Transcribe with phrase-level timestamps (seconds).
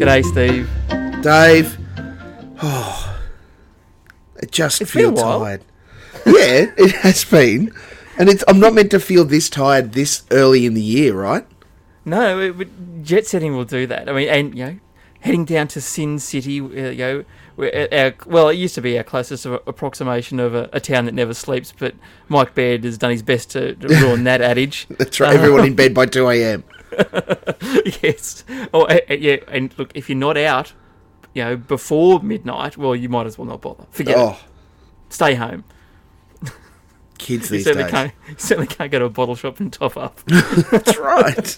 [0.00, 0.68] G'day, Steve.
[1.22, 1.78] Dave,
[2.62, 3.18] oh,
[4.42, 5.62] I just It's feel tired.
[6.26, 7.72] yeah, it has been,
[8.18, 8.42] and it's.
[8.48, 11.46] I'm not meant to feel this tired this early in the year, right?
[12.04, 14.08] No, it, jet setting will do that.
[14.08, 14.78] I mean, and you know,
[15.22, 17.24] heading down to Sin City, uh, you know,
[17.92, 21.12] our, well, it used to be our closest a- approximation of a, a town that
[21.14, 21.94] never sleeps, but
[22.28, 24.86] Mike Baird has done his best to, to ruin that adage.
[24.90, 25.34] That's right.
[25.34, 26.64] Everyone in bed by two a.m.
[28.02, 28.44] yes.
[28.74, 29.36] Oh, uh, uh, yeah.
[29.48, 30.72] And look, if you're not out,
[31.34, 33.84] you know, before midnight, well, you might as well not bother.
[33.90, 34.20] Forget it.
[34.20, 34.38] Oh,
[35.08, 35.64] Stay home.
[37.18, 37.90] kids You these certainly days.
[37.92, 38.12] can't.
[38.28, 40.20] You certainly can't go to a bottle shop and top up.
[40.26, 41.56] That's right.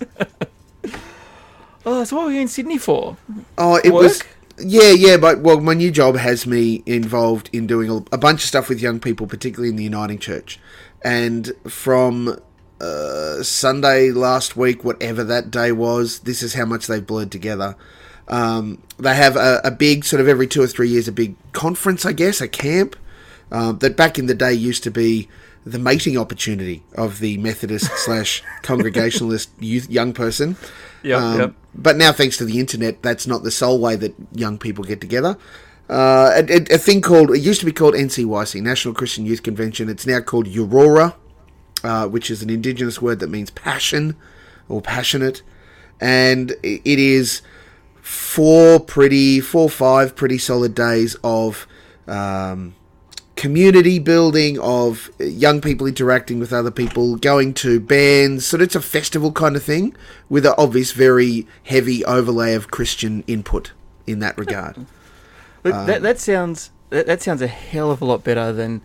[1.86, 3.16] Oh, so what were you in Sydney for?
[3.58, 4.02] Oh, it Work?
[4.02, 4.22] was.
[4.58, 8.42] Yeah, yeah, but well, my new job has me involved in doing a, a bunch
[8.42, 10.60] of stuff with young people, particularly in the Uniting Church.
[11.02, 12.38] And from
[12.80, 17.76] uh, Sunday last week, whatever that day was, this is how much they've blurred together.
[18.28, 21.34] Um, they have a, a big, sort of every two or three years, a big
[21.52, 22.96] conference, I guess, a camp
[23.50, 25.28] um, that back in the day used to be
[25.64, 30.56] the mating opportunity of the Methodist slash Congregationalist youth young person.
[31.02, 31.54] Yep, Um, yep.
[31.74, 35.00] But now, thanks to the internet, that's not the sole way that young people get
[35.00, 35.36] together.
[35.90, 39.42] Uh, a, a- a thing called it used to be called NCYC, National Christian Youth
[39.42, 39.88] Convention.
[39.88, 41.14] It's now called Aurora,
[41.82, 44.16] uh, which is an indigenous word that means passion
[44.68, 45.42] or passionate,
[46.00, 47.42] and it is
[48.00, 51.66] four pretty, four five pretty solid days of
[52.06, 52.74] um,
[53.36, 58.46] community building, of young people interacting with other people, going to bands.
[58.46, 59.94] So it's a festival kind of thing
[60.28, 63.72] with an obvious, very heavy overlay of Christian input
[64.06, 64.86] in that regard.
[65.64, 68.82] Look, Um, that that sounds that, that sounds a hell of a lot better than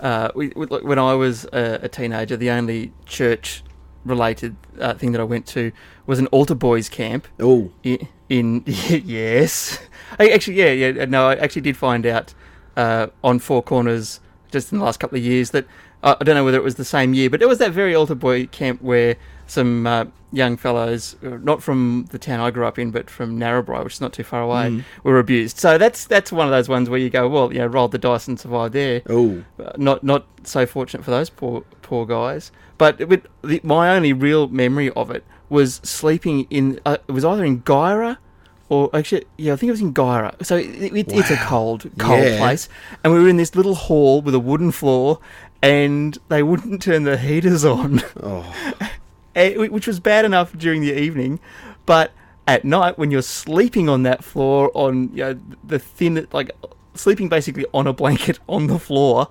[0.00, 2.36] uh, we, we, when I was a, a teenager.
[2.36, 3.62] The only church
[4.04, 5.72] related uh, thing that I went to
[6.06, 7.28] was an altar boys camp.
[7.38, 9.78] Oh, In, in yes,
[10.18, 12.32] I actually yeah yeah no I actually did find out
[12.76, 14.20] uh, on Four Corners
[14.50, 15.64] just in the last couple of years that
[16.02, 17.94] uh, I don't know whether it was the same year, but it was that very
[17.94, 19.16] altar boy camp where
[19.46, 23.38] some uh, young fellows, uh, not from the town I grew up in, but from
[23.38, 25.58] Narrabri, which is not too far away, were abused.
[25.58, 27.98] So that's that's one of those ones where you go, well, you know, rolled the
[27.98, 29.02] dice and survived there.
[29.08, 32.50] oh, Uh, not not so fortunate for those poor poor guys.
[32.78, 36.80] But with the, my only real memory of it was sleeping in.
[36.86, 38.16] Uh, it was either in Guyra,
[38.70, 40.42] or actually, yeah, I think it was in Guyra.
[40.44, 42.38] So it, it, it's a cold, cold Yeah.
[42.38, 42.68] place,
[43.04, 45.18] and we were in this little hall with a wooden floor,
[45.60, 48.54] and they wouldn't turn the heaters on, oh,
[49.34, 51.40] eh, which was bad enough during the evening,
[51.84, 52.12] but
[52.46, 56.50] at night when you're sleeping on that floor on you know the thin like
[56.94, 59.28] sleeping basically on a blanket on the floor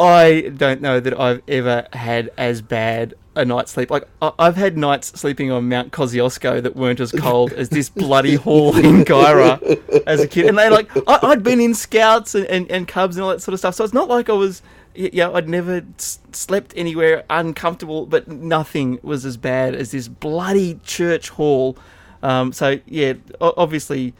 [0.00, 3.90] I don't know that I've ever had as bad a night's sleep.
[3.90, 7.88] Like I- I've had nights sleeping on Mount Kosciuszko that weren't as cold as this
[7.88, 10.46] bloody hall in Guyra as a kid.
[10.46, 13.40] And they like I- I'd been in scouts and, and, and cubs and all that
[13.42, 13.74] sort of stuff.
[13.74, 14.62] So it's not like I was,
[14.96, 18.06] y- you know, I'd never s- slept anywhere uncomfortable.
[18.06, 21.76] But nothing was as bad as this bloody church hall.
[22.22, 24.14] Um, so yeah, o- obviously.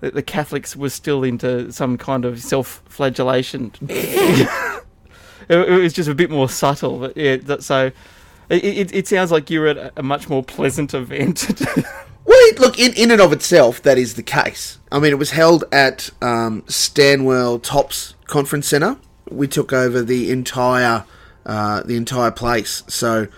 [0.00, 4.50] The the Catholics were still into some kind of self-flagellation it,
[5.48, 7.36] it was just a bit more subtle, but yeah.
[7.36, 7.90] That, so
[8.48, 11.48] it, it, it sounds like you were at a, much more pleasant event.
[12.26, 14.78] Well, look, in, in and of itself, that is the case.
[14.90, 18.96] I mean, it was held at um, Stanwell Tops Conference Centre.
[19.30, 21.04] We took over the entire
[21.44, 23.28] uh, the entire place, so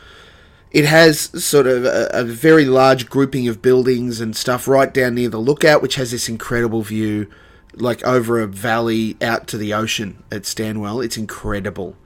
[0.70, 5.14] it has sort of a, a very large grouping of buildings and stuff right down
[5.14, 7.30] near the lookout, which has this incredible view,
[7.74, 11.02] like over a valley out to the ocean at Stanwell.
[11.02, 11.97] It's incredible.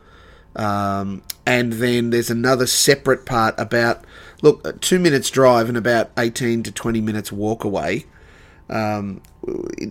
[0.55, 4.05] Um, and then there's another separate part about
[4.43, 8.05] look, two minutes drive and about 18 to 20 minutes walk away
[8.69, 9.23] um,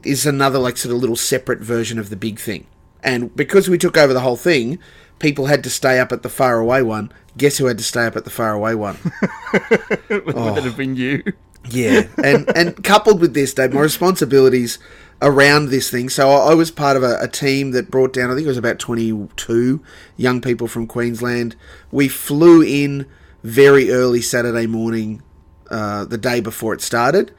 [0.03, 2.67] is another like sort of little separate version of the big thing.
[3.03, 4.77] And because we took over the whole thing,
[5.19, 7.11] people had to stay up at the far away one.
[7.37, 8.97] Guess who had to stay up at the far away one?
[10.09, 11.23] Would that have been you?
[11.69, 14.79] Yeah, and and coupled with this, Dave, my responsibilities
[15.21, 16.09] around this thing.
[16.09, 18.49] So I, I was part of a, a team that brought down, I think it
[18.49, 19.81] was about twenty-two
[20.17, 21.55] young people from Queensland.
[21.91, 23.05] We flew in
[23.43, 25.21] very early Saturday morning,
[25.69, 27.33] uh, the day before it started,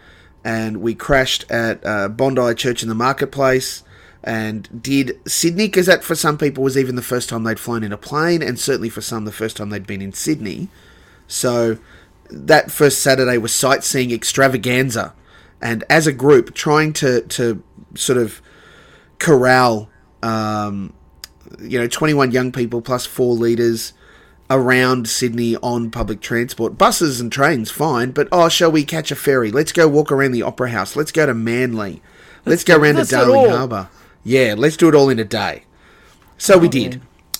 [0.45, 3.83] and we crashed at uh, Bondi Church in the marketplace.
[4.25, 7.83] And did Sydney, because that for some people was even the first time they'd flown
[7.83, 10.69] in a plane, and certainly for some the first time they'd been in Sydney.
[11.27, 11.79] So
[12.31, 15.13] that first Saturday was sightseeing extravaganza
[15.61, 17.63] and as a group trying to to
[17.95, 18.41] sort of
[19.19, 19.89] corral,
[20.23, 20.93] um,
[21.61, 23.93] you know, 21 young people plus four leaders
[24.51, 26.77] around Sydney on public transport.
[26.77, 29.51] Buses and trains, fine, but oh, shall we catch a ferry?
[29.51, 30.97] Let's go walk around the Opera House.
[30.97, 32.03] Let's go to Manly.
[32.45, 33.51] Let's, go around to let's Darling.
[33.51, 33.89] Harbour.
[34.25, 35.65] Yeah, let's do it all in a day.
[36.39, 36.97] So we did.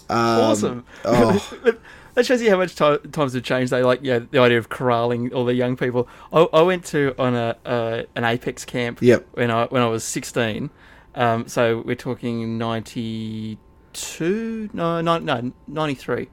[0.09, 0.87] Um, awesome.
[1.05, 1.55] oh.
[2.15, 3.73] that shows you how much ti times have changed.
[3.73, 6.09] They like yeah, the idea of corralling all the young people.
[6.33, 9.27] I, I went to on a uh, an Apex camp Yep.
[9.33, 10.71] when I when I was sixteen.
[11.15, 13.59] Um, so we're talking ninety
[13.93, 16.29] two, no, no, no, ninety three,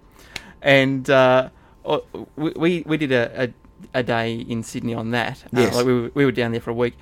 [0.62, 1.50] and uh,
[1.86, 2.00] uh,
[2.36, 3.44] we we did a,
[3.94, 5.44] a, a day in Sydney on that.
[5.56, 6.96] Uh, like we were, we were down there for a week.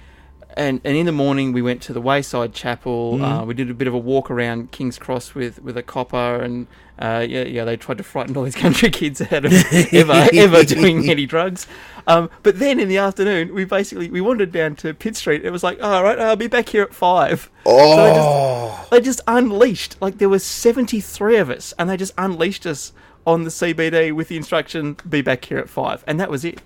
[0.57, 3.19] And, and in the morning we went to the Wayside Chapel.
[3.23, 3.47] Uh, Mm-hmm.
[3.47, 6.65] we did a bit of a walk around King's Cross with, with a copper, and
[6.99, 9.53] uh, yeah, yeah, they tried to frighten all these country kids out of
[9.93, 11.67] ever ever doing any drugs.
[12.07, 15.45] Um, but then in the afternoon, we basically we wandered down to Pitt Street.
[15.45, 17.49] It was like, all right, I'll be back here at five.
[17.65, 19.95] So they just, Oh, they just unleashed.
[20.01, 22.93] Like there was seventy three of us, and they just unleashed us
[23.27, 26.03] on the CBD with the instruction, "Be back here at five.
[26.07, 26.61] and that was it.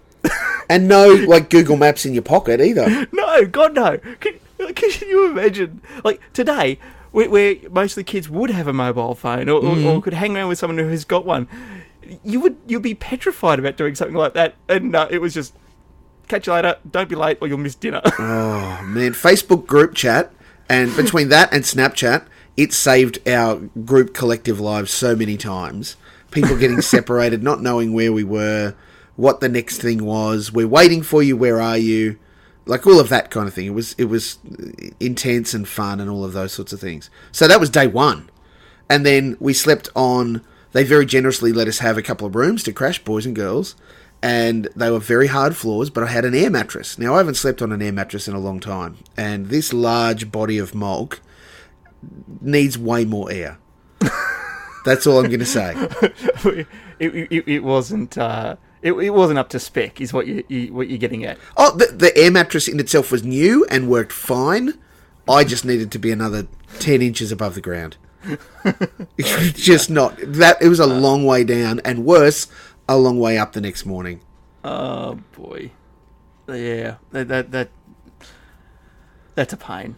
[0.69, 3.07] And no like Google Maps in your pocket either.
[3.11, 3.97] No, God no.
[3.97, 4.39] Can,
[4.73, 5.81] can you imagine?
[6.03, 6.79] Like today,
[7.11, 10.13] where, where most of the kids would have a mobile phone or, or, or could
[10.13, 11.47] hang around with someone who has got one,
[12.23, 14.55] you would you'd be petrified about doing something like that.
[14.69, 15.53] And uh, it was just
[16.27, 16.77] catch you later.
[16.89, 18.01] Don't be late, or you'll miss dinner.
[18.05, 20.31] Oh man, Facebook group chat,
[20.69, 22.25] and between that and Snapchat,
[22.57, 25.97] it saved our group collective lives so many times.
[26.31, 28.75] People getting separated, not knowing where we were,
[29.21, 30.51] what the next thing was.
[30.51, 31.37] We're waiting for you.
[31.37, 32.17] Where are you?
[32.65, 33.67] Like all of that kind of thing.
[33.67, 34.39] It was it was
[34.99, 37.11] intense and fun and all of those sorts of things.
[37.31, 38.29] So that was day one,
[38.89, 40.43] and then we slept on.
[40.71, 43.75] They very generously let us have a couple of rooms to crash, boys and girls,
[44.23, 45.91] and they were very hard floors.
[45.91, 46.97] But I had an air mattress.
[46.97, 50.31] Now I haven't slept on an air mattress in a long time, and this large
[50.31, 51.21] body of mulk
[52.41, 53.59] needs way more air.
[54.85, 55.75] That's all I'm going to say.
[56.99, 58.17] it, it, it wasn't.
[58.17, 60.01] Uh, it, it wasn't up to spec.
[60.01, 61.37] Is what you, you what you're getting at.
[61.57, 64.73] Oh, the, the air mattress in itself was new and worked fine.
[65.29, 66.47] I just needed to be another
[66.79, 67.97] ten inches above the ground.
[69.17, 70.61] just not that.
[70.61, 72.47] It was a long way down, and worse,
[72.87, 74.21] a long way up the next morning.
[74.63, 75.71] Oh boy,
[76.47, 76.97] yeah.
[77.11, 77.69] That that, that
[79.35, 79.95] that's a pain.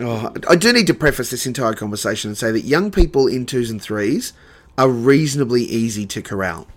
[0.00, 3.46] Oh, I do need to preface this entire conversation and say that young people in
[3.46, 4.32] twos and threes
[4.78, 6.68] are reasonably easy to corral.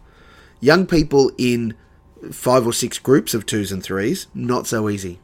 [0.60, 1.76] Young people in
[2.32, 5.20] five or six groups of twos and threes, not so easy.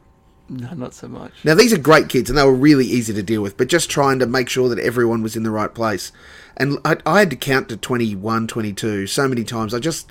[0.48, 1.32] No, not so much.
[1.44, 3.90] Now, these are great kids and they were really easy to deal with, but just
[3.90, 6.12] trying to make sure that everyone was in the right place.
[6.56, 9.74] And I, I had to count to 21, 22 so many times.
[9.74, 10.10] I just,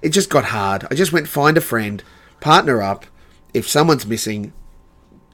[0.00, 0.86] it just got hard.
[0.90, 2.02] I just went find a friend,
[2.40, 3.04] partner up.
[3.52, 4.54] If someone's missing,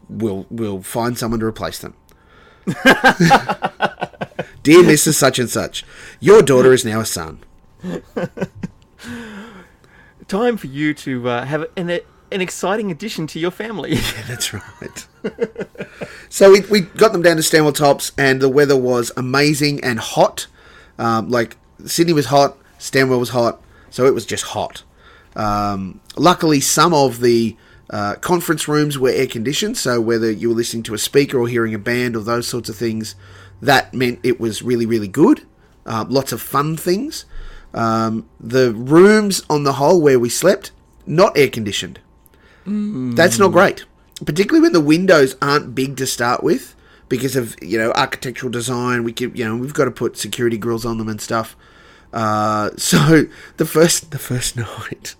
[0.08, 1.94] we'll, we'll find someone to replace them.
[4.62, 5.14] Dear Mrs.
[5.14, 5.84] Such and Such,
[6.19, 7.38] your daughter is now a son.
[10.31, 13.94] Time for you to uh, have an an exciting addition to your family.
[13.97, 15.09] Yeah, that's right.
[16.29, 19.99] so we, we got them down to Stanwell Tops, and the weather was amazing and
[19.99, 20.47] hot.
[21.00, 23.61] Um, like Sydney was hot, Stanwell was hot,
[23.91, 24.85] so it was just hot.
[25.35, 27.56] Um, luckily, some of the
[27.91, 31.49] uh, conference rooms were air conditioned, so whether you were listening to a speaker or
[31.49, 33.16] hearing a band or those sorts of things,
[33.61, 35.45] that meant it was really, really good.
[35.85, 37.25] Uh, lots of fun things.
[37.73, 40.73] Um, the rooms on the whole where we slept,
[41.07, 42.00] not air conditioned.
[42.67, 43.85] That's not great,
[44.25, 46.75] particularly when the windows aren't big to start with
[47.09, 49.03] because of you know architectural design.
[49.03, 51.57] We could you know we've got to put security grills on them and stuff.
[52.12, 53.25] Uh, so
[53.57, 55.15] the first the first night,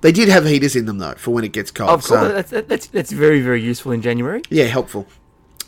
[0.00, 1.90] they did have heaters in them though for when it gets cold.
[1.90, 4.42] of course, so- that's, that's that's very very useful in January.
[4.50, 5.06] yeah, helpful.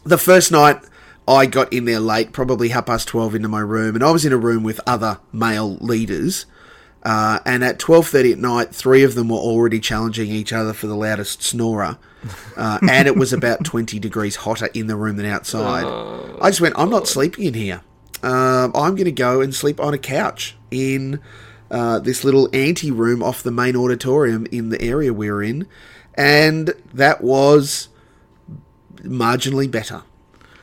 [0.05, 0.81] The first night,
[1.29, 4.25] I got in there late, probably half past twelve into my room, and I was
[4.25, 6.47] in a room with other male leaders.
[7.03, 10.73] Uh, and at twelve thirty at night, three of them were already challenging each other
[10.73, 11.99] for the loudest snorer,
[12.57, 15.85] uh, and it was about twenty degrees hotter in the room than outside.
[16.41, 17.83] I just went, I'm not sleeping in here.
[18.23, 21.21] Um, I'm going to go and sleep on a couch in
[21.71, 25.69] uh, this little ante room off the main auditorium in the area we're in,
[26.15, 27.89] and that was
[29.03, 30.03] marginally better.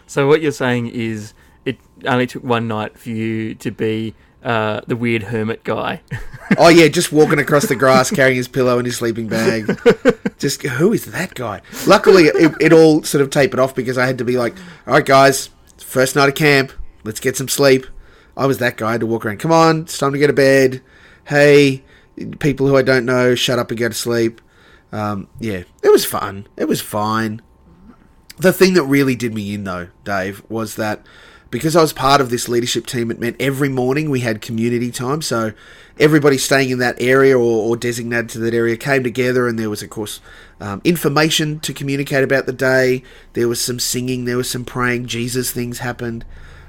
[0.08, 1.34] So what you're saying is
[1.66, 6.02] it only took one night for you to be uh, the weird hermit guy.
[6.60, 9.66] Oh yeah, just walking across the grass carrying his pillow and his sleeping bag.
[10.38, 11.62] Just who is that guy?
[11.88, 14.94] Luckily, it, it all sort of tapered off because I had to be like, "All
[14.94, 16.72] right, guys, first night of camp,
[17.04, 17.88] let's get some sleep."
[18.38, 19.40] I was that guy I had to walk around.
[19.40, 20.84] Come on, it's time to go to bed.
[21.26, 21.84] Hey,
[22.40, 24.40] people who I don't know, shut up and go to sleep.
[24.92, 26.48] Um, yeah, it was fun.
[26.58, 27.42] It was fine.
[28.38, 31.06] The thing that really did me in, though, Dave, was that
[31.52, 34.92] because I was part of this leadership team, it meant every morning we had community
[34.92, 35.22] time.
[35.22, 35.54] So
[35.98, 39.70] everybody staying in that area or, or designated to that area came together, and there
[39.70, 40.20] was, of course,
[40.60, 43.04] um, information to communicate about the day.
[43.34, 45.06] There was some singing, there was some praying.
[45.06, 46.26] Jesus things happened.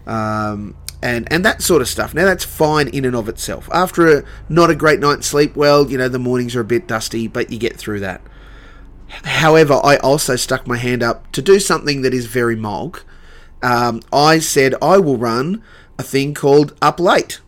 [0.06, 2.14] Um, and, and that sort of stuff.
[2.14, 3.68] Now that's fine in and of itself.
[3.72, 6.86] After a not a great night's sleep, well, you know the mornings are a bit
[6.86, 8.22] dusty, but you get through that.
[9.08, 13.04] However, I also stuck my hand up to do something that is very Molk.
[13.62, 15.62] Um, I said I will run
[15.98, 17.40] a thing called Up Late,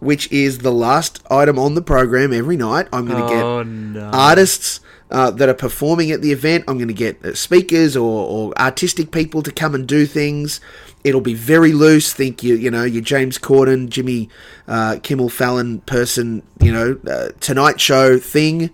[0.00, 2.88] which is the last item on the program every night.
[2.92, 4.10] I'm going to Oh, get no.
[4.12, 6.64] artists uh, that are performing at the event.
[6.68, 10.60] I'm going to get uh, speakers or, or artistic people to come and do things.
[11.02, 12.12] It'll be very loose.
[12.12, 14.28] Think you, you know, your James Corden, Jimmy
[14.66, 18.70] uh, Kimmel Fallon person, you know, uh, Tonight Show thing,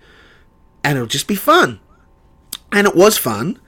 [0.82, 1.78] and it'll just be fun.
[2.74, 3.58] And it was fun.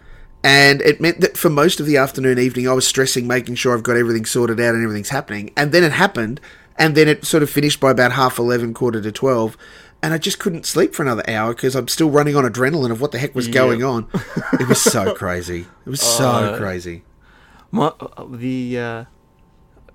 [0.43, 3.75] And it meant that for most of the afternoon, evening, I was stressing, making sure
[3.75, 5.53] I've got everything sorted out and everything's happening.
[5.57, 6.41] And then it happened.
[6.79, 9.57] And then it sort of finished by about half 11, quarter to 12.
[10.03, 13.01] And I just couldn't sleep for another hour because I'm still running on adrenaline of
[13.01, 14.09] what the heck was going on.
[14.61, 15.67] It was so crazy.
[15.85, 17.03] It was so Uh, crazy.
[17.71, 19.05] My, uh, the, uh,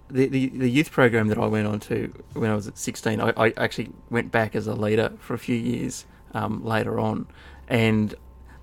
[0.10, 3.22] the the the youth program that I went on to when I was at 16,
[3.22, 7.28] I, I actually went back as a leader for a few years um, later on,
[7.70, 8.14] and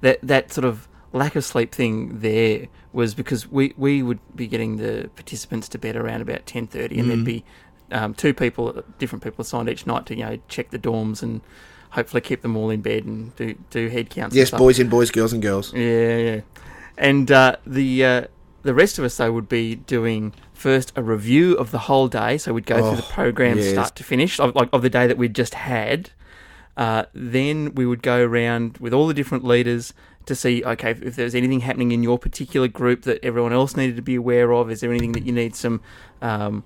[0.01, 4.47] that that sort of lack of sleep thing there was because we, we would be
[4.47, 7.45] getting the participants to bed around about 10.30 and there'd be
[7.91, 11.41] um, two people different people assigned each night to you know check the dorms and
[11.91, 14.59] hopefully keep them all in bed and do do head counts and Yes, stuff.
[14.59, 15.73] boys in boys, girls and girls.
[15.73, 16.41] Yeah, yeah.
[16.99, 18.25] And uh, the uh,
[18.63, 22.37] the rest of us though would be doing first a review of the whole day.
[22.37, 23.71] So we'd go through the Oh, program yes.
[23.71, 26.11] start to finish, of, like of the day that we'd just had.
[26.79, 29.93] Uh, then we would go around with all the different leaders
[30.27, 33.97] to see, okay, if there's anything happening in your particular group that everyone else needed
[33.97, 34.71] to be aware of.
[34.71, 35.81] Is there anything that you need some
[36.23, 36.63] um,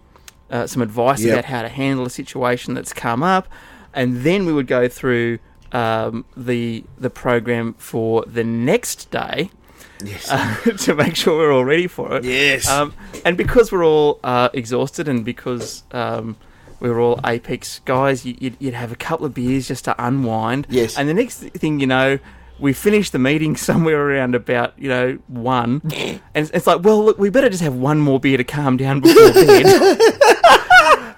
[0.51, 1.33] uh, some advice Yep.
[1.33, 3.49] about how to handle a situation that's come up?
[3.95, 5.39] And then we would go through
[5.73, 9.51] um, the the program for the next day
[10.05, 10.29] Yes.
[10.31, 12.25] uh, to make sure we're all ready for it.
[12.25, 12.69] yes.
[12.69, 12.93] Um,
[13.25, 16.37] and because we're all uh, exhausted and because um,
[16.83, 19.95] we were all Apex guys, you- you'd, you'd have a couple of beers just to
[20.05, 20.67] unwind.
[20.69, 20.99] Yes.
[20.99, 22.19] And the next thing you know,
[22.59, 25.81] we finished the meeting somewhere around about, you know, one.
[25.97, 28.77] and it's, it's like, well, look, we better just have one more beer to calm
[28.77, 29.65] down before bed.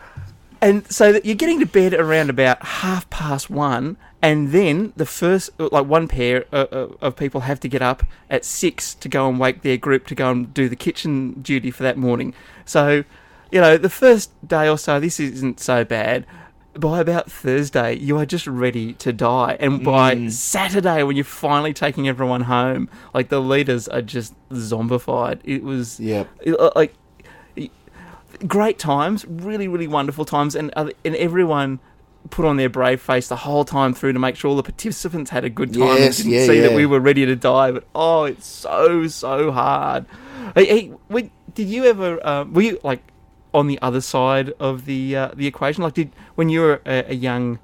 [0.61, 5.07] and so that you're getting to bed around about half past one, and then the
[5.07, 9.09] first, like one pair uh, uh, of people have to get up at six to
[9.09, 12.33] go and wake their group to go and do the kitchen duty for that morning.
[12.65, 13.05] So,
[13.55, 16.27] you know, the first day or so, this isn't so bad.
[16.75, 21.73] By about Thursday, you are just ready to die, and by Saturday, when you're finally
[21.73, 25.39] taking everyone home, like the leaders are just zombified.
[25.45, 26.97] It was yeah, uh, like
[28.49, 31.79] great times, really, really wonderful times, and uh, and everyone
[32.31, 35.31] put on their brave face the whole time through to make sure all the participants
[35.31, 37.71] had a good time Yes, and didn't yeah, see that we were ready to die.
[37.71, 40.07] But oh, it's so so hard.
[40.57, 42.27] Hey, hey did you ever?
[42.27, 43.14] Uh, were you like
[43.55, 45.83] on the other side of the uh, the equation?
[45.83, 47.59] Like, did when you were a, a young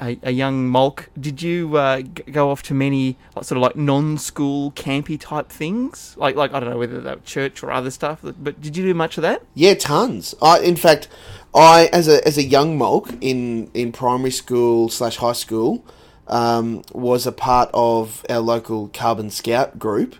[0.00, 3.76] a, a young mulk, did you uh, g- go off to many sort of like
[3.76, 6.14] non-school campy type things?
[6.16, 8.84] Like, like I don't know whether that were church or other stuff, but did you
[8.84, 9.42] do much of that?
[9.54, 10.34] Yeah, tons.
[10.40, 11.08] I, in fact,
[11.54, 15.84] I as a as a young mulk in in primary school slash high school
[16.28, 20.16] um, was a part of our local Carbon Scout group.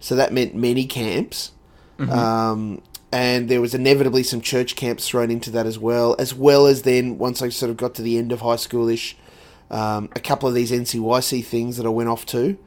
[0.00, 1.50] So that meant many camps,
[1.98, 6.14] um, and there was inevitably some church camps thrown into that as well.
[6.18, 9.14] As well as then once I sort of got to the end of high schoolish,
[9.70, 12.58] um, a couple of these NCYC things that I went off to.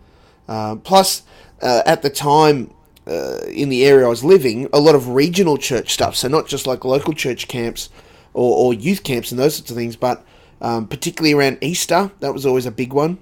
[0.48, 1.24] Um, plus,
[1.62, 2.74] uh, at the time,
[3.08, 6.16] uh, in the area I was living, a lot of regional church stuff.
[6.16, 7.90] So not just like local church camps
[8.34, 10.26] or, or youth camps and those sorts of things, but
[10.60, 13.20] um, particularly around Easter, that was always a big one.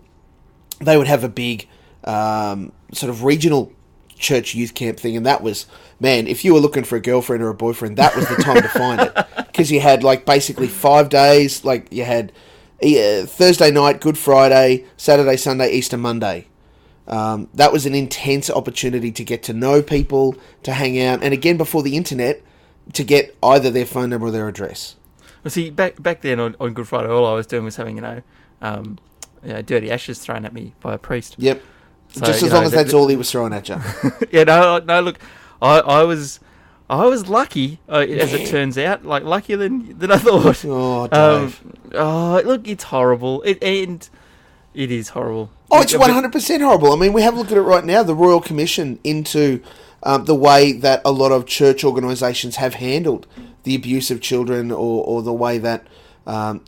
[0.79, 1.67] They would have a big
[2.03, 3.73] um, sort of regional
[4.19, 5.65] church youth camp thing, and that was
[5.99, 6.27] man.
[6.27, 8.67] If you were looking for a girlfriend or a boyfriend, that was the time to
[8.67, 11.65] find it because you had like basically five days.
[11.65, 12.31] Like you had
[12.83, 16.47] uh, Thursday night, Good Friday, Saturday, Sunday, Easter Monday.
[17.07, 21.33] Um, that was an intense opportunity to get to know people, to hang out, and
[21.33, 22.41] again before the internet,
[22.93, 24.95] to get either their phone number or their address.
[25.43, 27.95] Well, see, back back then on, on Good Friday, all I was doing was having
[27.95, 28.21] you know,
[28.61, 28.99] um,
[29.43, 31.35] you know, dirty ashes thrown at me by a priest.
[31.39, 31.61] Yep.
[32.11, 33.77] So, Just as know, long as that's all he was throwing at you.
[34.31, 35.01] yeah, no, no.
[35.01, 35.19] Look,
[35.61, 36.39] I, I was,
[36.89, 40.65] I was lucky, uh, as it turns out, like luckier than than I thought.
[40.65, 41.61] Oh, Um, Dave.
[41.95, 43.43] oh, look, it's horrible.
[43.43, 44.07] It and
[44.73, 45.51] it is horrible.
[45.71, 46.91] Oh, it's one hundred percent horrible.
[46.91, 48.01] I mean, we have a look at it right now.
[48.01, 49.61] The Royal Commission into
[50.01, 53.27] um, the way that a lot of church organisations have handled
[53.63, 55.85] the abuse of children, or, or the way that
[56.25, 56.63] um,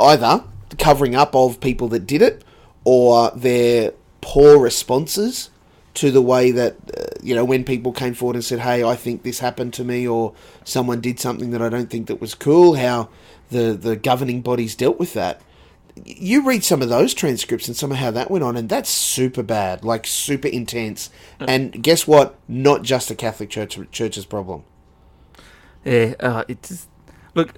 [0.00, 2.42] either the covering up of people that did it,
[2.84, 5.50] or their poor responses
[5.94, 8.94] to the way that uh, you know when people came forward and said, "Hey, I
[8.96, 10.34] think this happened to me," or
[10.64, 12.74] someone did something that I don't think that was cool.
[12.76, 13.08] How
[13.50, 15.40] the the governing bodies dealt with that
[16.06, 18.88] you read some of those transcripts and some of how that went on, and that's
[18.88, 21.10] super bad, like super intense.
[21.40, 22.36] And guess what?
[22.48, 24.62] Not just the Catholic Church Church's problem.
[25.84, 26.86] Yeah, uh, it's
[27.34, 27.54] look.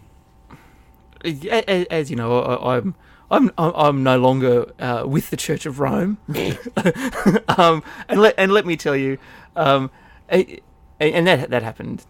[1.25, 2.95] a- a- As you know, I, I'm
[3.33, 6.19] I'm I'm I'm no longer uh, with the Church of Rome,
[7.59, 9.19] um, and let and let me tell you,
[9.57, 9.91] um,
[10.31, 10.61] a-
[11.01, 12.05] a- and that that happened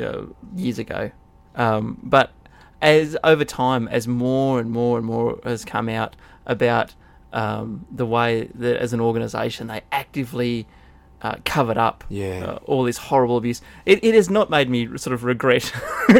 [0.00, 0.22] uh,
[0.56, 1.10] years ago,
[1.56, 2.30] um, but
[2.80, 6.14] as over time, as more and more and more has come out
[6.46, 6.94] about
[7.32, 10.66] um, the way that as an organisation they actively
[11.24, 12.44] uh, covered up Yeah.
[12.44, 13.62] uh, all this horrible abuse.
[13.86, 15.72] It, it has not made me sort of regret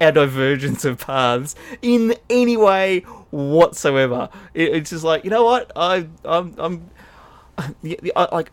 [0.00, 3.00] our divergence of paths in any way
[3.30, 4.28] whatsoever.
[4.54, 6.90] It, it's just like you know what I I'm, I'm
[7.58, 8.52] I, like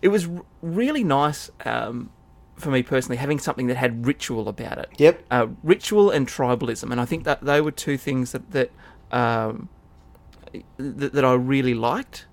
[0.00, 0.26] it was
[0.62, 2.10] really nice um,
[2.56, 4.88] for me personally having something that had ritual about it.
[4.96, 5.22] Yep.
[5.30, 8.70] Uh, ritual and tribalism, and I think that they were two things that that
[9.10, 9.68] um,
[10.78, 12.24] that, that I really liked.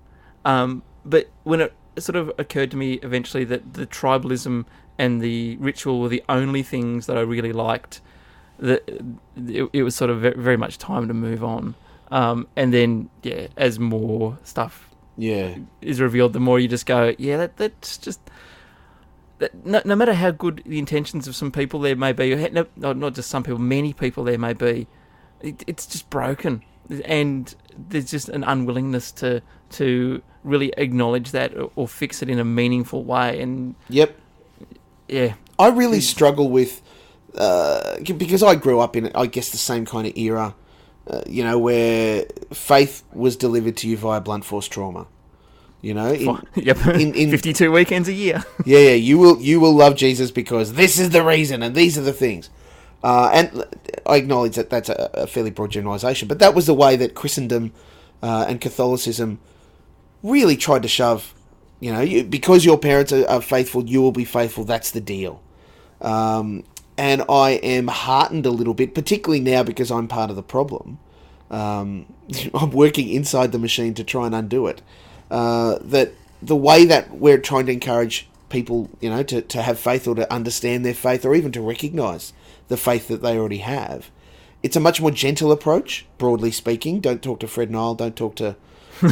[0.42, 4.64] Um, but when it sort of occurred to me eventually that the tribalism
[4.98, 8.00] and the ritual were the only things that I really liked,
[8.58, 8.82] that
[9.36, 11.74] it, it was sort of ve- very much time to move on.
[12.10, 15.56] Um, and then, yeah, as more stuff Yeah.
[15.80, 18.20] is revealed, the more you just go, yeah, that, that's just.
[19.38, 22.50] That, no, no matter how good the intentions of some people there may be, or
[22.50, 24.86] no, not not just some people, many people there may be,
[25.40, 26.62] it, it's just broken,
[27.04, 27.54] and
[27.88, 32.44] there's just an unwillingness to to really acknowledge that or, or fix it in a
[32.44, 33.40] meaningful way.
[33.40, 34.16] And Yep.
[35.08, 36.82] yeah, I really struggle with
[37.34, 40.54] uh, because I grew up in, I guess, the same kind of era.
[41.06, 45.06] Uh, you know, where faith was delivered to you via blunt force trauma.
[45.82, 48.44] You know, in, yep, in- in- 52 weekends a year.
[48.64, 51.96] yeah, yeah, you will you will love Jesus because this is the reason and these
[51.98, 52.50] are the things.
[53.02, 53.64] Uh, and
[54.06, 57.14] I acknowledge that that's a, a fairly broad generalisation, but that was the way that
[57.14, 57.72] Christendom
[58.22, 59.40] uh, and Catholicism
[60.22, 61.34] really tried to shove.
[61.80, 64.64] You know, you, because your parents are, are faithful, you will be faithful.
[64.64, 65.42] That's the deal.
[66.00, 66.64] Um,
[66.98, 70.98] and I am heartened a little bit, particularly now because I'm part of the problem.
[71.50, 72.12] Um,
[72.54, 74.82] I'm working inside the machine to try and undo it.
[75.30, 79.78] Uh, that the way that we're trying to encourage people, you know, to, to have
[79.78, 82.32] faith or to understand their faith or even to recognize
[82.70, 84.10] the faith that they already have,
[84.62, 87.00] it's a much more gentle approach, broadly speaking.
[87.00, 88.56] Don't talk to Fred Nile, don't talk to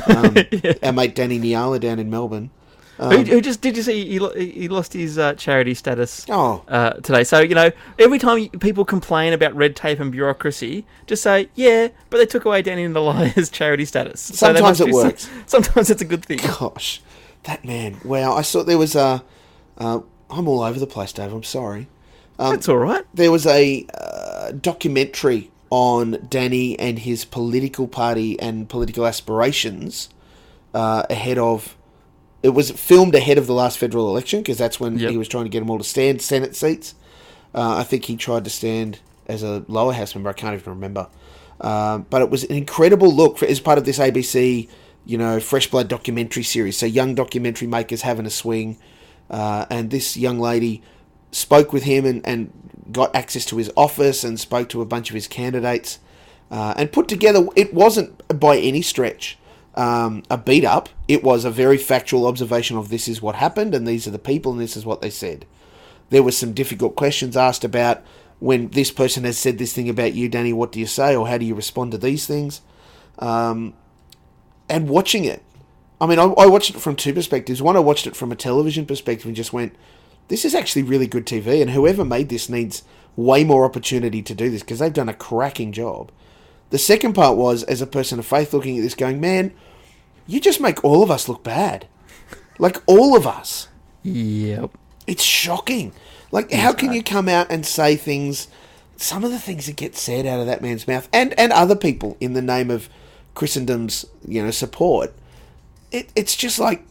[0.07, 0.37] um,
[0.83, 2.51] our mate Danny Nalliah down in Melbourne.
[2.99, 6.94] who, who just did you see he, he lost his uh, charity status Oh, uh,
[6.94, 7.25] today?
[7.25, 11.88] So you know, every time people complain about red tape and bureaucracy, just say yeah,
[12.11, 14.21] but they took away Danny and the Liars charity status.
[14.21, 15.31] Sometimes must it do some- works.
[15.47, 16.38] sometimes it's a good thing.
[16.38, 17.01] gosh,
[17.44, 17.99] that man.
[18.05, 19.25] Wow, I saw there was a.
[19.79, 21.33] Uh, I'm all over the place, Dave.
[21.33, 21.88] I'm sorry.
[22.38, 23.05] Um, That's all right.
[23.14, 30.09] there was a uh, documentary on Danny and his political party and political aspirations
[30.74, 31.77] uh, ahead of.
[32.42, 35.11] It was filmed ahead of the last federal election because that's when Yep.
[35.11, 36.94] he was trying to get them all to stand Senate seats.
[37.55, 40.31] Uh, I think he tried to stand as a lower house member.
[40.31, 41.09] I can't even remember.
[41.61, 44.68] Um, but it was an incredible look for, as part of this ABC,
[45.05, 46.79] you know, Fresh Blood documentary series.
[46.79, 48.79] So young documentary makers having a swing,
[49.29, 50.83] uh, and this young lady
[51.31, 52.53] spoke with him and, and
[52.93, 55.99] got access to his office and spoke to a bunch of his candidates
[56.51, 57.47] uh, and put together.
[57.57, 59.38] It wasn't by any stretch
[59.75, 60.88] um, a beat up.
[61.07, 64.19] It was a very factual observation of this is what happened and these are the
[64.19, 65.47] people and this is what they said.
[66.11, 68.03] There were some difficult questions asked about
[68.41, 70.53] when this person has said this thing about you, Danny.
[70.53, 72.61] What do you say, or how do you respond to these things?
[73.19, 73.75] Um,
[74.69, 75.43] and watching it,
[76.01, 77.61] I mean, I, I watched it from two perspectives.
[77.61, 79.75] One, I watched it from a television perspective and just went,
[80.29, 82.83] "This is actually really good TV." And whoever made this needs
[83.17, 86.12] way more opportunity to do this because they've done a cracking job.
[86.71, 89.53] The second part was, as a person of faith, looking at this, going, "Man,
[90.27, 91.87] you just make all of us look bad,
[92.59, 93.69] like all of us."
[94.03, 94.71] Yep.
[95.07, 95.93] It's shocking.
[96.31, 98.49] Like, how can you come out and say things?
[98.97, 101.77] Some of the things that get said out of that man's mouth, and and other
[101.77, 102.88] people in the name of
[103.35, 105.14] Christendom's, you know, support.
[105.91, 106.85] It it's just like,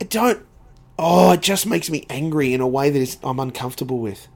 [0.00, 0.44] I don't.
[0.98, 4.28] Oh, it just makes me angry in a way that is, I'm uncomfortable with.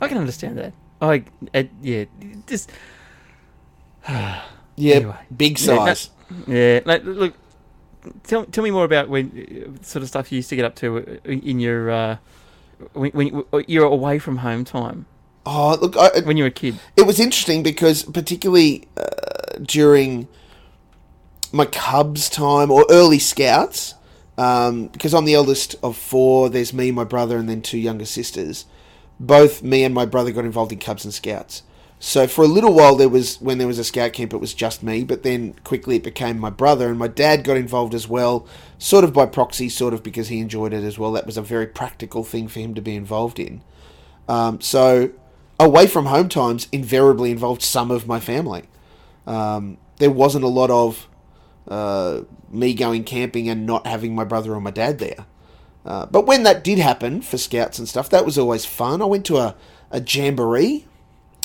[0.00, 0.72] I can understand that.
[1.02, 2.04] I, it, yeah,
[2.46, 2.70] just
[4.08, 4.42] Yeah,
[4.76, 5.16] Yeah, Anyway.
[5.36, 6.10] big Yeah, that- size.
[6.46, 7.34] Yeah, like, look,
[8.22, 10.98] tell tell me more about when sort of stuff you used to get up to
[11.24, 12.16] in your uh,
[12.92, 15.06] when, when you- you're away from home time
[15.44, 16.78] oh, look, I, when you were a kid.
[16.96, 20.28] it was interesting because particularly uh, during
[21.52, 23.94] my Cubs time or early Scouts,
[24.40, 26.48] um, because I'm the eldest of four.
[26.48, 28.64] There's me, my brother, and then two younger sisters.
[29.18, 31.62] Both me and my brother got involved in Cubs and Scouts.
[31.98, 34.54] So for a little while, there was when there was a scout camp, it was
[34.54, 35.04] just me.
[35.04, 38.46] But then quickly it became my brother, and my dad got involved as well,
[38.78, 41.12] sort of by proxy, sort of because he enjoyed it as well.
[41.12, 43.60] That was a very practical thing for him to be involved in.
[44.26, 45.10] Um, so
[45.58, 48.62] away from home times invariably involved some of my family.
[49.26, 51.09] Um, there wasn't a lot of
[51.68, 55.26] uh, me going camping and not having my brother or my dad there.
[55.84, 59.00] Uh, but when that did happen for scouts and stuff, that was always fun.
[59.00, 59.54] I went to a,
[59.90, 60.84] a jamboree,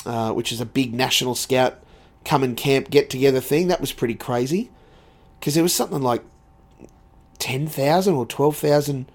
[0.04, 1.82] uh, which is a big national scout
[2.24, 3.68] come and camp get together thing.
[3.68, 4.70] That was pretty crazy
[5.38, 6.22] because there was something like
[7.38, 9.10] 10,000 or 12,000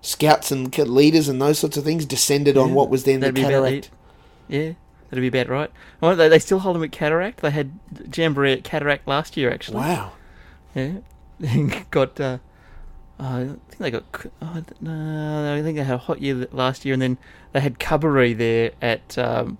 [0.00, 3.34] scouts and leaders and those sorts of things descended on what was then the that'd
[3.34, 3.90] be about cataract.
[4.48, 4.72] Yeah,
[5.10, 5.70] that'd be about right.
[6.00, 7.40] Well, they, they still hold them at Cataract.
[7.40, 7.78] They had
[8.14, 9.78] Jamboree at Cataract last year, actually.
[9.78, 10.12] Wow.
[11.40, 12.20] Yeah, got.
[12.20, 12.38] Uh,
[13.18, 14.04] I think they got.
[14.40, 17.18] Oh, no, I think they had a hot year last year, and then
[17.52, 19.58] they had Cuboree there at um,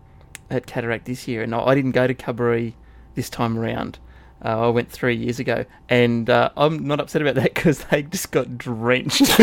[0.51, 1.43] at Cataract this year.
[1.43, 2.75] And I I didn't go to Cuboree
[3.15, 3.99] this time around.
[4.45, 8.03] Uh, I went three years ago, and uh, I'm not upset about that because they
[8.03, 9.21] just got drenched.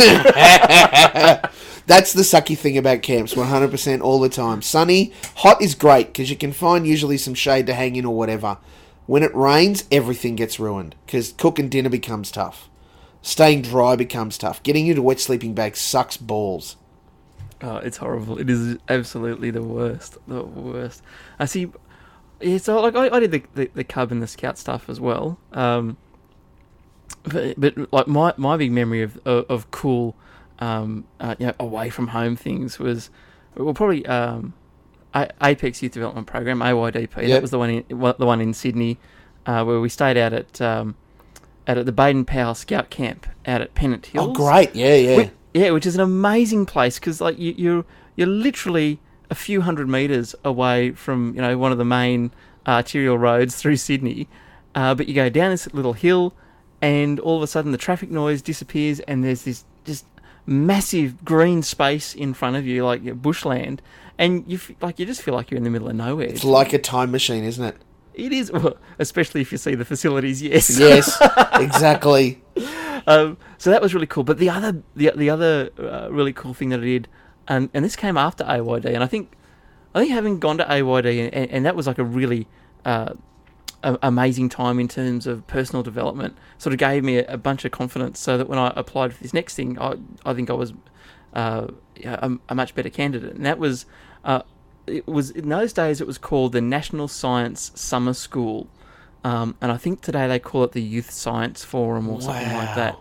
[1.88, 4.62] That's the sucky thing about camps, 100% all the time.
[4.62, 8.16] Sunny, hot is great because you can find usually some shade to hang in or
[8.16, 8.58] whatever.
[9.06, 12.70] When it rains, everything gets ruined because cooking dinner becomes tough.
[13.22, 14.64] Staying dry becomes tough.
[14.64, 16.78] Getting into wet sleeping bags sucks balls.
[17.62, 18.40] Oh, it's horrible.
[18.40, 20.18] It is absolutely the worst.
[20.28, 21.04] The worst.
[21.38, 21.72] I see.
[22.40, 25.00] Yeah, so like I, I did the, the the cub and the scout stuff as
[25.00, 25.40] well.
[25.52, 25.98] Um,
[27.24, 30.16] but, but like my my big memory of of, of cool,
[30.58, 33.12] um, uh, you know, away from home things was,
[33.56, 34.54] well, probably um,
[35.14, 37.16] A- Apex Youth Development Program AYDP.
[37.18, 37.28] Yep.
[37.30, 38.98] That was the one in the one in Sydney,
[39.46, 40.96] uh, where we stayed out at um,
[41.68, 44.30] out at the Baden Powell Scout Camp out at Pennant Hills.
[44.30, 44.76] Oh, great.
[44.76, 45.16] Yeah, yeah.
[45.18, 49.62] Whi- yeah, which is an amazing place because like you, you're you're literally a few
[49.62, 52.32] hundred meters away from you know one of the main
[52.68, 54.28] arterial roads through Sydney,
[54.76, 56.34] uh, but you go down this little hill,
[56.82, 60.06] and all of a sudden the traffic noise disappears, and there's this just
[60.46, 63.82] massive green space in front of you, like your bushland,
[64.18, 66.28] and you f- like you just feel like you're in the middle of nowhere.
[66.28, 67.76] It's like a time machine, isn't it?
[68.14, 70.42] it is, well, especially if you see the facilities.
[70.44, 71.18] Yes, Yes,
[71.54, 72.42] exactly.
[73.08, 74.24] um, so that was really cool.
[74.24, 77.08] But the other the the other uh, really cool thing that I did,
[77.48, 79.32] and and this came after AYD, and I think
[79.96, 82.48] I think having gone to AYD, and, and that was like a really
[82.86, 83.14] uh,
[83.84, 86.38] a- amazing time in terms of personal development.
[86.58, 89.22] Sort of gave me a, a bunch of confidence, so that when I applied for
[89.24, 90.74] this next thing, I I think I was
[91.34, 91.68] uh,
[92.04, 93.86] a, a much better candidate, and that was.
[94.24, 94.42] Uh,
[94.88, 96.02] it was in those days.
[96.02, 98.68] It was called the National Science Summer School,
[99.24, 102.76] um, and I think today they call it the Youth Science Forum or something like
[102.76, 102.98] that.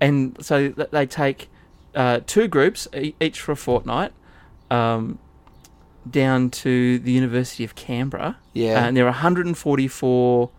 [0.00, 1.48] And so th- they take
[1.94, 4.12] uh, two groups, e- each for a fortnight,
[4.70, 5.18] um,
[6.10, 8.38] down to the University of Canberra.
[8.52, 8.86] Yeah.
[8.86, 10.50] And there are 144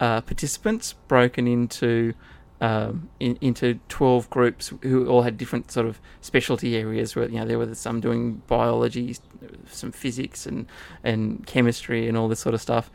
[0.00, 2.14] uh, participants broken into
[2.60, 7.14] um, in, into 12 groups who all had different sort of specialty areas.
[7.14, 9.16] Where you know there were some doing biology,
[9.70, 10.66] some physics, and
[11.02, 12.90] and chemistry, and all this sort of stuff.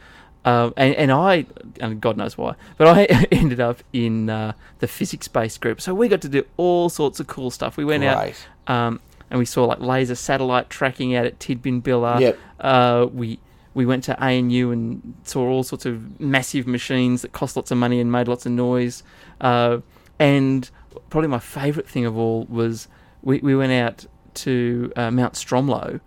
[0.45, 1.45] Um, and, and I,
[1.81, 5.81] and God knows why, but I ended up in uh, the physics-based group.
[5.81, 7.75] So we got to do all sorts of cool stuff.
[7.75, 8.33] We went out
[8.67, 12.19] um, and we saw like laser satellite tracking out at Tidbinbilla.
[12.19, 12.39] Yep.
[12.59, 13.39] Uh, we
[13.73, 17.77] we went to ANU and saw all sorts of massive machines that cost lots of
[17.77, 19.03] money and made lots of noise.
[19.39, 19.79] Uh,
[20.17, 20.69] and
[21.09, 22.87] probably my favourite thing of all was
[23.21, 26.01] we, we went out to uh, Mount Stromlo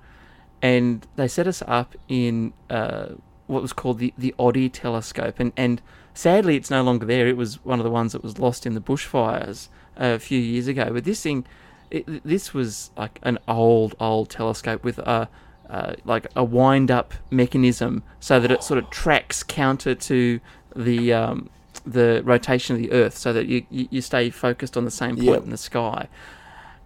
[0.60, 3.10] and they set us up in uh,
[3.46, 5.40] what was called the, the Oddie telescope.
[5.40, 5.80] And, and
[6.14, 7.26] sadly, it's no longer there.
[7.26, 10.68] It was one of the ones that was lost in the bushfires a few years
[10.68, 10.90] ago.
[10.92, 11.44] But this thing,
[11.92, 15.28] it, this was like an old, old telescope with a
[15.70, 20.40] uh, like a wind-up mechanism, so that it sort of tracks counter to
[20.76, 21.48] the um,
[21.86, 25.16] the rotation of the Earth, so that you, you, you stay focused on the same
[25.16, 25.42] point Yep.
[25.44, 26.08] in the sky.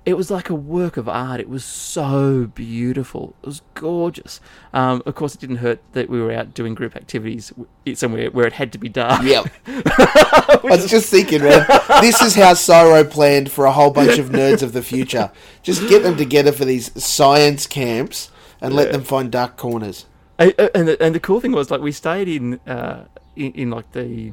[0.07, 1.41] It was like a work of art.
[1.41, 3.35] It was so beautiful.
[3.43, 4.41] It was gorgeous.
[4.73, 7.53] Um, of course, it didn't hurt that we were out doing group activities
[7.95, 9.23] somewhere where it had to be dark.
[9.25, 9.47] Yep.
[9.67, 11.67] I was just thinking, man,
[12.01, 15.33] this is how CSIRO planned for a whole bunch of nerds of the future.
[15.65, 20.07] Just get them together for these science camps and let them find dark corners.
[20.39, 23.71] I- and the, and the cool thing was like we stayed in uh, in, in
[23.71, 24.33] like the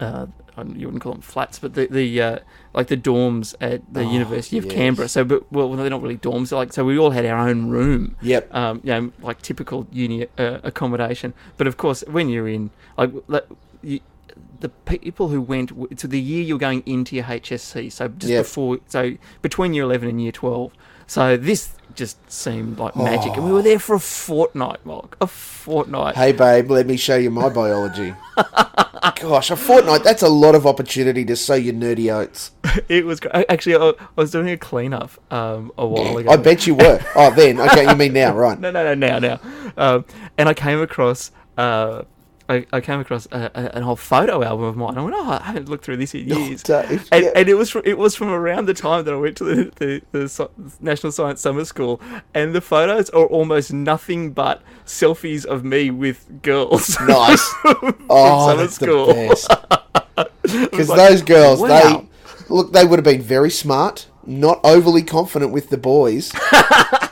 [0.00, 0.26] uh,
[0.74, 2.38] you wouldn't call them flats, but the the uh,
[2.74, 4.74] like the dorms at the Oh, University of yes.
[4.74, 5.08] Canberra.
[5.08, 6.50] So, but well, they're not really dorms.
[6.52, 8.16] Like so we all had our own room.
[8.22, 8.52] Yep.
[8.54, 11.32] Um, you know, like typical uni uh, accommodation.
[11.56, 13.12] But of course, when you're in like
[13.82, 14.00] you,
[14.60, 18.44] the people who went to the year you're going into your HSC, so just Yep.
[18.44, 20.72] before, so between year 11 and year 12.
[21.06, 25.16] So this just seemed like magic, and we were there for a fortnight, Mark.
[25.20, 26.16] A fortnight.
[26.16, 28.14] Hey, babe, let me show you my biology.
[29.20, 32.52] Gosh, a fortnight, that's a lot of opportunity to sow your nerdy oats.
[32.88, 36.30] It was actually I, I was doing a cleanup um, a while ago.
[36.30, 37.00] I bet you were.
[37.16, 37.60] Oh, then.
[37.60, 38.58] Okay, you mean now, right.
[38.58, 39.40] no, no, no, now, now.
[39.76, 40.04] Um,
[40.36, 42.02] and I came across, uh,
[42.48, 44.96] I, I came across a, a, an old photo album of mine.
[44.96, 46.62] I went, oh, I haven't looked through this in years.
[46.62, 47.30] Dave, and, yeah.
[47.34, 49.72] and it was from, it was from around the time that I went to the,
[49.76, 52.00] the, the so- National Science Summer School,
[52.32, 56.96] and the photos are almost nothing but selfies of me with girls.
[57.08, 57.46] Nice.
[57.62, 59.06] from Oh, summer that's school.
[59.06, 60.70] the best.
[60.70, 61.68] Because like, those girls, wow.
[61.68, 62.08] they
[62.48, 66.32] look, they would have been very smart, not overly confident with the boys.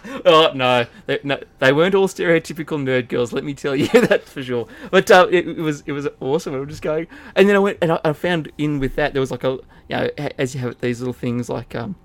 [0.25, 3.33] Oh no, they, no, they weren't all stereotypical nerd girls.
[3.33, 4.67] Let me tell you that for sure.
[4.91, 6.55] But uh, it, it was it was awesome.
[6.55, 9.13] I was just going, and then I went and I, I found in with that
[9.13, 11.97] there was like a you know as you have these little things like um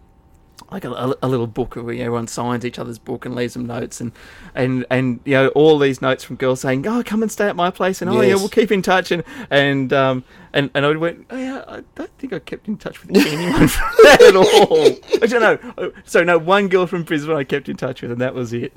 [0.72, 4.00] like a, a, little book where everyone signs each other's book and leaves them notes
[4.00, 4.14] and
[4.56, 7.58] and and you know all these notes from girls saying oh come and stay at
[7.58, 10.96] my place and oh yeah we'll keep in touch and and um and, and I
[10.96, 14.36] went oh, yeah I don't think I kept in touch with anyone from that at
[14.36, 15.22] all.
[15.22, 18.22] Actually no Oh, so no one girl from Brisbane I kept in touch with and
[18.22, 18.74] that was it.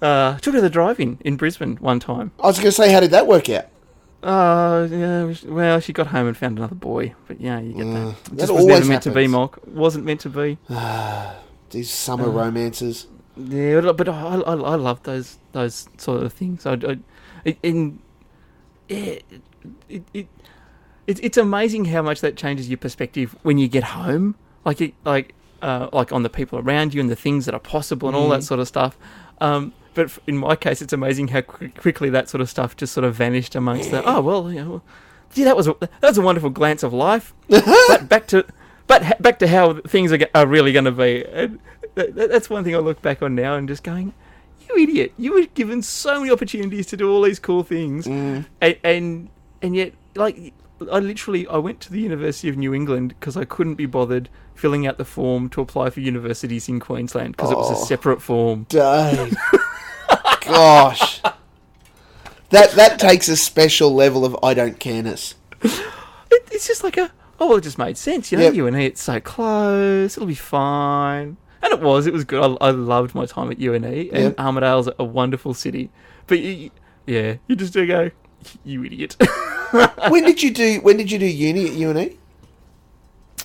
[0.00, 2.32] Uh took her to the drive-in in Brisbane one time.
[2.42, 3.66] I was going to say, how did that work out?
[4.22, 8.24] Uh yeah well she got home and found another boy but yeah you get that
[8.24, 9.32] that just was always never meant to be happens.
[9.32, 10.58] Mock wasn't meant to be
[11.70, 12.30] These summer Uh.
[12.30, 13.06] romances.
[13.36, 16.66] Yeah, but, but I, I, I love those those sort of things.
[16.66, 16.98] I, I
[17.46, 17.98] it, in
[18.88, 19.42] yeah, it,
[19.88, 20.28] it, it,
[21.06, 24.34] it's amazing how much that changes your perspective when you get home.
[24.66, 27.60] Like it, like uh, like on the people around you and the things that are
[27.60, 28.98] possible and all that sort of stuff.
[29.40, 32.92] Um, but in my case, it's amazing how quick, quickly that sort of stuff just
[32.92, 34.02] sort of vanished amongst the.
[34.04, 34.82] Oh well, you know,
[35.34, 37.32] gee, that was a, that was a wonderful glance of life.
[37.48, 38.44] but back to
[38.86, 41.24] but ha- back to how things are, are really going to be.
[41.26, 41.58] And
[41.94, 44.12] that- that's one thing I look back on now and just going,
[44.68, 45.12] you idiot!
[45.18, 48.46] You were given so many opportunities to do all these cool things, Mm.
[48.60, 49.28] and, and
[49.62, 50.54] and yet like.
[50.90, 54.28] I literally I went to the University of New England because I couldn't be bothered
[54.56, 57.80] filling out the form to apply for universities in Queensland because it was Oh.
[57.80, 58.66] a separate form.
[58.68, 59.36] Dave.
[60.46, 61.20] Gosh.
[62.50, 65.34] That that takes a special level of I don't careness.
[65.62, 68.44] It, it's just like a oh well, it just made sense, you know.
[68.44, 68.54] Yep.
[68.54, 72.06] You and it's so close, it'll be fine, and it was.
[72.06, 72.42] It was good.
[72.42, 74.40] I, I loved my time at UNE, and Yep.
[74.40, 75.90] Armidale's a wonderful city.
[76.26, 76.70] But you,
[77.06, 78.10] yeah, you just do go,
[78.64, 79.16] you idiot.
[80.08, 82.18] when did you do when did you do uni at UNE?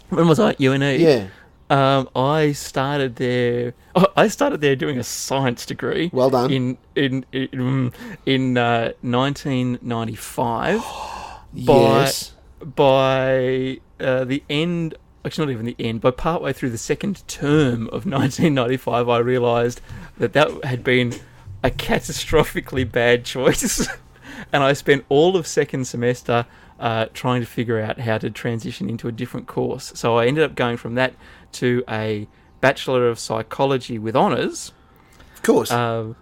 [0.10, 1.00] when was I at UNE?
[1.00, 1.28] Yeah.
[1.70, 3.74] Um, I started there.
[3.96, 6.10] oh, I started there doing a science degree.
[6.14, 6.50] Well done.
[6.52, 7.92] In in in,
[8.26, 10.80] in uh, 1995.
[11.54, 12.34] By- Yes.
[12.76, 17.84] by uh, the end, actually not even the end, by partway through the second term
[17.88, 19.82] of 1995, I realised
[20.18, 21.14] that that had been
[21.64, 23.88] a catastrophically bad choice,
[24.54, 26.46] and I spent all of second semester
[26.80, 29.92] uh, trying to figure out how to transition into a different course.
[29.96, 31.14] So I ended up going from that
[31.54, 32.28] to a
[32.62, 34.74] Bachelor of Psychology with honours.
[35.36, 35.72] Of course.
[35.72, 36.16] Um,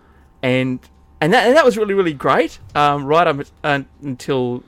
[0.44, 0.80] and
[1.22, 2.60] and that and that was really really great.
[2.76, 4.64] Um, right up uh, until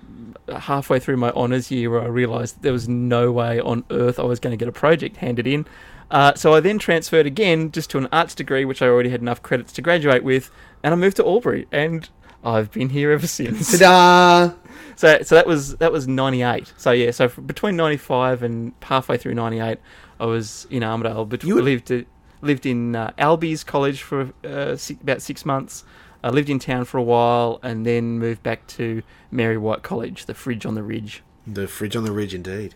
[0.55, 4.23] halfway through my honours year, where I realised there was no way on earth I
[4.23, 5.65] was going to get a project handed in.
[6.09, 9.19] Uh, so I then transferred again just to an arts degree, which I already had
[9.19, 10.49] enough credits to graduate with,
[10.83, 12.07] and I moved to Albury, and
[12.45, 13.77] I've been here ever since.
[13.77, 14.53] Ta-da!
[14.95, 16.71] So so that was that was ninety eight.
[16.77, 19.79] So yeah, so between ninety five and halfway through ninety eight,
[20.19, 21.27] I was in Armidale.
[21.27, 22.01] But You lived uh,
[22.41, 25.83] lived in uh, Albies College for uh, six, about six months.
[26.23, 30.25] I lived in town for a while, and then moved back to Mary White College,
[30.25, 31.23] the fridge on the ridge.
[31.45, 32.75] The fridge on the ridge, indeed.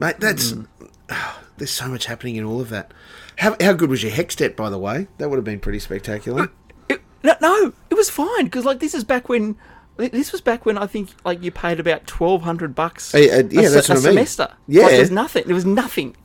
[0.00, 0.52] Mate, that's.
[0.52, 0.66] Mm.
[1.56, 2.92] there's so much happening in all of that.
[3.38, 5.08] How, how good was your HECS HECS debt, by the way?
[5.18, 6.48] That would have been pretty spectacular.
[6.88, 9.56] It, no, no, it was fine because like this is back when.
[9.96, 13.14] This was back when I think like you paid about twelve hundred bucks.
[13.14, 14.02] Uh, uh, yeah, a, that's what a I mean.
[14.02, 14.52] semester.
[14.66, 14.82] Yeah.
[14.82, 15.44] like, there was nothing.
[15.46, 16.16] There was nothing.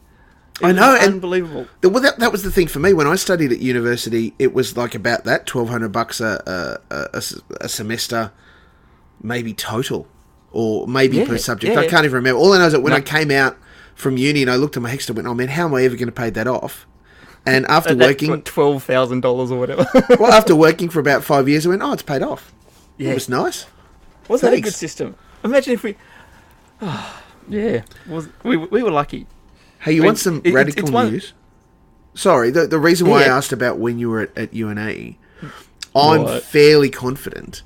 [0.62, 1.68] It I know, unbelievable.
[1.82, 4.34] The- Well, that, that was the thing for me when I studied at university.
[4.40, 8.32] It was like about that twelve hundred bucks a a semester,
[9.22, 10.08] maybe total,
[10.52, 11.78] or maybe Yeah, per subject.
[11.78, 12.40] I can't even remember.
[12.40, 12.98] All I know is that when No.
[12.98, 13.58] I came out
[13.96, 15.74] from uni and I looked at my HECS debt, I went, "Oh man, how am
[15.74, 16.86] I ever going to pay that off?"
[17.46, 19.88] And after working, twelve thousand dollars or whatever.
[20.20, 22.54] well, after working for about five years, I went, "Oh, it's paid off."
[22.98, 23.12] Yeah.
[23.12, 23.66] It was nice.
[24.28, 25.16] Wasn't that a good system?
[25.44, 25.96] Imagine if we.
[27.50, 29.26] yeah, was, we we were lucky.
[29.80, 31.34] Hey, you I mean, want some it- radical it's one- news?
[32.16, 35.16] Sorry, the, the reason why I asked about when you were at, at UNE,
[35.96, 36.44] I'm What?
[36.44, 37.62] fairly confident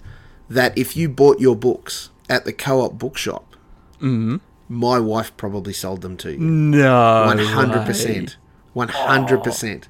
[0.50, 3.56] that if you bought your books at the co-op bookshop,
[4.02, 4.38] Mm-hmm.
[4.68, 6.38] my wife probably sold them to you.
[6.40, 7.86] No, One hundred way.
[7.86, 8.38] percent.
[8.74, 9.88] One hundred percent.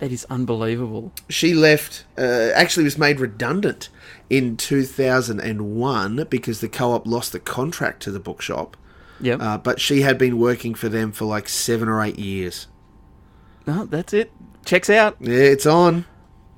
[0.00, 1.12] That is unbelievable.
[1.30, 2.04] She left.
[2.18, 3.88] Uh, actually, was made redundant
[4.28, 8.76] in two thousand and one because the co-op lost the contract to the bookshop.
[9.24, 9.40] Yep.
[9.40, 12.66] Uh, but she had been working for them for like seven or eight years.
[13.66, 14.30] no, that's it.
[14.64, 15.16] Checks out.
[15.20, 16.04] Yeah, it's on.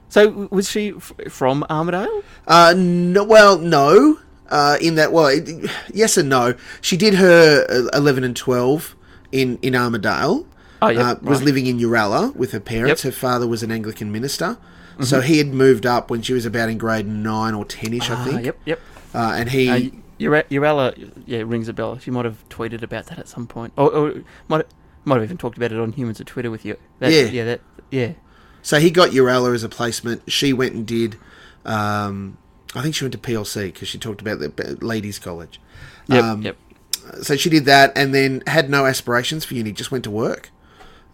[0.08, 2.22] So was she f- from Armidale?
[2.46, 4.18] Uh, no, well, no.
[4.48, 5.48] Uh, in that, well, it,
[5.92, 6.54] yes and no.
[6.80, 8.94] She did her uh, eleven and twelve
[9.32, 10.46] in in Armidale.
[10.82, 11.46] Oh, yep, uh, was right.
[11.46, 13.02] living in Uralla with her parents.
[13.04, 13.12] Yep.
[13.14, 14.56] Her father was an Anglican minister,
[14.92, 15.02] Mm-hmm.
[15.04, 18.14] so he had moved up when she was about in grade nine or ten-ish, I
[18.14, 18.44] Ah, think.
[18.46, 18.80] yep, yep.
[19.14, 21.98] Uh, and he, Uh, Uralla, yeah, rings a bell.
[21.98, 24.14] She might have tweeted about that at some point, or, or
[24.48, 24.66] might
[25.04, 26.76] might have even talked about it on Humans of Twitter with you.
[26.98, 27.22] That, Yeah.
[27.24, 28.12] yeah, that, yeah.
[28.62, 30.22] so he got Uralla as a placement.
[30.30, 31.16] She went and did.
[31.64, 32.38] Um,
[32.74, 35.60] I think she went to PLC because she talked about the ladies' college.
[36.08, 36.56] Yep, Um, yep.
[37.22, 40.50] so she did that and then had no aspirations for uni just went to work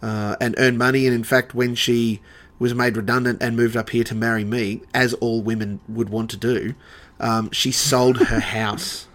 [0.02, 2.20] uh, and earned money and in fact when she
[2.58, 6.30] was made redundant and moved up here to marry me as all women would want
[6.30, 6.74] to do
[7.22, 9.06] um, she sold her house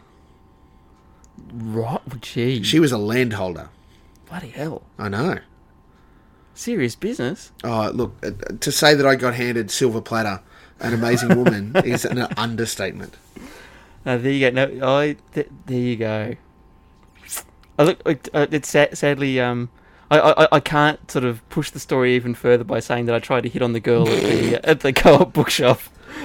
[1.53, 3.69] Right, gee, she She was a landholder
[4.29, 5.37] bloody hell, i know
[6.53, 7.51] serious business.
[7.63, 10.41] oh look uh, to say that i got handed silver platter
[10.79, 13.15] an amazing woman is an understatement
[14.05, 14.55] Uh, there you go.
[14.67, 16.35] No, I th- there you go.
[17.77, 17.99] I look.
[18.05, 19.37] It, uh, it's sa- sadly.
[19.41, 19.69] Um,
[20.09, 23.19] I, I I can't sort of push the story even further by saying that I
[23.19, 25.81] tried to hit on the girl at the at the co-op bookshop.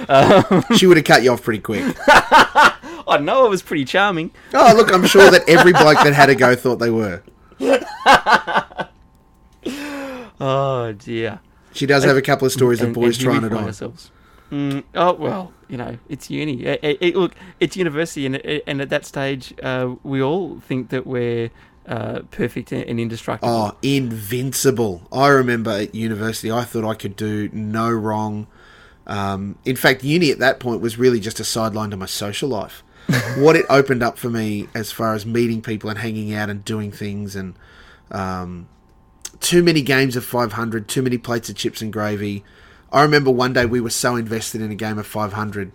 [0.09, 4.31] Um, she would have cut you off pretty quick I know it was pretty charming.
[4.53, 7.21] oh look i'm sure that every bloke that had a go thought they were
[10.39, 11.39] Oh dear.
[11.71, 14.11] she does have a couple of stories of boys and trying it on ourselves.
[14.51, 16.63] Mm, oh well, you know, it's uni.
[16.65, 20.89] It, it- it- look, it's university, and and at that stage, uh, we all think
[20.89, 21.49] that we're
[21.87, 23.51] uh, perfect and and indestructible.
[23.51, 25.07] Oh, invincible.
[25.11, 28.47] I remember at university, I thought I could do no wrong.
[29.05, 32.49] Um, in fact, uni at that point was really just a sideline to my social
[32.49, 32.83] life.
[33.37, 36.63] what it opened up for me as far as meeting people and hanging out and
[36.63, 37.53] doing things, and
[38.11, 38.69] um,
[39.41, 42.45] too many games of 500, too many plates of chips and gravy.
[42.93, 45.73] I remember one day we were so invested in a game of 500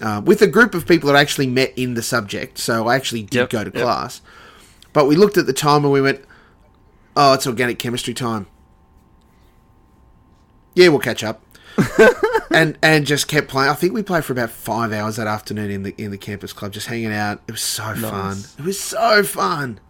[0.00, 3.22] uh, with a group of people that actually met in the subject, so I actually
[3.24, 3.82] did Yep, go to yep.
[3.82, 4.22] class.
[4.92, 6.24] But we looked at the time and we went,
[7.16, 8.46] "Oh, it's organic chemistry time."
[10.74, 11.42] Yeah, we'll catch up.
[12.54, 13.70] and and just kept playing.
[13.70, 16.52] I think we played for about five hours that afternoon in the in the campus
[16.52, 17.42] club, just hanging out.
[17.48, 18.38] It was so fun.
[18.58, 19.80] It was so fun.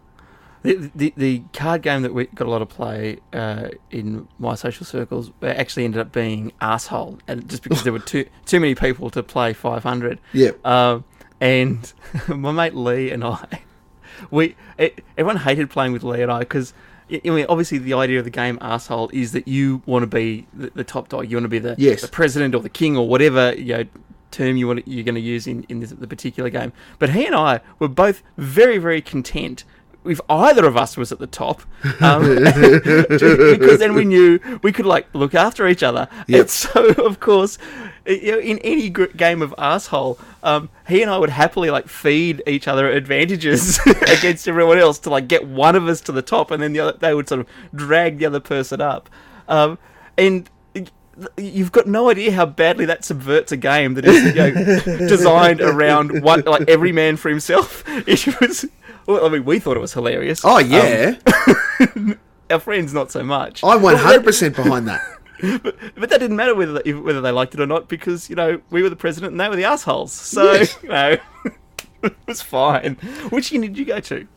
[0.63, 4.55] The, the the card game that we got a lot of play uh, in my
[4.55, 8.59] social circles uh, actually ended up being asshole, and just because there were too too
[8.59, 10.19] many people to play 500.
[10.33, 10.65] Yep.
[10.65, 11.05] Um,
[11.39, 11.93] and
[12.27, 13.61] my mate Lee and I,
[14.31, 16.73] we it, everyone hated playing with Lee and I because.
[17.11, 20.47] I mean, obviously, the idea of the game asshole is that you want to be
[20.53, 21.29] the, the top dog.
[21.29, 22.01] You want to be the, Yes.
[22.01, 23.83] the president or the king or whatever you know,
[24.31, 26.73] term you want you're going to use in in this, the particular game.
[26.99, 29.63] But he and I were both very very content
[30.05, 31.61] if either of us was at the top,
[31.99, 36.07] um, because then we knew we could like look after each other.
[36.27, 36.39] Yep.
[36.41, 37.57] And so, of course,
[38.05, 42.89] in any game of asshole, um, he and I would happily like feed each other
[42.89, 46.73] advantages against everyone else to like get one of us to the top, and then
[46.73, 49.09] the other, they would sort of drag the other person up.
[49.47, 49.77] Um,
[50.17, 50.49] and
[51.37, 55.61] you've got no idea how badly that subverts a game that is you know, designed
[55.61, 57.83] around one like every man for himself.
[58.07, 58.65] It was.
[59.07, 60.41] Well, I mean, we thought it was hilarious.
[60.43, 61.15] Oh yeah,
[61.95, 63.63] Um, our friends not so much.
[63.63, 65.01] I'm 100 percent behind that.
[65.63, 68.35] But, but that didn't matter whether if- whether they liked it or not because you
[68.35, 70.11] know we were the president and they were the assholes.
[70.13, 70.77] So Yes.
[70.83, 71.17] you know
[72.03, 72.95] it was fine.
[73.29, 74.27] Which uni did you go to?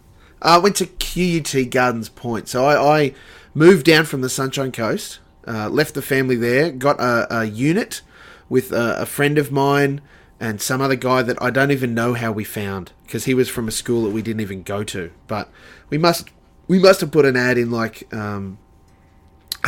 [0.41, 2.49] I went to QUT Gardens Point.
[2.49, 3.15] So I, I
[3.55, 8.03] moved down from the Sunshine Coast, uh, left the family there, got a, a unit
[8.49, 10.01] with a, a friend of mine
[10.41, 13.49] and some other guy that I don't even know how we found because he was
[13.49, 15.11] from a school that we didn't even go to.
[15.27, 15.51] But
[15.91, 16.31] we must
[16.69, 18.59] we must have put an ad in like um,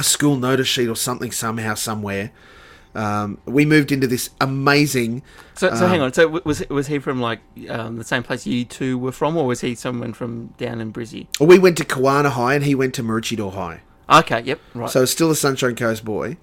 [0.01, 2.33] a school notice sheet or something somehow somewhere.
[2.93, 5.23] Um, we moved into this amazing
[5.55, 6.13] So, so Um, hang on.
[6.13, 7.39] So was was he from like
[7.69, 10.93] um, the same place you two were from, or was he someone from down in
[10.93, 11.29] Brizzy?
[11.39, 13.81] we went to Kawana High and he went to Maroochydore High.
[14.11, 14.41] Okay.
[14.41, 14.61] Yep.
[14.75, 14.91] Right.
[14.91, 16.37] So still a Sunshine Coast boy.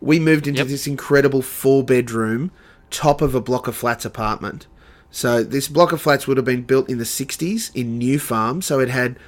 [0.00, 0.68] We moved into Yep.
[0.68, 2.50] this incredible four bedroom,
[2.90, 4.66] top of a block of flats apartment
[5.10, 8.62] So this block of flats would have been built in the 60s in New Farm.
[8.62, 9.18] So it had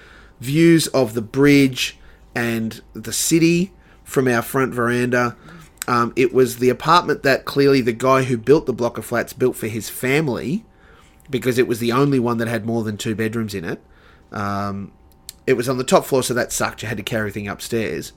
[0.40, 1.98] views of the bridge
[2.34, 3.72] and the city
[4.04, 5.36] from our front veranda.
[5.88, 9.32] Um, it was the apartment that clearly the guy who built the block of flats
[9.32, 10.64] built for his family
[11.30, 13.82] because it was the only one that had more than two bedrooms in it.
[14.30, 14.92] Um,
[15.46, 16.82] it was on the top floor, so that sucked.
[16.82, 18.12] You had to carry everything upstairs.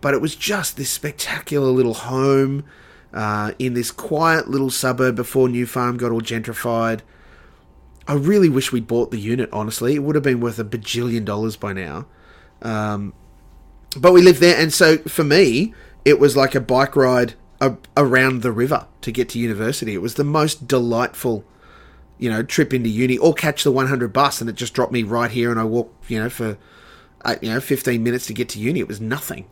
[0.00, 2.64] But it was just this spectacular little home
[3.12, 7.00] uh, in this quiet little suburb before New Farm got all gentrified.
[8.06, 9.94] I really wish we'd bought the unit, honestly.
[9.94, 12.06] It would have been worth a bajillion dollars by now.
[12.62, 13.14] Um,
[13.96, 15.74] but we lived there, and so for me,
[16.04, 19.94] it was like a bike ride a- around the river to get to university.
[19.94, 21.44] It was the most delightful,
[22.18, 23.18] you know, trip into uni.
[23.18, 26.10] Or catch the 100 bus, and it just dropped me right here, and I walked,
[26.10, 26.56] you know, for
[27.24, 28.80] uh, you know 15 minutes to get to uni.
[28.80, 29.46] It was nothing.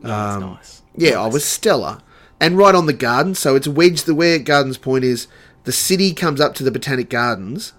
[0.00, 0.82] That's nice.
[0.96, 2.00] Yeah, I was stellar.
[2.40, 5.28] And right on the garden, so it's wedged the where Gardens Point is,
[5.62, 7.72] the city comes up to the Botanic Gardens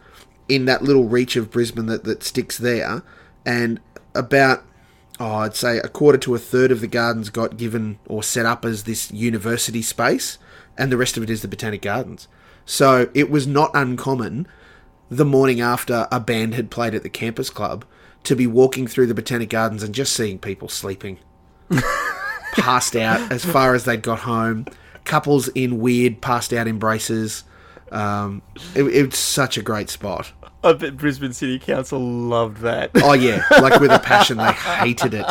[0.47, 3.03] in that little reach of Brisbane that, that sticks there,
[3.45, 3.81] and
[4.15, 4.63] about
[5.20, 8.45] oh, I'd say a quarter to a third of the gardens got given or set
[8.45, 10.38] up as this university space,
[10.78, 12.28] and the rest of it is the Botanic Gardens.
[12.66, 14.47] So it was not uncommon
[15.09, 17.86] the morning after a band had played at the campus club
[18.24, 21.20] to be walking through the Botanic Gardens and just seeing people sleeping
[22.53, 24.66] passed out as far as they'd got home.
[25.03, 27.43] Couples in weird passed out embraces.
[27.91, 28.41] Um,
[28.74, 30.32] it, it's such a great spot.
[30.64, 32.91] I bet Brisbane City Council loved that.
[32.95, 34.38] Oh yeah, like with a passion.
[34.38, 35.26] They hated it.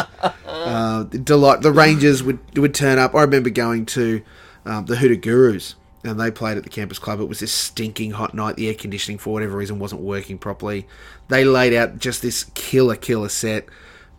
[0.47, 1.63] Uh, delight.
[1.63, 3.15] The Rangers would would turn up.
[3.15, 4.23] I remember going to
[4.67, 5.75] um, the Hoodoo Gurus,
[6.05, 7.21] and they played at the campus club.
[7.21, 8.57] It was this stinking hot night.
[8.57, 10.87] The air conditioning, for whatever reason, wasn't working properly.
[11.29, 13.67] They laid out just this killer, killer set.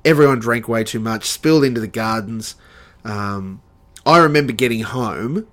[0.04, 2.56] Everyone drank way too much, spilled into the gardens.
[3.06, 3.62] Um,
[4.06, 5.48] I remember getting home,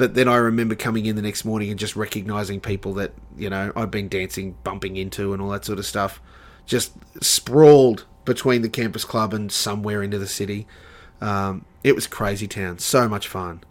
[0.00, 3.50] but then I remember coming in the next morning and just recognizing people that you
[3.50, 6.22] know I'd been dancing, bumping into, and all that sort of stuff,
[6.64, 6.92] just
[7.22, 10.66] sprawled between the campus club and somewhere into the city.
[11.20, 13.62] Um, it was crazy town, so much fun.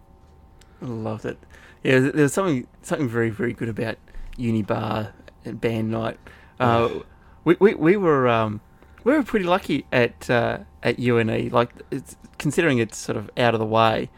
[0.80, 1.36] I loved it.
[1.82, 3.96] Yeah, there's something something very very good about
[4.36, 5.12] uni bar
[5.44, 6.20] and band night.
[6.60, 7.00] Uh,
[7.42, 8.60] we, we we were um,
[9.02, 11.48] we were pretty lucky at uh, at UNE.
[11.48, 14.10] Like it's, considering it's sort of out of the way,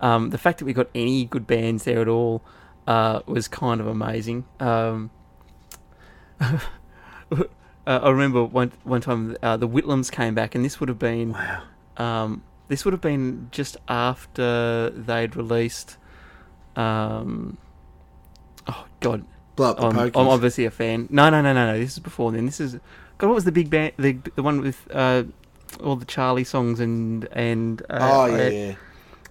[0.00, 2.42] um, the fact that we got any good bands there at all
[2.86, 4.44] uh, was kind of amazing.
[4.58, 5.10] Um,
[6.40, 6.58] uh,
[7.86, 11.32] I remember one one time uh, the Whitlams came back, and this would have been
[11.32, 11.62] Wow.
[11.96, 15.96] um, this would have been just after they'd released.
[16.76, 17.58] Um,
[18.66, 19.24] oh God,
[19.56, 21.08] Blow I'm, I'm obviously a fan.
[21.10, 21.78] No, no, no, no, no.
[21.78, 22.46] This is before then.
[22.46, 22.78] This is
[23.18, 23.26] God.
[23.26, 23.92] What was the big band?
[23.98, 25.24] The the one with uh,
[25.82, 28.74] all the Charlie songs and and uh, oh yeah, yeah.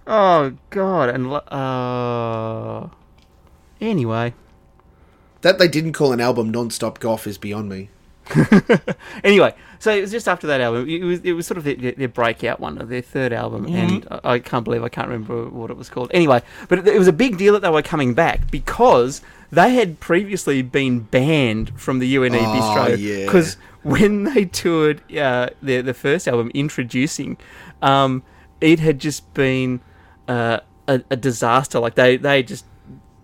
[0.06, 2.88] Oh God and uh,
[3.80, 4.34] anyway.
[5.42, 7.88] That they didn't call an album "Non-Stop Golf" is beyond me.
[9.24, 10.88] anyway, so it was just after that album.
[10.88, 14.34] It was it was sort of their, their, breakout one, their third album, and I,
[14.34, 16.10] I can't believe I can't remember what it was called.
[16.12, 19.74] Anyway, but it, it was a big deal that they were coming back because they
[19.74, 23.24] had previously been banned from the UNE Oh, bistro yeah.
[23.24, 27.36] because when they toured uh, their the first album, introducing,
[27.82, 28.22] um,
[28.60, 29.80] it had just been
[30.30, 31.80] uh, a, a disaster.
[31.80, 32.64] Like they they just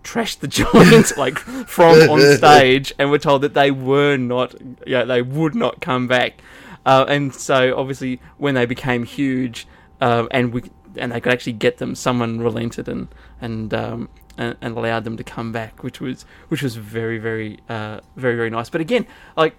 [0.03, 4.55] trashed the joint like from on stage and were told that they were not
[4.85, 6.41] yeah they would not come back
[6.85, 9.67] uh, and so obviously when they became huge
[9.99, 10.63] uh, and we
[10.95, 13.09] and they could actually get them someone relented and
[13.41, 17.59] and um, and, and allowed them to come back which was which was very very
[17.67, 19.05] uh, very very nice but again
[19.35, 19.57] like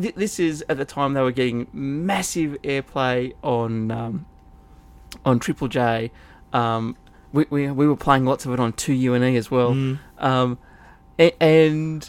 [0.00, 4.26] th- this is at the time they were getting massive airplay on um,
[5.24, 6.10] on Triple J.
[6.52, 6.96] Um,
[7.32, 9.70] we, we we were playing lots of it on two UNE as well.
[10.18, 10.58] Um,
[11.18, 12.08] a- and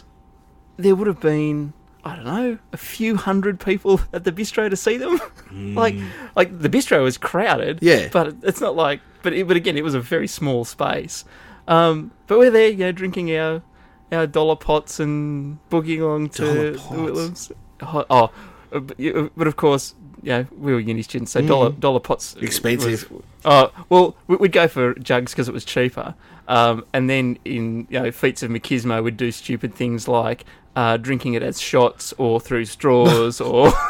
[0.76, 1.72] there would have been
[2.04, 5.20] I don't know a few hundred people at the bistro to see them.
[5.76, 5.96] like
[6.36, 7.80] like the bistro was crowded.
[7.82, 8.08] Yeah.
[8.10, 11.24] but it's not like but it, but again it was a very small space.
[11.68, 13.62] Um, but we're there, you know, drinking our
[14.10, 16.72] our dollar pots and boogieing along to.
[16.78, 17.52] Whitlams.
[17.82, 23.10] Oh, oh, but of course, yeah, we were uni students, so dollar dollar pots Expensive.
[23.10, 26.14] was- Oh well, we- we'd go for jugs because it was cheaper.
[26.48, 30.44] Um, and then in you know feats of machismo, we'd do stupid things like
[30.76, 33.72] uh, drinking it as shots or through straws or.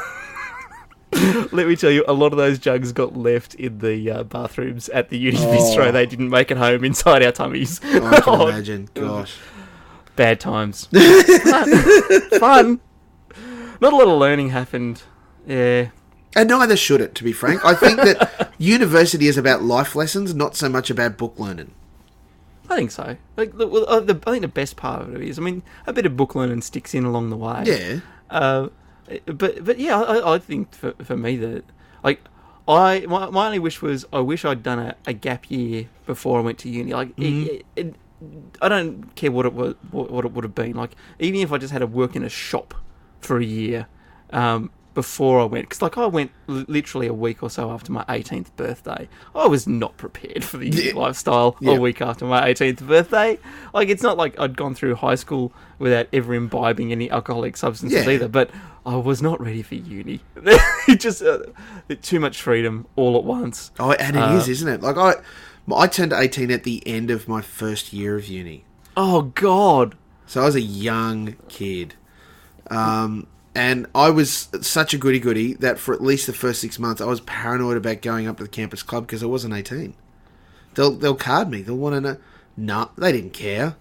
[1.13, 4.89] Let me tell you, a lot of those jugs got left in the uh, bathrooms
[4.91, 5.41] at the uni Oh.
[5.57, 5.93] bistro.
[5.93, 7.81] They didn't make it home inside our tummies.
[7.83, 8.89] I can imagine.
[8.95, 9.37] Gosh.
[10.15, 10.87] Bad times.
[10.87, 12.81] Fun.
[13.81, 15.03] Not a lot of learning happened.
[15.47, 15.89] Yeah.
[16.37, 17.65] And neither should it, to be frank.
[17.65, 21.73] I think that university is about life lessons, not so much about book learning.
[22.69, 23.17] I think so.
[23.37, 25.63] Like, the, well, uh, the, I think the best part of it is, I mean,
[25.89, 27.65] a bit of book learning sticks in along the way.
[27.67, 28.01] Yeah.
[28.31, 28.69] Uh,
[29.27, 31.65] but but yeah, I, I think for for me that
[32.05, 32.21] like
[32.69, 36.39] I my, my only wish was I wish I'd done a, a gap year before
[36.39, 36.93] I went to uni.
[36.93, 37.47] Like Mhm.
[37.49, 37.95] it, it,
[38.63, 40.75] I don't care what it was what, what it would have been.
[40.77, 42.73] Like even if I just had to work in a shop
[43.21, 43.89] for a year
[44.33, 47.93] um, before I went, because like I went li- literally a week or so after
[47.93, 49.09] my 18th birthday.
[49.35, 50.95] I was not prepared for the uni Yeah.
[50.95, 51.73] lifestyle Yeah.
[51.77, 53.39] a week after my 18th birthday.
[53.73, 58.05] Like it's not like I'd gone through high school without ever imbibing any alcoholic substances
[58.05, 58.11] Yeah.
[58.13, 58.51] either, but
[58.85, 60.21] I was not ready for uni.
[60.89, 61.39] it just uh,
[62.03, 63.71] too much freedom all at once.
[63.79, 64.81] Oh, and it is, Uh, isn't it?
[64.83, 65.15] Like I,
[65.75, 68.65] I turned eighteen at the end of my first year of uni,
[68.97, 69.95] Oh God!
[70.27, 71.95] so I was a young kid,
[72.71, 76.79] um, and I was such a goody goody that for at least the first six
[76.79, 79.95] months, I was paranoid about going up to the campus club because I wasn't eighteen.
[80.75, 81.63] They'll they'll card me.
[81.63, 82.17] They'll want to know.
[82.57, 83.77] Nah, they didn't care.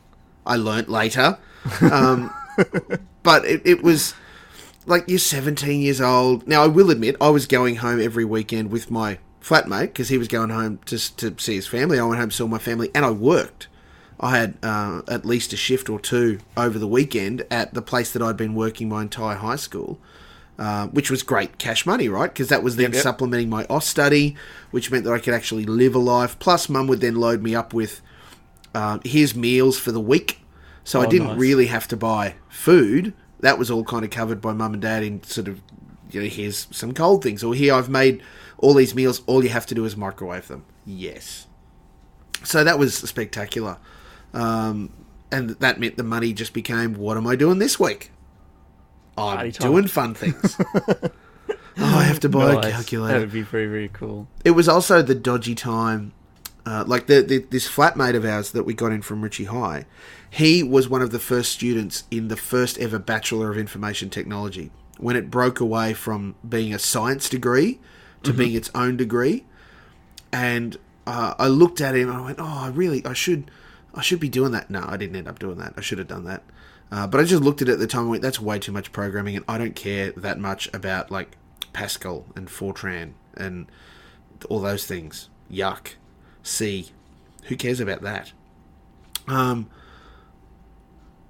[0.46, 1.38] I learnt later,
[1.82, 2.34] um,
[3.24, 4.16] but it, it was
[4.90, 6.48] like you're 17 years old.
[6.48, 10.18] Now, I will admit, I was going home every weekend with my flatmate because he
[10.18, 12.00] was going home just to see his family.
[12.00, 13.68] I went home, saw my family, and I worked.
[14.20, 18.12] I had uh, at least a shift or two over the weekend at the place
[18.12, 19.98] that I'd been working my entire high school,
[20.58, 22.30] uh, which was great cash money, right?
[22.32, 23.04] Because that was then Yep, yep.
[23.04, 24.36] supplementing my Austudy,
[24.72, 26.38] which meant that I could actually live a life.
[26.40, 28.02] Plus, mum would then load me up with
[28.76, 30.42] uh, here's meals for the week.
[30.84, 31.38] So I Oh, didn't nice.
[31.38, 33.14] really have to buy food.
[33.40, 35.62] That was all kind of covered by mum and dad in sort of,
[36.12, 37.44] you know, here's some cold things.
[37.44, 38.22] Or here I've made
[38.58, 39.22] all these meals.
[39.28, 40.66] All you have to do is microwave them.
[40.86, 41.48] Yes.
[42.44, 43.78] So that was spectacular.
[44.34, 44.92] Um,
[45.32, 48.12] and that meant the money just became, what am I doing this week?
[49.18, 49.72] I'm Party time.
[49.72, 50.56] doing fun things.
[50.88, 51.10] oh,
[51.78, 52.66] I have to buy Nice.
[52.66, 53.14] a calculator.
[53.14, 54.28] That would be very very cool.
[54.46, 56.14] it was also the dodgy time.
[56.66, 59.86] Uh, like the, the this flatmate of ours that we got in from Richie High,
[60.30, 64.70] he was one of the first students in the first ever Bachelor of Information Technology
[64.98, 67.80] when it broke away from being a science degree
[68.24, 69.46] to being its own degree.
[70.32, 70.78] And
[71.08, 73.50] uh, I looked at him and I went, "Oh, I really, I should,
[73.94, 75.74] I should be doing that." No, I didn't end up doing that.
[75.78, 76.44] I should have done that.
[76.92, 78.72] Uh, but I just looked at it at the time and went, "That's way too
[78.72, 81.38] much programming, and I don't care that much about like
[81.74, 83.68] Pascal and Fortran and
[84.50, 85.30] all those things.
[85.52, 85.94] Yuck.
[86.44, 86.90] C.
[87.46, 88.32] Who cares about that?
[89.28, 89.70] Um,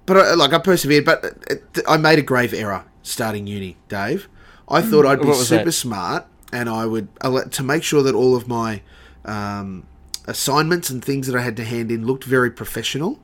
[0.06, 4.28] but I, like I persevered, but uh, I made a grave error starting uni, Dave.
[4.68, 5.72] I thought I'd be super that?
[5.72, 8.82] smart, and I would to make sure that all of my
[9.24, 9.86] um,
[10.26, 13.18] assignments and things that I had to hand in looked very professional.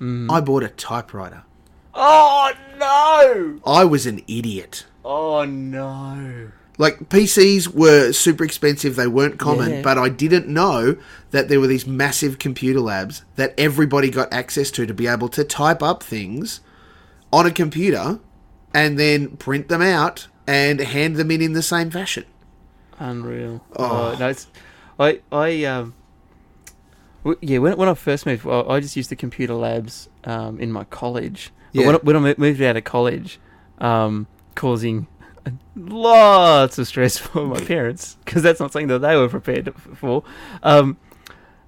[0.00, 0.30] Mm.
[0.30, 1.42] I bought a typewriter.
[1.94, 3.60] Oh no!
[3.70, 4.84] I was an idiot.
[5.04, 6.50] Oh no!
[6.78, 9.82] Like PCs were super expensive, they weren't common, Yeah.
[9.82, 10.96] but I didn't know
[11.30, 15.30] that there were these massive computer labs that everybody got access to to be able
[15.30, 16.60] to type up things
[17.32, 18.20] on a computer
[18.74, 22.24] and then print them out and hand them in in the same fashion.
[22.98, 23.64] Unreal.
[23.74, 24.12] Oh.
[24.14, 24.46] Oh, no, it's
[25.00, 25.94] I I um.
[27.26, 30.58] W- Yeah, when, when I first moved, well, I just used the computer labs um,
[30.60, 31.52] in my college.
[31.74, 31.86] But Yeah.
[31.86, 33.38] when, I, when I mo- moved out of college,
[33.78, 35.06] um, causing
[35.76, 40.22] lots of stress for my parents because that's not something that they were prepared for.
[40.62, 40.96] Um,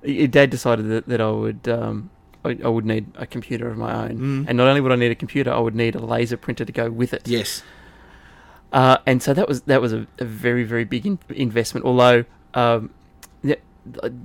[0.02, 2.10] Dad decided that, that I would um,
[2.44, 4.44] I, I would need a computer of my own, Mm.
[4.48, 6.72] and not only would I need a computer, I would need a laser printer to
[6.72, 7.26] go with it.
[7.26, 7.62] Yes.
[8.72, 11.84] Uh, and so that was that was a, a very very big in- investment.
[11.84, 12.90] Although um,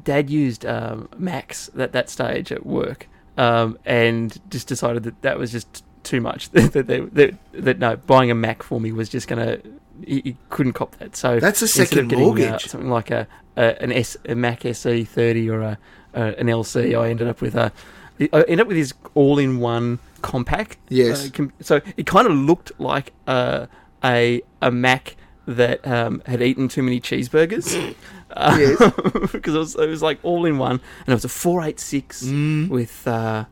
[0.03, 3.07] Dad used um, Macs at that stage at work,
[3.37, 6.49] um, and just decided that that was just too much.
[6.51, 9.59] that, they, that that no, buying a Mac for me was just gonna.
[10.05, 11.15] He, he couldn't cop that.
[11.15, 12.65] So That's a second getting, uh, mortgage.
[12.65, 15.77] something like a, a an S a Mac SE thirty or a,
[16.13, 17.71] a an LC, I ended up with a.
[18.19, 20.77] I ended up with this all-in-one compact.
[20.87, 21.27] Yes.
[21.27, 23.67] Uh, com- so it kind of looked like a
[24.03, 27.95] a, a Mac that um, had eaten too many cheeseburgers.
[28.35, 28.77] Uh, Yes.
[29.31, 31.79] because it was, it was like all in one, and it was a four eight
[31.79, 32.69] six Mm.
[32.69, 33.45] with uh,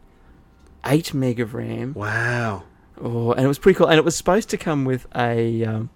[0.86, 1.94] eight meg of RAM.
[1.94, 2.64] Wow.
[3.00, 3.88] Oh, and it was pretty cool.
[3.88, 5.90] And it was supposed to come with a um,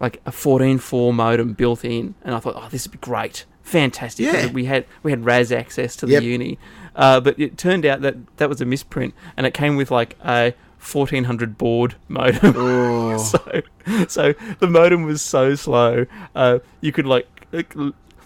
[0.00, 3.44] like a fourteen four modem built in, and I thought, oh, this would be great,
[3.62, 4.26] fantastic.
[4.26, 4.46] Yeah.
[4.50, 6.22] we had we had RAS access to the Yep.
[6.22, 6.58] uni,
[6.96, 10.16] uh, but it turned out that that was a misprint, and it came with like
[10.24, 12.54] a fourteen hundred baud modem.
[12.56, 13.16] Oh.
[13.18, 13.62] so,
[14.08, 17.26] so the modem was so slow, uh, you could like.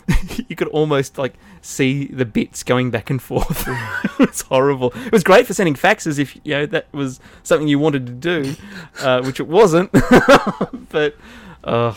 [0.48, 3.64] You could almost like see the bits going back and forth.
[4.20, 4.92] it's horrible.
[4.94, 8.12] It was great for sending faxes if you know that was something you wanted to
[8.12, 8.54] do,
[9.00, 9.90] uh, which it wasn't.
[10.90, 11.16] but
[11.64, 11.94] uh,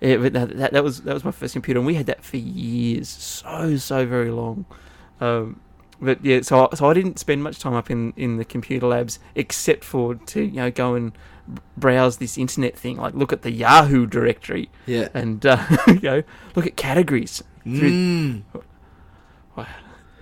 [0.00, 2.24] yeah, but that, that that was that was my first computer, and we had that
[2.24, 4.64] for years, so so very long.
[5.20, 5.60] Um,
[6.00, 9.18] but yeah, so so I didn't spend much time up in, in the computer labs
[9.34, 11.12] except for to you know go and
[11.76, 15.08] browse this internet thing, like look at the Yahoo directory Yeah.
[15.14, 16.22] and uh, you know
[16.54, 17.42] look at categories.
[17.64, 18.42] Through, Mm.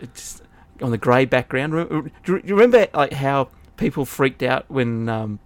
[0.01, 0.43] it just
[0.83, 1.73] on the grey background.
[2.25, 5.39] Do you remember like how people freaked out when um,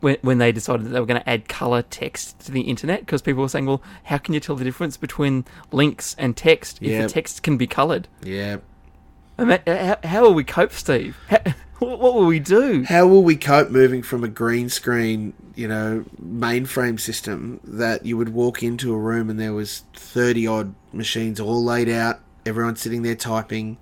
[0.00, 3.00] when when they decided that they were going to add color text to the internet
[3.00, 6.78] because people were saying, "Well, how can you tell the difference between links and text
[6.80, 7.02] if Yep.
[7.02, 8.58] the text can be colored?" Yeah.
[9.36, 11.16] And that, how, how will we cope, Steve?
[11.28, 11.38] How,
[11.78, 12.84] what what will we do?
[12.84, 18.16] How will we cope moving from a green screen, you know, mainframe system that you
[18.16, 22.76] would walk into a room and there was 30 odd machines all laid out, everyone
[22.76, 23.78] sitting there typing,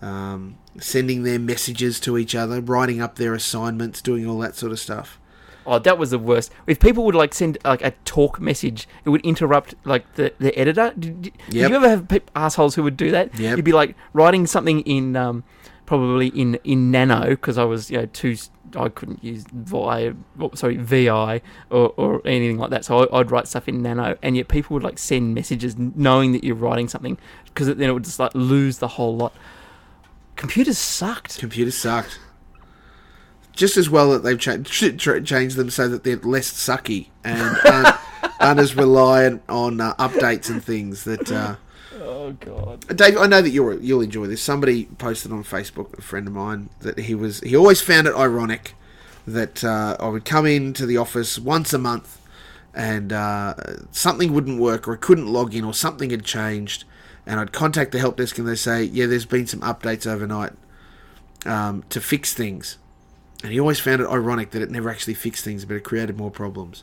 [0.00, 4.72] um, sending their messages to each other, writing up their assignments, doing all that sort
[4.72, 5.18] of stuff.
[5.64, 6.50] Oh, that was the worst.
[6.66, 10.56] If people would like send like a talk message, it would interrupt like the, the
[10.58, 10.92] editor.
[10.98, 11.70] Did, did, Yep.
[11.70, 13.38] you ever have pe- assholes who would do that?
[13.38, 13.56] Yep.
[13.58, 15.44] You'd be like writing something in um,
[15.92, 18.34] probably in in Nano because I was you know too
[18.74, 20.14] I couldn't use Vi
[20.54, 21.06] sorry Vi
[21.68, 22.86] or, or anything like that.
[22.86, 26.32] So I, I'd write stuff in Nano, and yet people would like send messages knowing
[26.32, 29.34] that you're writing something because then it would just like lose the whole lot.
[30.36, 31.38] Computers sucked.
[31.38, 32.18] Computers sucked.
[33.52, 37.08] Just as well that they've cha- ch- ch- changed them so that they're less sucky
[37.22, 37.96] and aren't,
[38.40, 41.30] aren't as reliant on uh, updates and things that.
[41.30, 41.56] Uh,
[42.00, 42.96] Oh god.
[42.96, 44.42] Dave, I know that you'll you'll enjoy this.
[44.42, 48.14] Somebody posted on Facebook, a friend of mine, that he was he always found it
[48.14, 48.74] ironic
[49.26, 52.20] that uh, I would come into the office once a month
[52.74, 53.54] and uh,
[53.90, 56.84] something wouldn't work or I couldn't log in or something had changed,
[57.26, 60.52] and I'd contact the help desk and they say, yeah, there's been some updates overnight
[61.44, 62.78] um, to fix things,
[63.42, 66.16] and he always found it ironic that it never actually fixed things, but it created
[66.16, 66.82] more problems.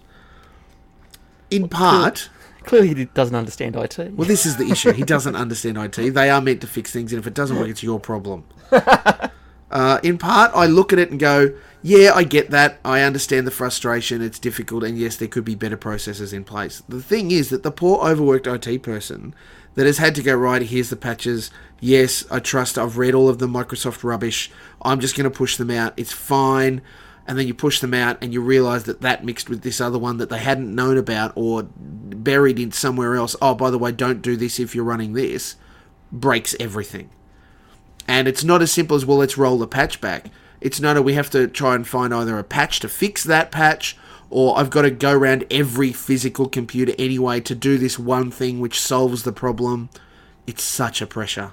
[1.49, 2.29] In part.
[2.69, 3.97] Clearly, he doesn't understand IT.
[4.13, 4.91] Well, this is the issue.
[4.91, 6.13] He doesn't understand IT.
[6.13, 8.45] They are meant to fix things, and if it doesn't work, it's your problem.
[9.71, 12.79] Uh, in part, I look at it and go, yeah, I get that.
[12.83, 14.19] I understand the frustration.
[14.19, 16.81] It's difficult, and yes, there could be better processes in place.
[16.89, 19.35] The thing is that the poor, overworked IT person
[19.75, 21.51] that has had to go, right, here's the patches.
[21.79, 22.79] Yes, I trust.
[22.79, 24.49] I've read all of the Microsoft rubbish.
[24.81, 25.93] I'm just going to push them out.
[25.97, 26.81] It's fine.
[27.29, 29.99] And then you push them out, and you realize that that mixed with this other
[29.99, 33.35] one that they hadn't known about or buried in somewhere else.
[33.39, 35.55] Oh, by the way, don't do this if you're running this.
[36.11, 37.11] Breaks everything.
[38.07, 40.31] And it's not as simple as, well, let's roll the patch back.
[40.59, 43.51] It's no, no, we have to try and find either a patch to fix that
[43.51, 43.95] patch,
[44.31, 48.59] or I've got to go around every physical computer anyway to do this one thing
[48.59, 49.89] which solves the problem.
[50.47, 51.51] It's such a pressure.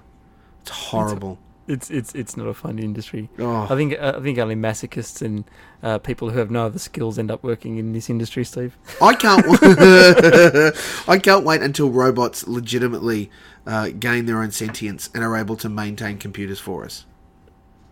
[0.62, 1.38] It's horrible.
[1.68, 3.28] It's it's it's not a fun industry.
[3.40, 3.66] Oh.
[3.68, 5.44] I think uh, I think only masochists and
[5.82, 8.78] uh, people who have no other skills end up working in this industry, Steve.
[9.02, 9.44] I can't.
[11.08, 13.30] I can't wait until robots legitimately
[13.66, 17.04] uh, gain their own sentience and are able to maintain computers for us.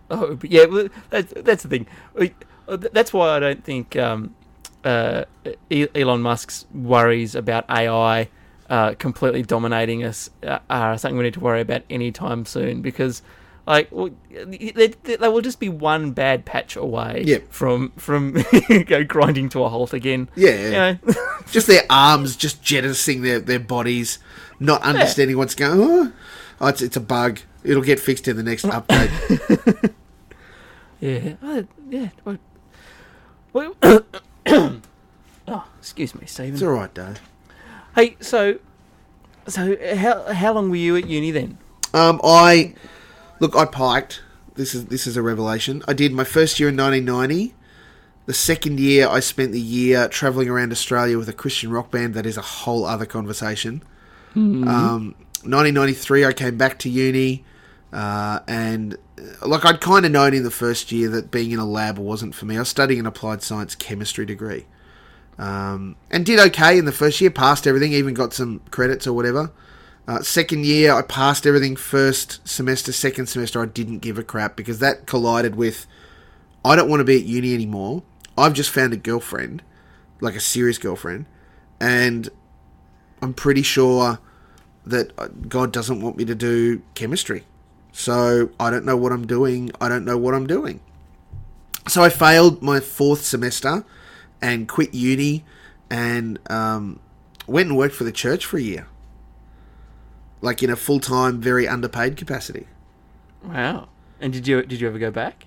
[0.08, 1.86] Oh, but yeah, well, that's that's the thing.
[2.16, 4.36] Uh, th- That's why I don't think um,
[4.84, 5.24] uh,
[5.70, 8.28] Elon Musk's worries about AI
[8.70, 10.30] uh, completely dominating us
[10.70, 13.20] are something we need to worry about anytime soon because.
[13.66, 17.50] Like they, will just be one bad patch away Yep.
[17.50, 18.32] from from
[18.86, 20.28] go grinding to a halt again.
[20.36, 20.64] Yeah.
[20.64, 21.14] You know?
[21.50, 24.18] just their arms just jettisoning their, their bodies,
[24.60, 26.12] not understanding what's going on.
[26.60, 27.40] Oh, it's, it's a bug.
[27.62, 29.92] It'll get fixed in the next update.
[31.00, 32.08] Yeah, uh, yeah.
[32.24, 32.38] Well,
[33.52, 33.74] well
[35.46, 36.54] oh, excuse me, Stephen.
[36.54, 37.20] It's all right, Dave.
[37.94, 38.58] Hey, so,
[39.46, 41.58] so how how long were you at uni then?
[41.92, 42.74] Um, I
[43.40, 43.56] look.
[43.56, 44.22] I piked.
[44.54, 45.82] This is this is a revelation.
[45.88, 47.54] I did my first year in 1990.
[48.26, 52.14] The second year, I spent the year traveling around Australia with a Christian rock band.
[52.14, 53.82] That is a whole other conversation.
[54.66, 57.44] Um, 1993, I came back to uni,
[57.92, 61.58] uh, and uh, like I'd kind of known in the first year that being in
[61.58, 62.56] a lab wasn't for me.
[62.56, 64.64] I was studying an applied science chemistry degree,
[65.38, 67.30] um, and did okay in the first year.
[67.30, 69.50] Passed everything, even got some credits or whatever.
[70.06, 71.76] Uh, second year, I passed everything.
[71.76, 75.86] First semester, second semester, I didn't give a crap because that collided with
[76.64, 78.02] I don't want to be at uni anymore.
[78.38, 79.62] I've just found a girlfriend,
[80.20, 81.26] like a serious girlfriend,
[81.78, 82.28] and
[83.20, 84.18] I'm pretty sure
[84.86, 87.44] that uh, God doesn't want me to do chemistry.
[87.92, 89.70] So I don't know what I'm doing.
[89.80, 90.80] I don't know what I'm doing.
[91.86, 93.84] So I failed my fourth semester
[94.40, 95.44] and quit uni
[95.90, 96.98] and um,
[97.46, 98.88] went and worked for the church for a year.
[100.44, 102.66] Like in a full time, very underpaid capacity.
[103.42, 103.88] Wow.
[104.20, 105.46] And did you did you ever go back?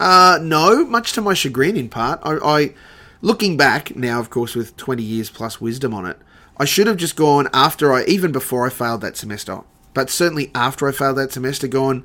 [0.00, 2.18] Uh, no, much to my chagrin in part.
[2.24, 2.74] I, I,
[3.20, 6.18] looking back now, of course, with 20 years plus wisdom on it,
[6.56, 9.60] I should have just gone after I, even before I failed that semester,
[9.94, 12.04] but certainly after I failed that semester, gone,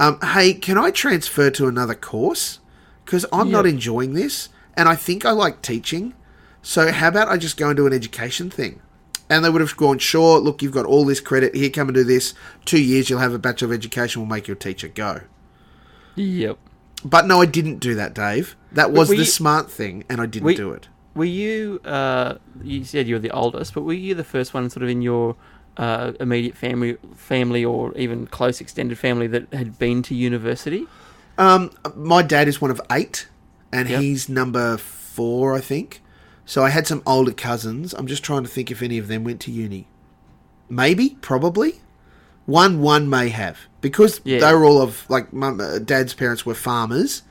[0.00, 2.60] um, hey, can I transfer to another course?
[3.04, 6.14] Because I'm not enjoying this, and I think I like teaching.
[6.62, 8.80] So how about I just go and do an education thing?
[9.30, 11.54] And they would have gone, sure, look, you've got all this credit.
[11.54, 12.34] Here, come and do this.
[12.66, 14.20] Two years, you'll have a Bachelor of Education.
[14.20, 14.88] We'll make your teacher.
[14.88, 15.22] Go.
[16.16, 16.58] Yep.
[17.04, 18.56] But no, I didn't do that, Dave.
[18.72, 20.88] That was were the you- smart thing, and I didn't we- do it.
[21.14, 21.80] Were you?
[21.84, 24.88] Uh, you said you were the oldest, but were you the first one, sort of
[24.88, 25.36] in your
[25.76, 30.86] uh, immediate family, family, or even close extended family that had been to university?
[31.38, 33.28] Um, my dad is one of eight,
[33.72, 34.00] and Yep.
[34.00, 36.00] he's number four, I think.
[36.46, 37.94] So I had some older cousins.
[37.94, 39.86] I'm just trying to think if any of them went to uni.
[40.68, 41.80] Maybe, probably.
[42.46, 44.40] One, one may have because Yeah.
[44.40, 47.22] they were all of like mum, dad's parents were farmers.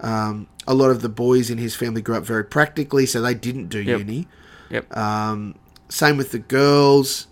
[0.00, 3.34] Um, a lot of the boys in his family grew up very practically, so they
[3.34, 3.98] didn't do Yep.
[4.00, 4.28] uni.
[4.70, 4.96] Yep.
[4.96, 5.54] Um,
[5.88, 7.26] same with the girls.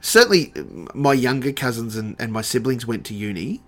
[0.00, 0.52] Certainly,
[0.94, 3.62] my younger cousins and, and my siblings went to uni.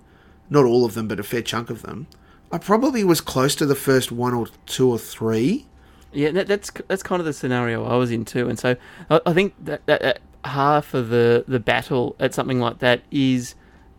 [0.50, 2.06] Not all of them, but a fair chunk of them.
[2.50, 5.66] I probably was close to the first one or two or three.
[6.12, 8.76] Yeah, that, that's that's kind of the scenario I was in too, and so
[9.10, 13.02] I, I think that, that, that half of the the battle at something like that
[13.10, 13.54] is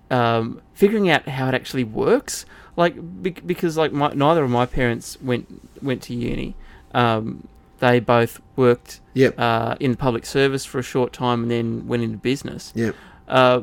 [0.09, 2.45] um, figuring out how it actually works.
[2.75, 6.55] Like bec- because like my, neither of my parents went went to uni.
[6.93, 7.47] Um,
[7.79, 9.35] they both worked Yep.
[9.37, 12.73] uh, in the public service for a short time and then went into business.
[12.75, 12.95] Yep.
[13.27, 13.61] Uh,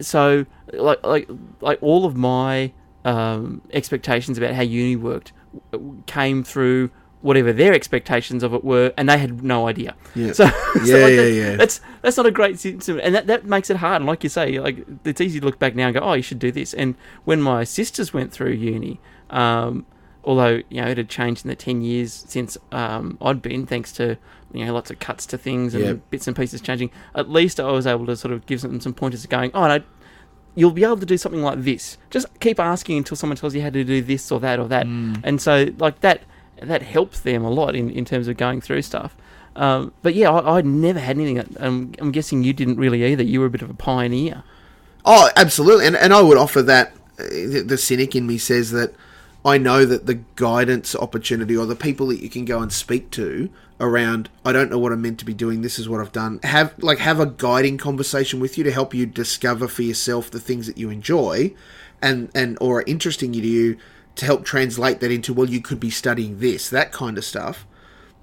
[0.00, 1.28] so like like
[1.60, 2.72] like all of my
[3.04, 5.32] um, expectations about how uni worked
[6.06, 6.90] came through
[7.22, 9.94] whatever their expectations of it were, and they had no idea.
[10.14, 10.32] Yeah.
[10.32, 11.56] So, so Yeah, like yeah, that- yeah.
[11.56, 13.96] That's that's not a great system, and that, that makes it hard.
[14.02, 16.22] And like you say, like it's easy to look back now and go, oh, you
[16.22, 16.72] should do this.
[16.74, 16.94] And
[17.24, 19.00] when my sisters went through uni,
[19.30, 19.84] um,
[20.24, 23.92] although you know it had changed in the ten years since um, I'd been, thanks
[23.92, 24.16] to
[24.52, 25.98] you know lots of cuts to things and Yep.
[26.10, 26.90] bits and pieces changing.
[27.14, 29.82] At least I was able to sort of give them some pointers, going, oh no.
[30.56, 31.96] You'll be able to do something like this.
[32.10, 34.84] Just keep asking until someone tells you how to do this or that or that.
[34.84, 36.22] And so, like that,
[36.62, 39.16] that helps them a lot in, in terms of going through stuff.
[39.56, 41.56] Um, but yeah, I, I'd never had anything.
[41.58, 43.22] Um, I'm guessing you didn't really either.
[43.22, 44.42] You were a bit of a pioneer.
[45.04, 45.86] Oh, absolutely.
[45.86, 48.94] And, and I would offer that uh, the, the cynic in me says that
[49.44, 53.10] I know that the guidance opportunity or the people that you can go and speak
[53.12, 53.50] to
[53.80, 56.38] around I don't know what I'm meant to be doing this is what I've done
[56.42, 60.38] have like have a guiding conversation with you to help you discover for yourself the
[60.38, 61.54] things that you enjoy
[62.02, 63.78] and and or are interesting you to you
[64.20, 67.66] to help translate that into well you could be studying this that kind of stuff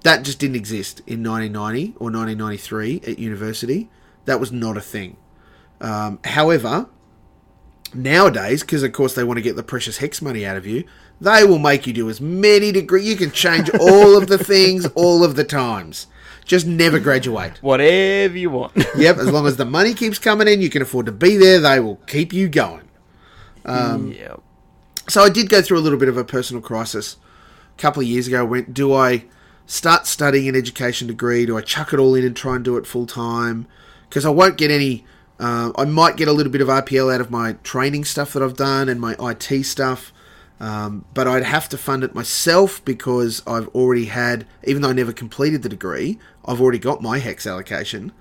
[0.02, 3.90] that just didn't exist in 1990 or 1993 at university
[4.24, 5.16] that was not a thing
[5.80, 6.88] um, however
[7.94, 10.84] nowadays, because of course they want to get the precious HECS money out of you,
[11.20, 13.06] they will make you do as many degrees.
[13.06, 16.06] You can change all of the things all of the times.
[16.44, 17.62] Just never graduate.
[17.62, 18.72] Whatever you want.
[18.96, 21.60] Yep, as long as the money keeps coming in, you can afford to be there.
[21.60, 22.88] They will keep you going.
[23.64, 24.36] Um, yeah.
[25.08, 27.16] So I did go through a little bit of a personal crisis
[27.76, 28.40] a couple of years ago.
[28.40, 29.24] I went, do I
[29.66, 31.46] start studying an education degree?
[31.46, 33.66] Do I chuck it all in and try and do it full time?
[34.08, 35.06] Because I won't get any.
[35.40, 38.42] Uh, I might get a little bit of RPL out of my training stuff that
[38.42, 40.12] I've done and my IT stuff,
[40.58, 44.94] um, but I'd have to fund it myself because I've already had, even though I
[44.94, 48.12] never completed the degree, I've already got my HECS allocation.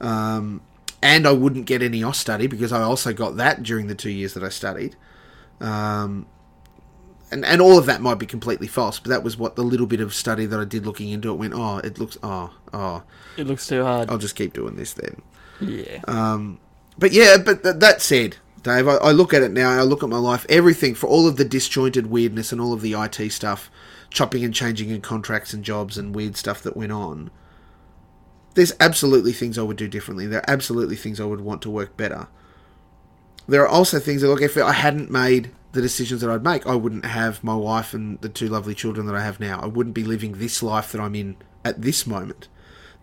[0.00, 0.62] Um,
[1.02, 4.32] and I wouldn't get any Austudy because I also got that during the two years
[4.34, 4.96] that I studied.
[5.62, 6.26] Um,
[7.30, 9.86] and, and all of that might be completely false, but that was what the little
[9.86, 13.02] bit of study that I did looking into it went, oh, it looks, oh, oh,
[13.38, 14.10] It looks too hard.
[14.10, 15.22] I'll just keep doing this then.
[15.60, 16.00] yeah.
[16.06, 16.60] Um,
[16.98, 20.02] but yeah, but th- that said, Dave, I, I look at it now, I look
[20.02, 23.30] at my life, everything, for all of the disjointed weirdness and all of the IT
[23.32, 23.70] stuff,
[24.10, 27.30] chopping and changing and contracts and jobs and weird stuff that went on,
[28.54, 30.26] there's absolutely things I would do differently.
[30.26, 32.28] There are absolutely things I would want to work better.
[33.48, 36.66] There are also things that, look, if I hadn't made the decisions that I'd make,
[36.66, 39.60] I wouldn't have my wife and the two lovely children that I have now.
[39.60, 42.48] I wouldn't be living this life that I'm in at this moment.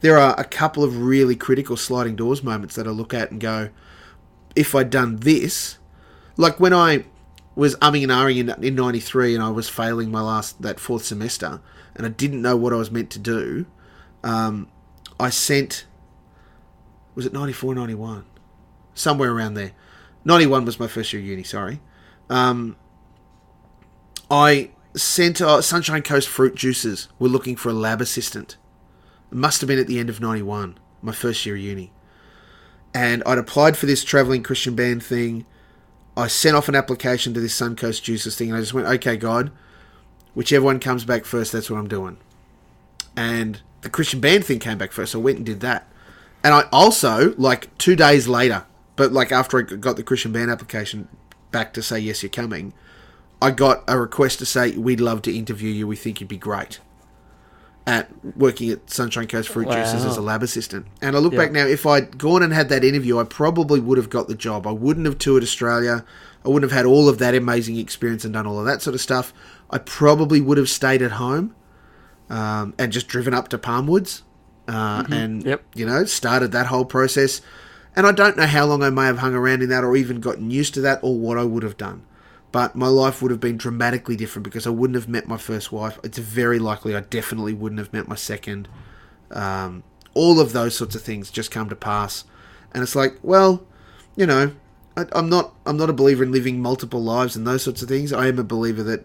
[0.01, 3.41] There are a couple of really critical sliding doors moments that I look at and
[3.41, 3.69] go,
[4.55, 5.77] if I'd done this,
[6.37, 7.05] like when I
[7.55, 11.03] was umming and ahhing in, in 93 and I was failing my last, that fourth
[11.03, 11.59] semester,
[11.95, 13.65] and I didn't know what I was meant to do,
[14.23, 14.69] um,
[15.19, 15.85] I sent,
[17.15, 18.25] was it 94, 91?
[18.93, 19.71] Somewhere around there.
[20.25, 21.79] 91 was my first year of uni, sorry.
[22.29, 22.75] Um,
[24.29, 28.57] I sent uh, Sunshine Coast Fruit Juices were looking for a lab assistant.
[29.31, 31.91] It must have been at the end of 91, my first year of uni.
[32.93, 35.45] And I'd applied for this travelling Christian band thing.
[36.17, 39.15] I sent off an application to this Suncoast Juices thing, and I just went, okay,
[39.15, 39.51] God,
[40.33, 42.17] whichever one comes back first, that's what I'm doing.
[43.15, 45.87] And the Christian band thing came back first, so I went and did that.
[46.43, 48.65] And I also, like two days later,
[48.99, 51.07] but like after I got the Christian band application
[51.51, 52.73] back to say yes, you're coming.
[53.41, 55.87] I got a request to say we'd love to interview you.
[55.87, 56.79] We think you'd be great
[57.87, 60.85] at working at Sunshine Coast Fruit Juices as a lab assistant.
[61.01, 61.39] And I look Yeah.
[61.39, 64.35] back now, if I'd gone and had that interview, I probably would have got the
[64.35, 64.67] job.
[64.67, 66.03] I wouldn't have toured Australia.
[66.45, 68.93] I wouldn't have had all of that amazing experience and done all of that sort
[68.93, 69.33] of stuff.
[69.71, 71.55] I probably would have stayed at home
[72.29, 74.21] um, and just driven up to Palmwoods
[74.67, 75.63] uh, and Yep.
[75.73, 77.41] you know started that whole process.
[77.99, 80.21] And I don't know how long I may have hung around in that or even
[80.21, 82.05] gotten used to that or what I would have done.
[82.49, 85.73] But my life would have been dramatically different because I wouldn't have met my first
[85.73, 85.99] wife.
[86.01, 88.69] It's very likely I definitely wouldn't have met my second.
[89.31, 89.83] Um,
[90.13, 92.23] all of those sorts of things just come to pass,
[92.73, 93.65] and it's like, well,
[94.15, 94.53] you know,
[94.95, 97.89] I, I'm not I'm not a believer in living multiple lives and those sorts of
[97.89, 98.13] things.
[98.13, 99.03] I am a believer that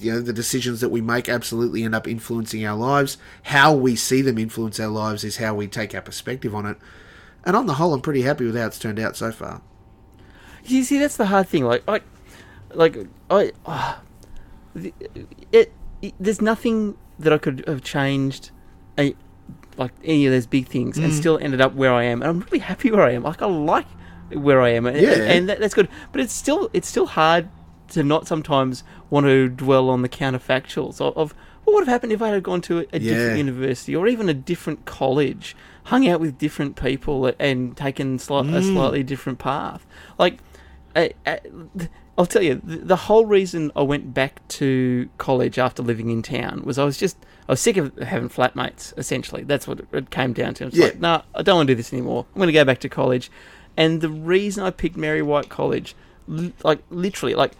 [0.00, 3.18] you know the decisions that we make absolutely end up influencing our lives.
[3.42, 6.78] How we see them influence our lives is how we take our perspective on it.
[7.44, 9.62] And on the whole, I'm pretty happy with how it's turned out so far.
[10.64, 11.64] You see, that's the hard thing.
[11.64, 12.00] Like, I,
[12.72, 12.96] like
[13.30, 14.00] I, ah,
[14.74, 14.94] the-
[15.52, 16.14] it, it.
[16.20, 18.50] There's nothing that I could have changed,
[18.98, 19.14] a,
[19.76, 22.22] like any of those big things, and still ended up where I am.
[22.22, 23.22] And I'm really happy where I am.
[23.24, 23.86] Like I like
[24.32, 25.10] where I am, and, Yeah.
[25.12, 25.88] and that, that's good.
[26.12, 27.48] But it's still, it's still hard
[27.88, 31.34] to not sometimes want to dwell on the counterfactuals of, of
[31.64, 33.12] what would have happened if I had gone to a, a Yeah.
[33.14, 35.54] different university or even a different college,
[35.84, 39.84] hung out with different people, and taken sli- a slightly different path.
[40.18, 40.38] Like,
[40.94, 41.40] I, I,
[42.16, 46.22] I'll tell you, the, the whole reason I went back to college after living in
[46.22, 47.16] town was I was just
[47.48, 48.96] I was sick of having flatmates.
[48.98, 50.66] Essentially, that's what it, came down to.
[50.66, 50.84] It's Yeah.
[50.86, 52.26] like, nah, I don't want to do this anymore.
[52.34, 53.30] I'm going to go back to college.
[53.76, 55.96] And the reason I picked Mary White College,
[56.28, 57.52] li- like literally, like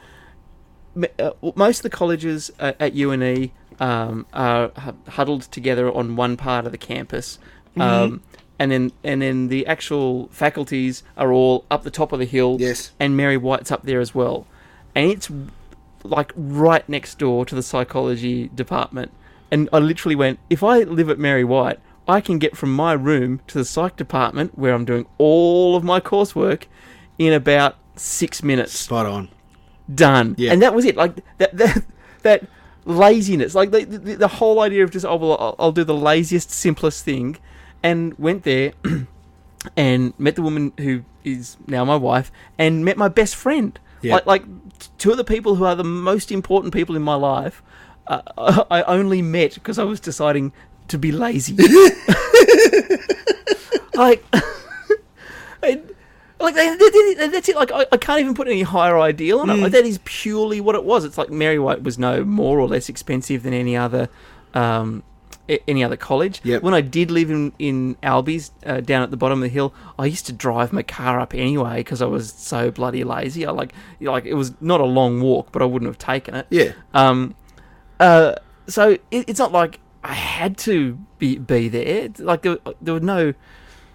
[1.18, 3.50] uh, most of the colleges uh, at UNE
[3.80, 4.70] um, are
[5.08, 7.38] huddled together on one part of the campus,
[7.80, 8.22] um,
[8.58, 12.56] and then and then the actual faculties are all up the top of the hill.
[12.60, 12.92] Yes.
[13.00, 14.46] and Mary White's up there as well,
[14.94, 15.30] and it's
[16.04, 19.12] like right next door to the psychology department.
[19.50, 22.94] And I literally went, if I live at Mary White, I can get from my
[22.94, 26.64] room to the psych department where I'm doing all of my coursework
[27.18, 29.28] in about six minutes Spot on.
[29.94, 30.34] done.
[30.38, 30.52] Yeah.
[30.52, 30.96] And that was it.
[30.96, 31.84] Like that that
[32.22, 32.46] that
[32.84, 35.94] laziness, like the the, the whole idea of just oh well, I'll, I'll do the
[35.94, 37.36] laziest, simplest thing,
[37.82, 38.72] and went there
[39.76, 43.78] and met the woman who is now my wife, and met my best friend.
[44.00, 44.14] Yeah.
[44.14, 44.44] Like like
[44.98, 47.62] two of the people who are the most important people in my life.
[48.06, 50.52] Uh, I only met because I was deciding
[50.88, 51.56] to be lazy.
[53.94, 54.24] like.
[55.62, 55.88] and,
[56.42, 57.56] like that's it.
[57.56, 59.54] Like I, I can't even put any higher ideal on it.
[59.54, 59.62] Mm.
[59.62, 61.04] Like that is purely what it was.
[61.04, 64.08] It's like Mary White was no more or less expensive than any other,
[64.52, 65.02] um,
[65.68, 66.40] any other college.
[66.44, 66.62] Yep.
[66.62, 69.74] When I did live in in Albies uh, down at the bottom of the hill,
[69.98, 73.46] I used to drive my car up anyway because I was so bloody lazy.
[73.46, 76.46] I like like it was not a long walk, but I wouldn't have taken it.
[76.50, 76.72] Yeah.
[76.94, 77.34] Um,
[78.00, 78.34] uh,
[78.66, 82.10] so it, it's not like I had to be be there.
[82.18, 83.34] Like there, there was no,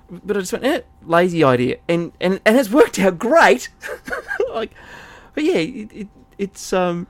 [0.10, 3.70] but I just went, eh, lazy idea, and and and it's worked out great.
[4.54, 4.72] like,
[5.34, 7.08] but yeah, it, it it's um,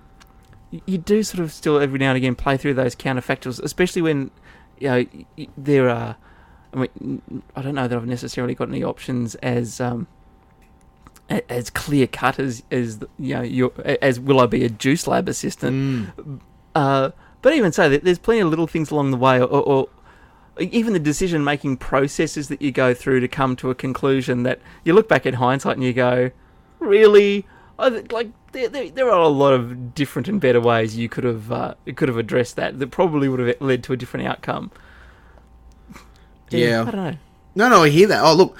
[0.71, 4.31] you do sort of still every now and again play through those counterfactuals, especially when
[4.79, 5.05] you know
[5.57, 6.17] there are.
[6.73, 10.07] I mean, I don't know that I've necessarily got any options as um.
[11.49, 15.27] As clear cut as, as you know, your, as will I be a juice lab
[15.27, 16.15] assistant?
[16.15, 16.39] Mm.
[16.73, 17.09] Uh,
[17.41, 19.89] but even so, there's plenty of little things along the way, or, or
[20.57, 24.61] even the decision making processes that you go through to come to a conclusion that
[24.85, 26.31] you look back at hindsight and you go,
[26.79, 27.45] really?
[27.79, 31.09] I, th- like there, there, there are a lot of different and better ways you
[31.09, 34.27] could have uh, could have addressed that that probably would have led to a different
[34.27, 34.71] outcome.
[36.49, 36.81] Yeah.
[36.81, 37.17] I don't know.
[37.55, 38.23] No, no, I hear that.
[38.23, 38.57] Oh, look,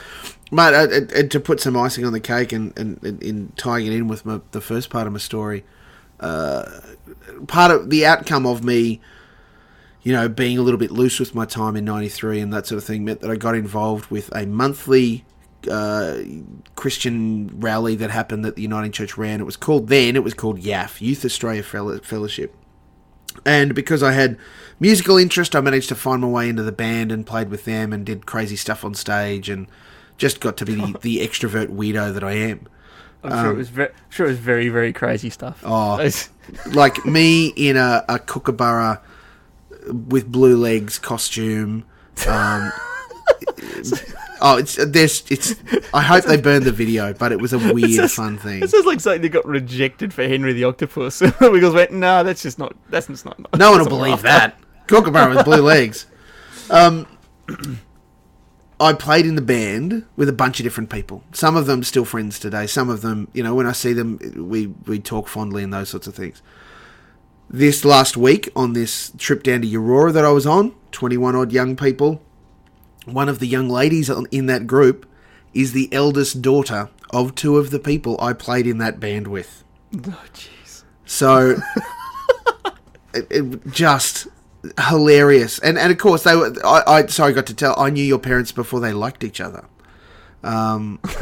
[0.52, 3.54] mate, uh, uh, uh, to put some icing on the cake and, and, and in
[3.56, 5.64] tying it in with my, the first part of my story,
[6.20, 6.64] uh,
[7.48, 9.00] part of the outcome of me,
[10.02, 12.78] you know, being a little bit loose with my time in '93 and that sort
[12.78, 15.26] of thing meant that I got involved with a monthly
[15.70, 16.24] uh,
[16.76, 19.40] Christian rally that happened that the Uniting Church ran.
[19.40, 20.16] It was called then.
[20.16, 22.56] It was called YAF Youth Australia Fellowship.
[23.46, 24.38] And because I had
[24.80, 27.94] musical interest, I managed to find my way into the band and played with them
[27.94, 29.68] and did crazy stuff on stage and
[30.18, 32.68] just got to be the, the extrovert weirdo that I am.
[33.24, 35.62] I'm sure it was very, sure it was very very crazy stuff.
[35.66, 36.10] Oh.
[36.68, 39.02] Like me in a, a kookaburra
[39.92, 41.84] with blue legs costume.
[42.26, 42.72] Um,
[44.42, 45.56] oh, it's there's it's.
[45.94, 48.64] I hope they burned the video, but it was a weird, just- fun thing.
[48.64, 51.20] It sounds like something that got rejected for Henry the Octopus.
[51.40, 52.76] because went, no, that's just not.
[52.90, 53.40] That's just not.
[53.58, 54.60] No one will believe that.
[54.88, 56.06] Kookaburra with blue legs.
[56.70, 57.08] Um,
[58.80, 61.24] I played in the band with a bunch of different people.
[61.34, 62.68] Some of them still friends today.
[62.68, 65.90] Some of them, you know, when I see them, we we talk fondly and those
[65.90, 66.42] sorts of things.
[67.50, 71.36] This last week on this trip down to Aurora that I was on, twenty one
[71.36, 72.22] odd young people.
[73.08, 75.06] One of the young ladies in that group
[75.54, 79.64] is the eldest daughter of two of the people I played in that band with.
[79.96, 80.84] Oh, jeez.
[81.06, 81.56] So
[83.14, 84.28] it, it just
[84.88, 86.54] hilarious, and and of course they were.
[86.66, 87.80] I, I sorry, got to tell.
[87.80, 89.66] I knew your parents before they liked each other.
[90.44, 91.00] Um,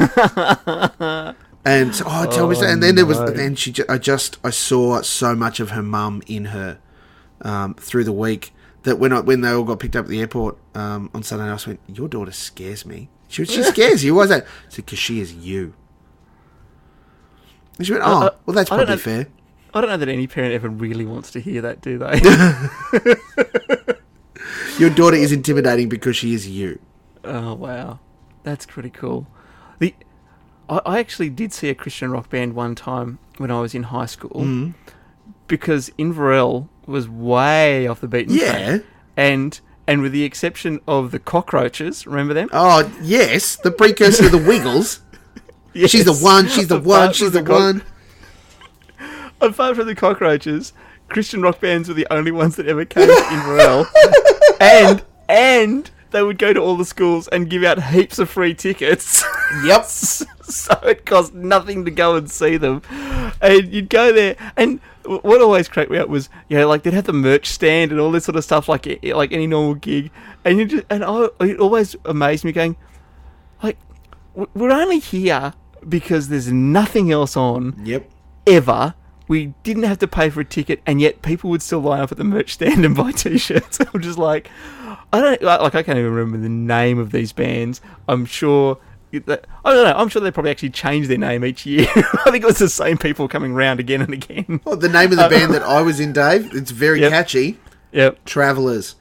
[1.66, 4.50] and so, oh, tell me, so, and then there was, then she, I just, I
[4.50, 6.80] saw so much of her mum in her
[7.42, 8.54] um, through the week
[8.86, 11.46] that when I, when they all got picked up at the airport um, on Sunday
[11.46, 14.16] night, I went, "Your daughter scares me." She, she scares you.
[14.16, 14.44] Why is that?
[14.44, 15.74] I said, "Because she is you."
[17.78, 19.28] And she went, "Oh, well, that's probably know- fair."
[19.74, 22.22] I don't know that any parent ever really wants to hear that, do they?
[24.80, 26.80] Your daughter is intimidating because she is you.
[27.24, 28.00] oh wow,
[28.44, 29.28] that's pretty cool.
[29.80, 29.94] The
[30.70, 33.84] I, I actually did see a Christian rock band one time when I was in
[33.84, 34.74] high school Mm.
[35.48, 38.52] because Inverell was way off the beaten Yeah.
[38.78, 38.82] track,
[39.18, 42.50] and and with the exception of the Cockroaches, remember them?
[42.54, 45.02] Oh yes, the precursor to the Wiggles.
[45.76, 46.48] She's the one.
[46.48, 47.12] She's the one.
[47.14, 47.82] She's from the cock- one.
[49.42, 50.74] Apart from the Cockroaches,
[51.10, 53.86] Christian rock bands were the only ones that ever came to Inverell,
[54.62, 58.54] and and they would go to all the schools and give out heaps of free
[58.54, 59.24] tickets.
[59.64, 59.86] Yep.
[59.86, 62.82] so it cost nothing to go and see them,
[63.42, 64.36] and you'd go there.
[64.58, 67.92] And what always cracked me up was, you know, like they'd have the merch stand
[67.92, 70.10] and all this sort of stuff, like like any normal gig.
[70.44, 72.76] And you just and I, it always amazed me, going,
[73.62, 73.78] like,
[74.34, 75.54] we're only here
[75.88, 78.10] because there's nothing else on Yep.
[78.48, 78.96] ever.
[79.28, 82.12] We didn't have to pay for a ticket, and yet people would still line up
[82.12, 83.80] at the merch stand and buy T-shirts.
[83.94, 84.50] I'm just like,
[85.12, 85.74] I don't like.
[85.76, 87.82] I can't even remember the name of these bands.
[88.08, 88.78] I'm sure.
[89.12, 89.96] That, I don't know.
[89.96, 91.88] I'm sure they probably actually change their name each year.
[91.96, 94.60] I think it was the same people coming round again and again.
[94.66, 96.54] Well, the name of the band that I was in, Dave.
[96.54, 97.12] It's very Yep.
[97.12, 97.58] catchy.
[97.94, 98.26] Yep.
[98.26, 98.96] Travelers.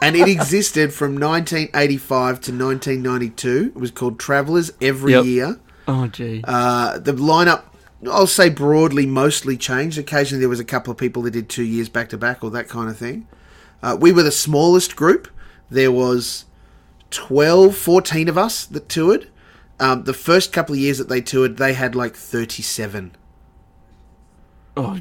[0.00, 3.72] and it existed from 1985 to 1992.
[3.74, 5.24] It was called Travelers every Yep.
[5.24, 5.60] year.
[5.86, 6.42] Oh gee.
[6.46, 7.64] Uh, the lineup,
[8.06, 9.98] I'll say broadly, mostly changed.
[9.98, 12.50] Occasionally, there was a couple of people that did two years back to back or
[12.50, 13.26] that kind of thing.
[13.82, 15.28] Uh, we were the smallest group.
[15.70, 16.44] There was
[17.10, 19.28] 12, 14 of us that toured.
[19.80, 23.16] Um, the first couple of years that they toured, they had like 37.
[24.76, 24.94] oh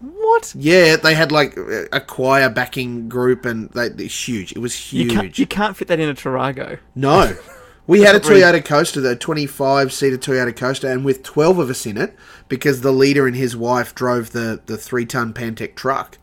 [0.00, 0.54] what?
[0.56, 1.56] Yeah, they had like
[1.92, 4.52] a choir backing group, and they, they're huge.
[4.52, 5.12] It was You huge.
[5.14, 5.38] can't.
[5.38, 6.78] You can't fit that in a Tarago.
[6.94, 7.36] No.
[7.88, 8.20] We had a?
[8.20, 12.14] Toyota Coaster, though, 25 seater Toyota Coaster, and with 12 of us in it,
[12.46, 16.18] because the leader and his wife drove the, the three ton Pantech truck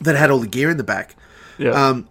[0.00, 1.14] that had all the gear in the back.
[1.58, 1.72] Yeah.
[1.72, 2.08] Um,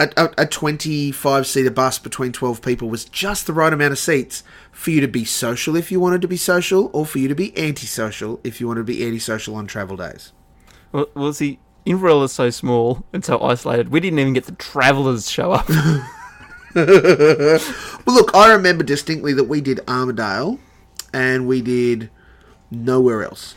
[0.00, 3.98] a, a, a 25 seater bus between 12 people was just the right amount of
[3.98, 4.42] seats
[4.72, 7.36] for you to be social if you wanted to be social, or for you to
[7.36, 10.32] be antisocial if you wanted to be antisocial on travel days.
[10.90, 13.90] well, well, see, Inverell is so small and so isolated.
[13.90, 15.68] We didn't even get the travellers show up.
[18.06, 20.58] Well, look, I remember distinctly that we did Armidale
[21.12, 22.10] and we did
[22.70, 23.54] nowhere else.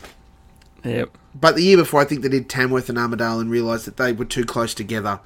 [0.84, 1.16] yep.
[1.34, 4.12] But the year before, I think they did Tamworth and Armidale and realised that they
[4.12, 5.20] were too close together,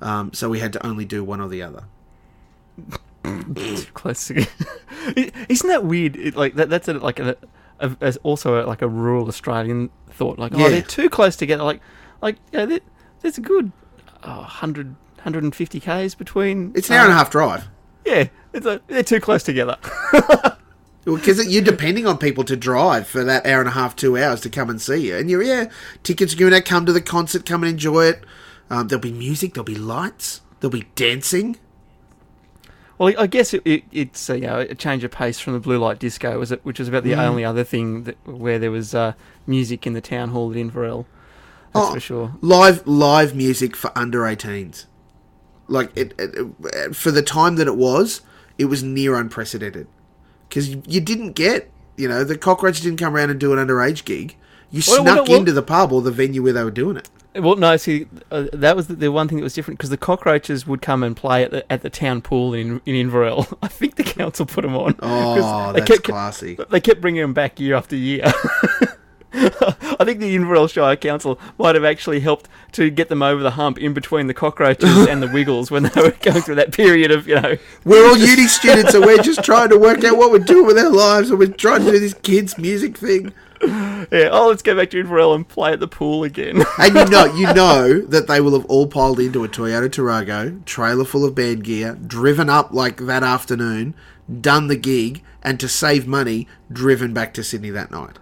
[0.00, 1.84] um, so we had to only do one or the other.
[3.24, 4.46] too close to.
[5.48, 6.14] Isn't that weird?
[6.16, 6.68] It, like that.
[6.70, 7.36] That's a, like a,
[7.80, 10.38] a, as also a, like a rural Australian thought.
[10.38, 10.66] Like, Yeah.
[10.66, 11.64] oh, they're too close together.
[11.64, 11.80] Like,
[12.22, 12.80] like you know, there-
[13.22, 13.72] there's a good
[14.22, 16.72] oh, 100, 150 k's between.
[16.74, 17.68] It's an hour and a uh, half drive.
[18.04, 19.76] Yeah, it's they're too close together.
[21.04, 24.42] Because you're depending on people to drive for that hour and a half, two hours
[24.42, 25.16] to come and see you.
[25.16, 25.70] And you're, yeah,
[26.02, 28.24] tickets are going to come to the concert, come and enjoy it.
[28.68, 31.56] Um, there'll be music, there'll be lights, there'll be dancing.
[32.98, 35.60] well, I guess it, it, it's a, you know, a change of pace from the
[35.60, 36.62] blue light disco, was it?
[36.64, 37.18] Which was about the Mm.
[37.26, 39.14] only other thing that where there was uh,
[39.46, 41.06] music in the town hall at Inverell.
[41.72, 41.94] That's Oh.
[41.94, 42.34] for sure.
[42.42, 44.84] live live music for under 18s
[45.68, 48.22] like it, it, for the time that it was
[48.58, 49.86] it was near unprecedented
[50.48, 53.58] because you, you didn't get you know the cockroach didn't come around and do an
[53.64, 54.36] underage gig
[54.70, 56.96] you Well, snuck well, well- into the pub or the venue where they were doing
[56.96, 59.90] it Well, no, see, uh, that was the, the one thing that was different because
[59.90, 63.46] the cockroaches would come and play at the, at the town pool in in Inverell.
[63.62, 64.96] I think the council put them on.
[65.00, 68.24] oh they that's kept, classy They kept bringing them back year after year.
[69.34, 73.52] I think the Inverell Shire Council might have actually helped to get them over the
[73.52, 77.10] hump in between the cockroaches and the Wiggles when they were going through that period
[77.10, 80.30] of, you know, we're all uni students and we're just trying to work out what
[80.30, 84.28] we're doing with our lives and we're trying to do this kids music thing Yeah.
[84.30, 86.62] Oh, let's go back to Inverell and play at the pool again.
[86.78, 90.64] And you know, you know that they will have all piled into a Toyota Tarago,
[90.64, 93.94] trailer full of band gear, driven up like that afternoon,
[94.40, 98.18] done the gig, and to save money, driven back to Sydney that night.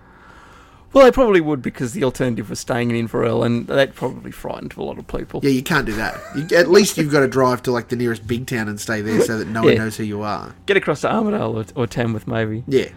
[0.96, 4.74] Well, they probably would because the alternative was staying in Inverell, and that probably frightened
[4.78, 5.40] a lot of people.
[5.42, 6.18] Yeah, you can't do that.
[6.34, 9.02] You, at least you've got to drive to like the nearest big town and stay
[9.02, 10.54] there so that no one knows who you are.
[10.64, 12.64] Get across to Armidale or, or Tamworth, maybe.
[12.66, 12.88] Yeah.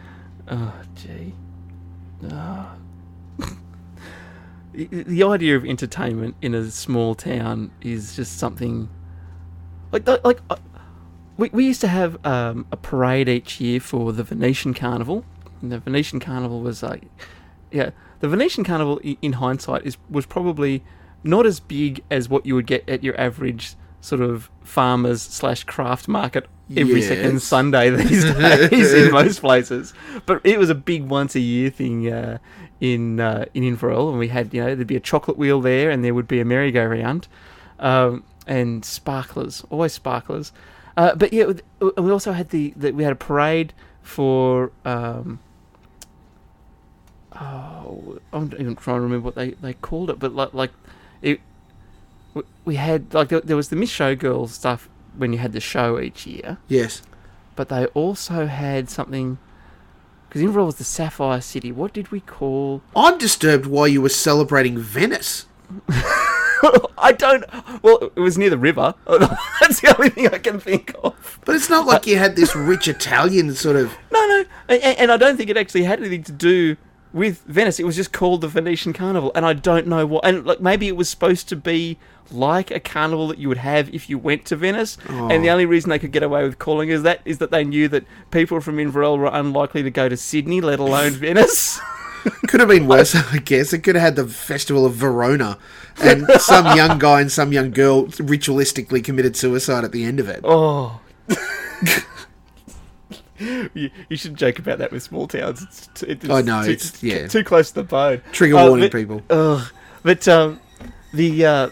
[0.50, 1.34] Oh, gee.
[4.72, 8.88] The, the idea of entertainment in a small town is just something
[9.92, 10.56] like like uh,
[11.36, 15.26] we, we used to have um, a parade each year for the Venetian Carnival.
[15.62, 17.04] And the Venetian Carnival was like,
[17.72, 20.84] yeah, the Venetian Carnival in hindsight is was probably
[21.24, 25.64] not as big as what you would get at your average sort of farmers slash
[25.66, 26.48] craft market
[26.78, 29.94] every second Sunday these days in most places.
[30.26, 32.38] But it was a big once a year thing uh,
[32.80, 35.90] in uh, in Inverell, and we had you know there'd be a chocolate wheel there,
[35.90, 37.28] and there would be a merry-go-round,
[37.80, 40.52] um, and sparklers, always sparklers.
[40.98, 41.46] Uh, but yeah,
[41.82, 44.72] uh, we also had the, the we had a parade for.
[44.86, 45.40] Um,
[47.40, 50.72] oh, I'm even trying to remember what they, they called it, but like like
[51.22, 51.40] it.
[52.66, 54.88] We had like there, there was the Miss Showgirls stuff
[55.18, 57.02] when you had the show each year, Yes.
[57.56, 59.38] but they also had something
[60.28, 61.72] because Inverell was the Sapphire City.
[61.72, 62.82] What did we call?
[62.96, 65.48] I'm disturbed why you were celebrating Venice.
[67.02, 67.44] I don't.
[67.82, 68.94] Well, it was near the river.
[69.08, 71.40] That's the only thing I can think of.
[71.46, 73.96] But it's not like you had this rich Italian sort of.
[74.12, 76.76] No, no, and, and I don't think it actually had anything to do
[77.14, 77.80] with Venice.
[77.80, 80.26] It was just called the Venetian Carnival, and I don't know what.
[80.26, 81.98] And like maybe it was supposed to be
[82.32, 84.98] like a carnival that you would have if you went to Venice.
[85.08, 85.54] And the oh.
[85.54, 88.06] only reason they could get away with calling is that is that they knew that
[88.32, 91.80] people from Inverell were unlikely to go to Sydney, let alone Venice.
[92.48, 93.72] Could have been worse, I guess.
[93.72, 95.58] It could have had the Festival of Verona,
[96.02, 100.28] and some young guy and some young girl ritualistically committed suicide at the end of
[100.28, 100.42] it.
[100.44, 101.00] Oh.
[103.40, 105.62] you, you should joke about that with small towns.
[105.64, 107.28] It's, it's I know, too, it's- yeah.
[107.28, 108.22] too close to the bone.
[108.32, 109.22] Trigger Uh, warning, but- people.
[109.30, 109.68] Ugh.
[110.04, 110.60] But um,
[111.14, 111.70] the uh,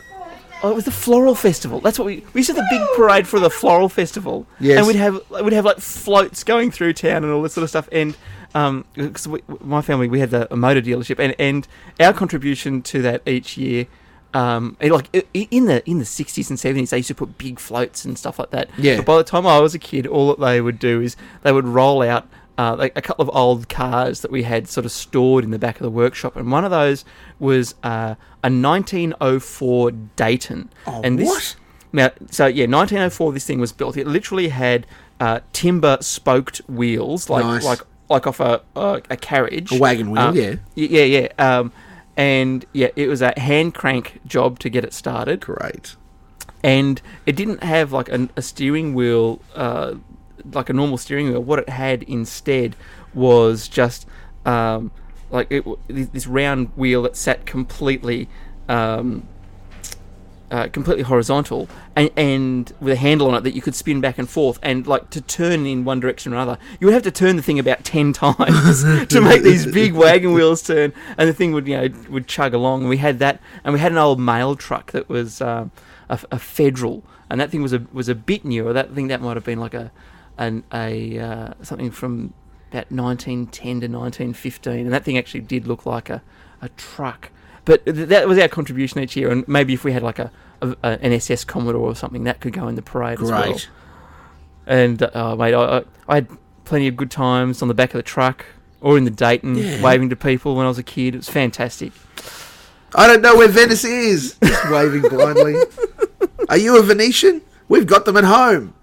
[0.63, 1.79] oh, it was the floral festival.
[1.79, 4.45] That's what we we used to have the big parade for the floral festival.
[4.59, 4.77] Yes.
[4.79, 7.69] and we'd have we'd have like floats going through town and all this sort of
[7.69, 7.87] stuff.
[7.91, 8.17] And
[8.55, 11.67] um, because we, my family we had the, a motor dealership, and and
[11.99, 13.87] our contribution to that each year.
[14.37, 17.59] Um, it, like in the in the sixties and seventies, they used to put big
[17.59, 18.69] floats and stuff like that.
[18.77, 18.97] Yeah.
[18.97, 21.51] But by the time I was a kid, all that they would do is they
[21.51, 22.27] would roll out
[22.57, 25.59] uh, like a couple of old cars that we had sort of stored in the
[25.59, 27.05] back of the workshop, and one of those
[27.39, 30.69] was uh, a 1904 Dayton.
[30.85, 31.55] Oh, and this, what?
[31.93, 33.33] Now, so yeah, 1904.
[33.33, 33.97] This thing was built.
[33.97, 34.85] It literally had
[35.19, 37.63] uh, timber spoked wheels, like Nice.
[37.63, 37.79] like
[38.09, 40.55] like off a a, a carriage, A wagon wheel, Uh, yeah.
[40.75, 41.27] yeah, yeah.
[41.39, 41.71] Um,
[42.17, 45.95] and yeah, it was a hand crank job to get it started Great.
[46.63, 49.93] and it didn't have like a, a steering wheel, uh,
[50.51, 51.43] like a normal steering wheel.
[51.43, 52.75] What it had instead
[53.13, 54.07] was just
[54.45, 54.91] um,
[55.29, 58.27] like it, this this round wheel that sat completely.
[58.67, 59.27] Um,
[60.49, 64.17] uh, completely horizontal and, and with a handle on it that you could spin back
[64.17, 67.11] and forth and like to turn in one direction or another you would have to
[67.11, 71.33] turn the thing about 10 times to make these big wagon wheels turn and the
[71.33, 72.81] thing would you know would chug along.
[72.81, 75.71] And we had that and we had an old mail truck that was um,
[76.09, 78.73] a, a federal and that thing was a was a bit newer.
[78.73, 79.91] That thing that might have been like a
[80.37, 82.33] an, a uh, something from
[82.71, 86.21] about 1910 to 1915 and that thing actually did look like a,
[86.61, 87.31] a truck
[87.67, 90.31] but th- that was our contribution each year, and maybe if we had like a,
[90.61, 93.43] a, a an SS Commodore or something, that could go in the parade as well.
[93.43, 93.69] Great.
[94.65, 96.27] And uh, mate, I, I, I had
[96.65, 98.45] plenty of good times on the back of the truck
[98.81, 99.81] or in the Dayton, Yeah.
[99.81, 101.13] waving to people when I was a kid.
[101.15, 101.91] It was fantastic.
[102.95, 104.37] I don't know where Venice is.
[104.43, 105.55] Just waving blindly.
[106.49, 107.41] Are you a Venetian?
[107.69, 108.73] We've got them at home.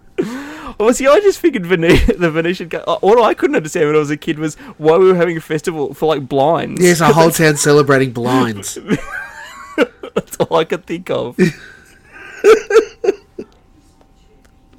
[0.79, 2.71] Well, see, I just figured Vene- the Venetian.
[2.75, 5.37] Uh, all I couldn't understand when I was a kid was why we were having
[5.37, 6.81] a festival for like blinds.
[6.83, 8.79] Yes, a whole town celebrating blinds.
[10.15, 11.37] That's all I could think of.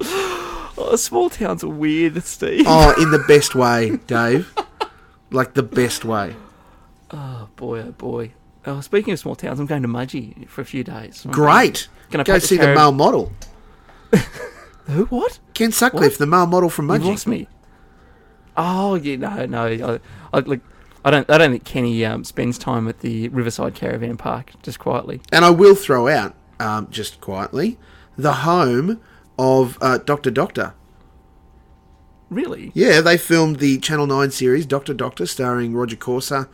[0.00, 2.64] oh, small towns are weird, Steve.
[2.66, 4.52] Oh, in the best way, Dave.
[5.30, 6.34] Like the best way.
[7.10, 8.32] Oh boy, oh boy.
[8.64, 11.24] Oh, speaking of small towns, I'm going to Mudgee for a few days.
[11.24, 11.88] I'm Great.
[12.10, 13.32] Gonna Go the see the carav- male model.
[14.86, 15.06] Who?
[15.06, 15.38] What?
[15.54, 17.48] Ken Sutcliffe, the male model from You've lost me.
[18.56, 19.66] Oh yeah, no, no.
[19.66, 20.00] I,
[20.36, 20.60] I like.
[21.04, 21.28] I don't.
[21.30, 25.20] I don't think Kenny um, spends time at the Riverside Caravan Park just quietly.
[25.30, 27.78] And I will throw out, um, just quietly,
[28.16, 29.00] the home
[29.38, 30.74] of uh, Doctor Doctor.
[32.28, 32.72] Really?
[32.74, 36.48] Yeah, they filmed the Channel 9 series, Doctor Doctor, starring Rodger Corser,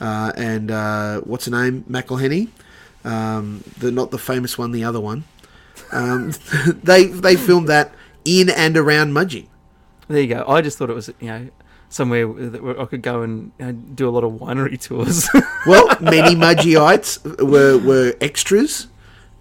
[0.00, 2.48] uh, and uh, what's her name, McElhinney,
[3.04, 5.24] um, the not the famous one, the other one.
[5.92, 6.32] Um,
[6.82, 7.92] they they filmed that
[8.24, 9.46] in and around Mudgee.
[10.08, 10.44] There you go.
[10.48, 11.48] I just thought it was you know
[11.88, 15.28] somewhere that I could go and do a lot of winery tours.
[15.66, 18.86] Well, many Mudgeeites were were extras,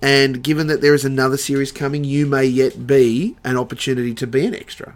[0.01, 4.27] and given that there is another series coming, you may yet be an opportunity to
[4.27, 4.95] be an extra.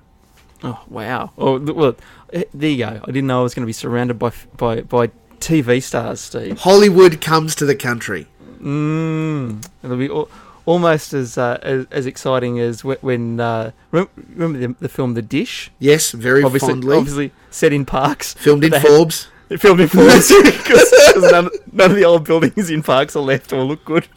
[0.63, 1.31] oh wow!
[1.37, 1.95] Oh well,
[2.31, 3.01] eh, there you go.
[3.03, 6.59] I didn't know I was going to be surrounded by by by TV stars, Steve.
[6.59, 8.27] Hollywood comes to the country.
[8.61, 10.29] Mm, it'll be al-
[10.65, 15.71] almost as uh, as, as exciting as when uh, remember the, the film The Dish.
[15.79, 16.97] Yes, very Obviously, fondly.
[16.97, 18.33] obviously set in Parkes.
[18.33, 19.27] Filmed in had- Forbes.
[19.59, 23.63] Filmed in Forbes because none, none of the old buildings in Parkes are left or
[23.63, 24.07] look good.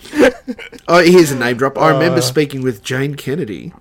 [0.89, 1.77] Oh, here's a name drop.
[1.79, 2.23] I remember Uh.
[2.23, 3.73] speaking with Jane Kennedy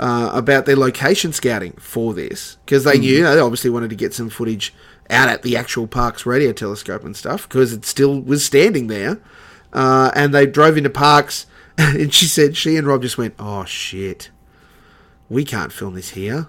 [0.00, 4.12] uh, about their location scouting for this because they knew they obviously wanted to get
[4.12, 4.74] some footage
[5.08, 9.18] out at the actual Parkes radio telescope and stuff because it still was standing there.
[9.72, 11.46] Uh, and they drove into Parkes,
[11.98, 14.30] and she said she and Rob just went, "Oh shit,
[15.28, 16.48] we can't film this here.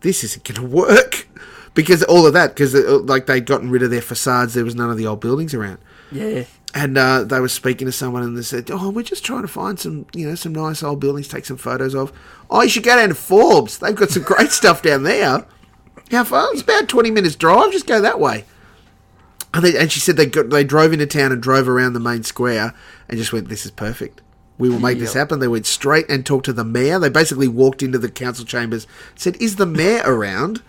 [0.00, 1.28] This isn't going to work."
[1.74, 4.90] Because all of that, because like they'd gotten rid of their facades, there was none
[4.90, 5.78] of the old buildings around
[6.10, 6.44] Yeah.
[6.74, 9.48] and uh, they were speaking to someone and they said, "Oh, we're just trying to
[9.48, 12.12] find some, you know, some nice old buildings, take some photos of.
[12.50, 13.78] Oh, you should go down to Forbes.
[13.78, 15.46] They've got some great stuff down there.
[16.10, 16.52] How far?
[16.52, 17.72] It's about twenty minutes drive.
[17.72, 18.44] Just go that way."
[19.54, 22.00] And, they, and she said they got they drove into town and drove around the
[22.00, 22.74] main square
[23.08, 24.20] and just went, "This is perfect.
[24.58, 26.98] We will make this happen." They went straight and talked to the mayor.
[26.98, 30.62] They basically walked into the council chambers, said, "Is the mayor around?"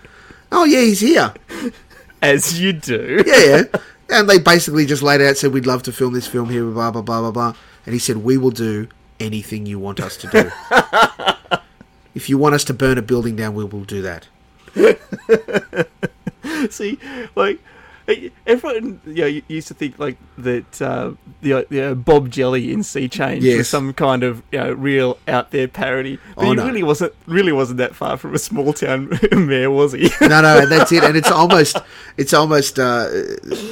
[0.52, 1.34] Oh yeah, he's here.
[2.22, 3.24] As you do.
[3.26, 3.64] Yeah, yeah.
[4.10, 6.92] And they basically just laid out, said, We'd love to film this film here, blah,
[6.92, 7.54] blah, blah, blah, blah.
[7.86, 8.88] And he said, We will do
[9.20, 10.52] anything you want us to do.
[12.16, 14.28] if you want us to burn a building down, we will do that.
[16.72, 17.00] See,
[17.36, 17.60] like
[18.46, 21.12] everyone, you know, used to think like that uh,
[21.42, 23.58] the uh, the uh, Bob Jelly in Sea Change Yes.
[23.60, 26.66] was some kind of you know, real out there parody, but Oh, he no.
[26.66, 27.14] really wasn't.
[27.28, 30.10] Really wasn't that far from a small town mayor, was he?
[30.22, 31.04] No, no, and that's it.
[31.04, 31.78] And it's almost,
[32.18, 33.08] it's almost, uh,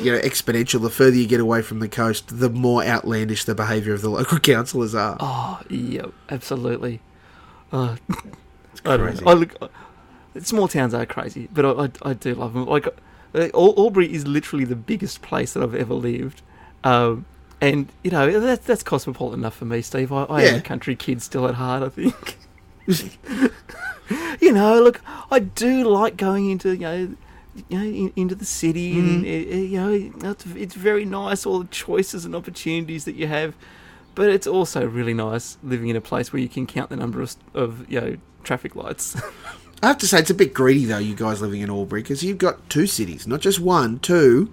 [0.02, 0.82] you know, exponential.
[0.82, 4.10] The further you get away from the coast, the more outlandish the behaviour of the
[4.10, 5.18] local councillors are.
[5.20, 7.02] oh, yeah, absolutely.
[7.74, 7.95] Oh,
[8.86, 9.26] I don't crazy.
[9.26, 9.32] know.
[9.32, 9.72] I look,
[10.41, 11.70] small towns are crazy, but I,
[12.08, 12.66] I, I do love them.
[12.66, 12.88] Like,
[13.34, 16.41] Al- Albury is literally the biggest place that I've ever lived.
[16.84, 17.26] Um,
[17.62, 20.12] and you know that's that's cosmopolitan enough for me, Steve.
[20.12, 21.84] I, I am a country kid still at heart.
[21.84, 22.38] I think.
[24.41, 27.16] you know, look, I do like going into you know,
[27.70, 31.45] you know, in, into the city, and uh, uh, you know, it's, it's very nice
[31.45, 33.56] all the choices and opportunities that you have.
[34.14, 37.22] But it's also really nice living in a place where you can count the number
[37.22, 39.22] of, of you know traffic lights.
[39.84, 42.24] I have to say, it's a bit greedy, though, you guys living in Albury, because
[42.24, 44.52] you've got two cities, not just one, two,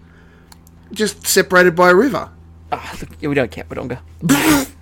[0.93, 2.31] just separated by a river.
[2.73, 4.01] Ah, look, yeah, we don't care, Wodonga.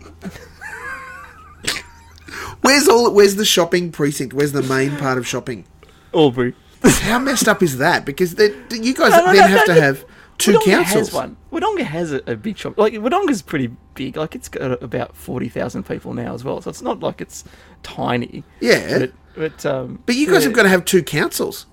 [2.63, 3.13] Where's all?
[3.13, 4.35] Where's the shopping precinct?
[4.35, 5.65] Where's the main part of shopping?
[6.13, 6.55] Albury.
[6.83, 8.05] How messed up is that?
[8.05, 9.81] Because they, you guys No, no, then no, have no, to no.
[9.81, 10.05] have
[10.39, 11.09] two Wodonga councils.
[11.09, 11.37] has one.
[11.53, 12.77] Wodonga has a, a big shop.
[12.77, 14.17] Like Wodonga's pretty big.
[14.17, 16.61] Like it's got about forty thousand people now as well.
[16.61, 17.45] So it's not like it's
[17.85, 18.43] tiny.
[18.61, 20.03] Yeah, But, but um.
[20.07, 20.49] but you guys yeah.
[20.49, 21.67] have got to have two councils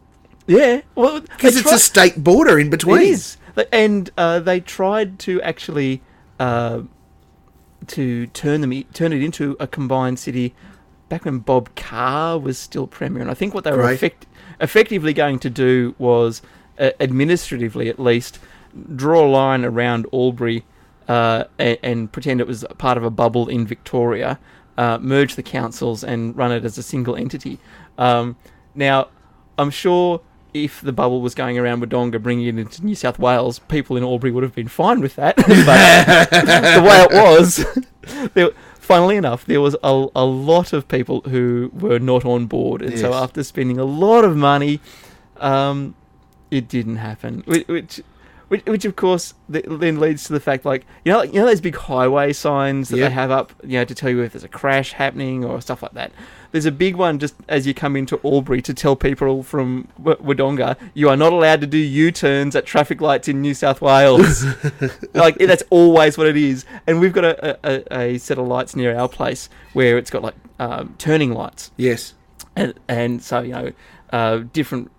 [0.47, 0.81] yeah.
[0.95, 3.01] Well, because it's try- a state border in between.
[3.01, 3.37] It is,
[3.71, 6.01] and uh, they tried to actually
[6.39, 6.81] uh,
[7.87, 10.53] to turn them turn it into a combined city
[11.09, 13.21] back when Bob Carr was still premier.
[13.21, 14.25] And I think what they were effect-
[14.59, 16.41] effectively going to do was,
[16.79, 18.39] uh, administratively at least,
[18.95, 20.65] draw a line around Albury
[21.07, 24.39] uh, and, and pretend it was part of a bubble in Victoria,
[24.77, 27.59] uh, merge the councils and run it as a single entity.
[27.97, 28.35] Um,
[28.75, 29.07] now,
[29.57, 30.21] I'm sure
[30.53, 34.03] if the bubble was going around Wodonga, bringing it into New South Wales, people in
[34.03, 35.35] Albury would have been fine with that.
[35.37, 37.65] but the way it was,
[38.33, 42.81] there, funnily enough, there was a, a lot of people who were not on board,
[42.81, 44.79] and so after spending a lot of money,
[45.37, 45.95] um,
[46.51, 47.43] it didn't happen.
[47.45, 48.01] Which,
[48.53, 51.47] which, which, of course, then leads to the fact, like you know, like, you know
[51.47, 53.09] those big highway signs that Yep.
[53.09, 55.81] they have up, you know, to tell you if there's a crash happening or stuff
[55.81, 56.11] like that.
[56.51, 60.17] There's a big one just as you come into Albury to tell people from w-
[60.21, 64.45] Wodonga you are not allowed to do U-turns at traffic lights in New South Wales.
[65.15, 66.63] like that's always what it is.
[66.85, 70.21] And we've got a, a, a set of lights near our place where it's got
[70.21, 72.13] like um, turning lights Yes,
[72.55, 73.71] and, and so you know
[74.11, 74.91] uh, different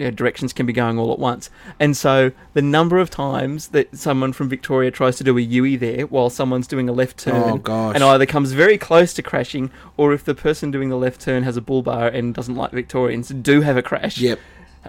[0.00, 3.68] uh, yeah, directions can be going all at once and so the number of times
[3.68, 7.18] that someone from victoria tries to do a UE there while someone's doing a left
[7.18, 7.58] turn Oh,
[7.94, 11.42] and either comes very close to crashing or if the person doing the left turn
[11.42, 14.38] has a bull bar and doesn't like victorians do have a crash yep.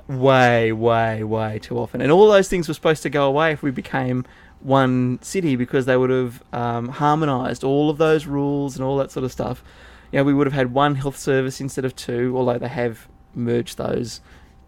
[0.08, 2.02] way, way, way too often.
[2.02, 4.26] And all those things were supposed to go away if we became
[4.60, 9.12] one city because they would have um, harmonised all of those rules and all that
[9.12, 9.64] sort of stuff.
[10.12, 13.08] You know, we would have had one health service instead of two, although they have
[13.34, 14.22] merged those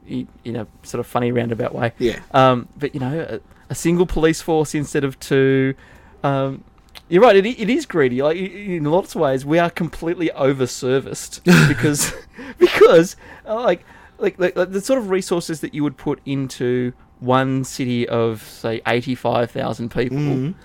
[0.08, 1.94] in a sort of funny roundabout way.
[1.98, 2.20] Yeah.
[2.32, 3.40] Um, but you know, a,
[3.70, 5.76] a single police force instead of two.
[6.24, 6.64] Um,
[7.10, 7.36] you're right.
[7.36, 8.22] It, it is greedy.
[8.22, 12.14] Like in lots of ways, we are completely over-serviced because
[12.58, 13.16] because
[13.46, 13.84] uh, like,
[14.18, 18.42] like like like the sort of resources that you would put into one city of
[18.44, 20.18] say eighty-five thousand people.
[20.18, 20.56] Mhm.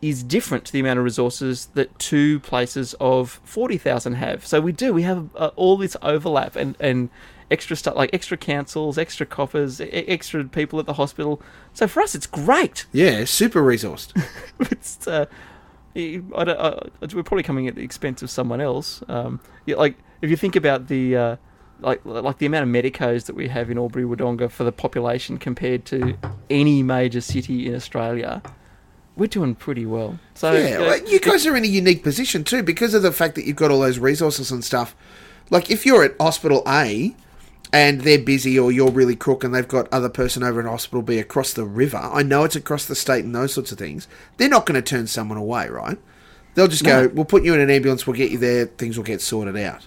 [0.00, 4.46] Is different to the amount of resources that two places of forty thousand have.
[4.46, 4.92] So we do.
[4.92, 7.10] We have uh, all this overlap and, and
[7.52, 11.40] extra stuff like extra councils, extra coppers, e- extra people at the hospital.
[11.74, 12.86] So for us, it's great.
[12.92, 14.12] Yeah, super resourced.
[14.60, 15.26] it's uh,
[15.94, 19.02] I don't, uh, we're probably coming at the expense of someone else.
[19.08, 21.36] Um, yeah, like if you think about the uh,
[21.80, 25.36] like like the amount of medicos that we have in Albury Wodonga for the population
[25.36, 26.16] compared to
[26.48, 28.42] any major city in Australia,
[29.16, 30.18] we're doing pretty well.
[30.34, 33.12] So yeah, you know, you guys are in a unique position too because of the
[33.12, 34.96] fact that you've got all those resources and stuff.
[35.50, 37.14] Like if you're at hospital A
[37.72, 41.02] and they're busy or you're really crook and they've got other person over in hospital
[41.02, 44.06] B across the river, I know it's across the state and those sorts of things.
[44.36, 45.98] They're not going to turn someone away, right?
[46.54, 48.06] They'll just go, "We'll put you in an ambulance.
[48.06, 48.66] We'll get you there.
[48.66, 49.86] Things will get sorted out."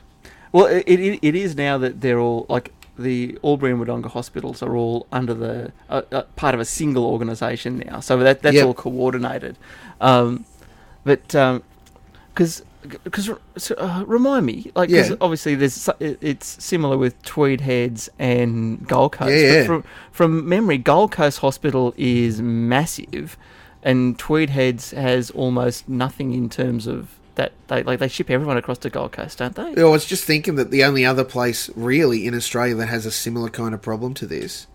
[0.52, 4.64] Well, it, it it is now that they're all like the Albury and Wodonga hospitals
[4.64, 8.56] are all under the uh, uh, part of a single organisation now, so that that's
[8.56, 8.66] Yep.
[8.66, 9.58] all coordinated.
[10.02, 10.46] Um,
[11.04, 11.28] but
[12.34, 12.64] because
[13.04, 15.10] because so, uh, remind me, like Yeah.
[15.22, 19.32] obviously there's it's similar with Tweed Heads and Gold Coast.
[19.32, 19.66] Yeah, but yeah.
[19.66, 23.38] From from memory, Gold Coast Hospital is massive,
[23.84, 27.52] and Tweed Heads has almost nothing in terms of that.
[27.68, 29.74] They like they ship everyone across to Gold Coast, don't they?
[29.76, 33.06] Yeah, I was just thinking that the only other place really in Australia that has
[33.06, 34.68] a similar kind of problem to this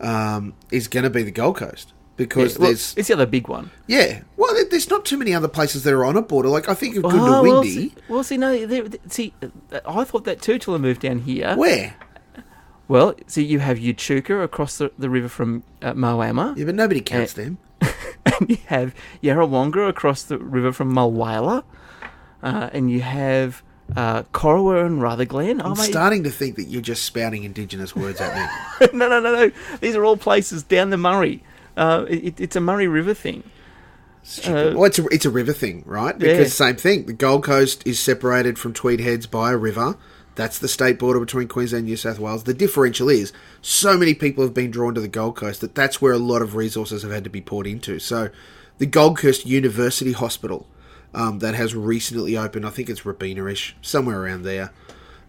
[0.00, 3.26] um, is going to be the Gold Coast because Yeah, well, there's it's the other
[3.26, 3.70] big one.
[3.86, 4.22] yeah.
[4.36, 6.48] Well, there's not too many other places that are on a border.
[6.48, 10.24] Like I think of Oh, well, see, well, see, no, there- see, uh, I thought
[10.24, 11.54] that too till I moved down here.
[11.56, 11.94] Where?
[12.88, 17.00] Well, see, you have Echuca across the, the river from uh, Moama, Yeah, but nobody
[17.00, 17.58] counts them.
[18.26, 21.64] and you have Yarrawonga across the river from Mulwala,
[22.42, 23.62] uh, and you have
[23.96, 25.62] uh, Corowa and Rutherglen.
[25.62, 28.34] Oh, I'm mate, starting to think that you're just spouting Indigenous words at
[28.80, 28.88] me.
[28.92, 29.50] no, no, no, no.
[29.80, 31.42] These are all places down the Murray.
[31.76, 33.42] Uh, it, it's a Murray River thing.
[34.24, 34.76] Stupid.
[34.76, 36.14] well, it's a, it's a river thing, right?
[36.20, 36.32] Yeah.
[36.32, 37.06] Because same thing.
[37.06, 39.96] The Gold Coast is separated from Tweed Heads by a river.
[40.34, 42.44] That's the state border between Queensland and New South Wales.
[42.44, 46.00] The differential is so many people have been drawn to the Gold Coast that that's
[46.00, 47.98] where a lot of resources have had to be poured into.
[47.98, 48.30] So,
[48.78, 50.66] the Gold Coast University Hospital
[51.12, 54.72] um, that has recently opened, I think it's Robina-ish, somewhere around there.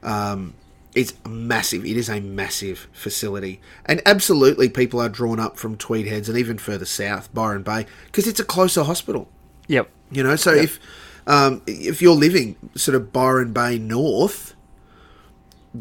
[0.02, 0.54] Um,
[0.96, 1.86] it's massive.
[1.86, 6.38] It is a massive facility, and absolutely people are drawn up from Tweed Heads and
[6.38, 9.30] even further south, Byron Bay, because it's a closer hospital.
[9.68, 9.90] Yep.
[10.12, 10.80] You know, so if
[11.26, 14.56] um, if you're living sort of Byron Bay north,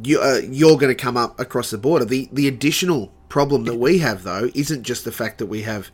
[0.03, 2.05] you, uh, you're going to come up across the border.
[2.05, 5.91] The the additional problem that we have though isn't just the fact that we have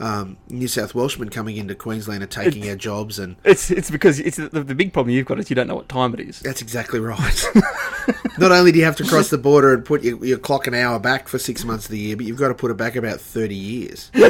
[0.00, 4.20] um, New South Welshmen coming into Queensland and taking our jobs, and It's it's because
[4.20, 6.40] it's the, the big problem you've got is you don't know what time it is.
[6.40, 7.44] that's exactly right.
[8.38, 10.74] Not only do you have to cross the border and put your, your clock an
[10.74, 12.96] hour back for six months of the year, but you've got to put it back
[12.96, 14.10] about thirty years.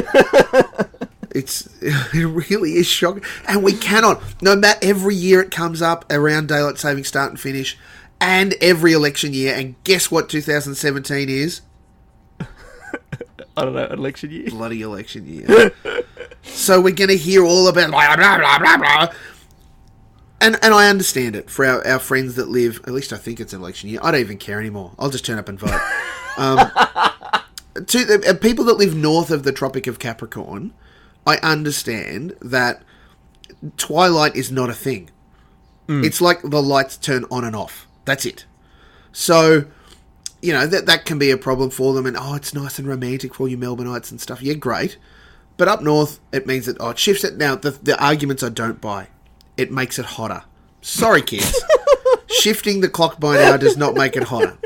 [1.31, 4.19] It's it really is shocking, and we cannot.
[4.41, 7.77] No matter every year it comes up around daylight saving start and finish,
[8.19, 9.53] and every election year.
[9.53, 10.27] And guess what?
[10.27, 11.61] 2017 is
[13.59, 14.49] I don't know election year.
[14.49, 15.71] bloody election year.
[16.43, 19.13] so we're going to hear all about blah blah blah blah blah.
[20.41, 22.81] And and I understand it for our, our friends that live.
[22.87, 23.99] At least I think it's an election year.
[24.01, 24.93] I don't even care anymore.
[24.97, 25.79] I'll just turn up and vote.
[26.37, 26.71] Um,
[27.85, 30.73] to the uh, people that live north of the Tropic of Capricorn,
[31.27, 32.81] I understand that
[33.75, 35.09] twilight is not a thing.
[35.89, 37.87] It's like the lights turn on and off.
[38.05, 38.45] That's it.
[39.11, 39.65] So,
[40.41, 42.87] you know, that that can be a problem for them and oh, it's nice and
[42.87, 44.41] romantic for you Melbourneites and stuff.
[44.41, 44.97] Yeah, great.
[45.57, 47.37] But up north, it means that oh, it shifts it.
[47.37, 49.07] Now, the the arguments I don't buy.
[49.57, 50.43] It makes it hotter.
[50.81, 51.61] Sorry, kids.
[52.29, 54.57] Shifting the clock by an hour does not make it hotter.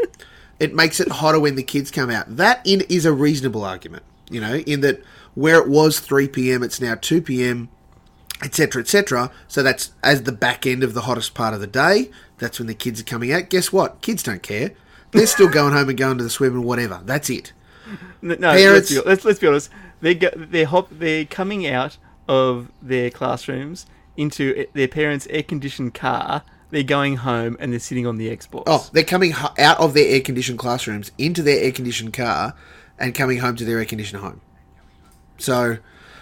[0.60, 2.38] It makes it hotter when the kids come out.
[2.38, 4.04] That in is a reasonable argument.
[4.30, 5.02] You know, in that
[5.34, 7.70] where it was 3 p.m., it's now 2 p.m
[8.44, 9.32] etc., etc.
[9.48, 12.12] So that's as the back end of the hottest part of the day.
[12.38, 13.50] That's when the kids are coming out.
[13.50, 14.02] Guess what?
[14.02, 14.72] Kids don't care.
[15.14, 17.02] They're still going home and going to the swim and whatever.
[17.03, 17.53] That's it.
[18.22, 19.69] No, Parents- let's, be, let's, let's be honest.
[20.02, 23.85] They're go, they're hop, they're coming out of their classrooms
[24.18, 28.64] into their parents' air conditioned car they're going home and they're sitting on the Xbox.
[28.65, 32.56] Oh, they're coming out of their air conditioned classrooms into their air conditioned car
[32.98, 34.41] and coming home to their air conditioned home.
[35.38, 35.77] So,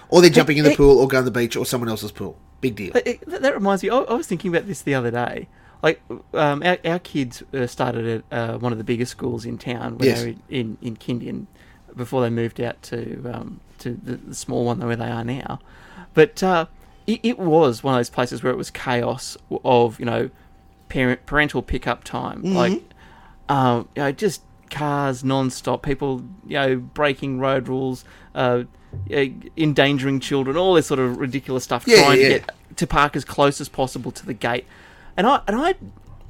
[0.10, 2.12] or they're jumping in the it- pool or going to the beach or someone else's
[2.12, 2.38] pool.
[2.60, 2.92] Big deal.
[2.98, 3.90] It- that that reminds me.
[3.92, 5.48] I, I was thinking about this the other day.
[5.84, 6.02] Like,
[6.34, 9.98] um, our, our kids uh, started at uh, one of the biggest schools in town
[9.98, 10.22] when Yes.
[10.24, 11.48] they were in in Kindian
[11.96, 15.60] before they moved out to um, to the, the small one where they are now.
[16.14, 16.66] But uh,
[17.08, 20.30] it, it was one of those places where it was chaos of you know
[20.90, 22.82] parent parental pickup time, like
[23.50, 28.06] um, you know just cars non-stop, people you know breaking road rules.
[28.36, 28.64] Uh,
[29.10, 29.24] uh,
[29.56, 32.28] endangering children, all this sort of ridiculous stuff, Yeah, trying yeah.
[32.28, 34.66] to get to park as close as possible to the gate.
[35.18, 35.76] And I and I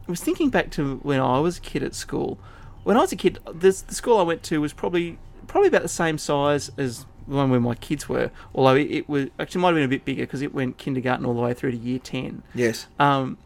[0.08, 2.40] was thinking back to when I was a kid at school.
[2.84, 5.84] When I was a kid, this, the school I went to was probably probably about
[5.84, 8.32] the same size as the one where my kids were.
[8.56, 11.26] Although it, it was actually might have been a bit bigger because it went kindergarten
[11.26, 12.44] all the way through to year ten.
[12.56, 12.88] Yes.
[13.00, 13.38] Um,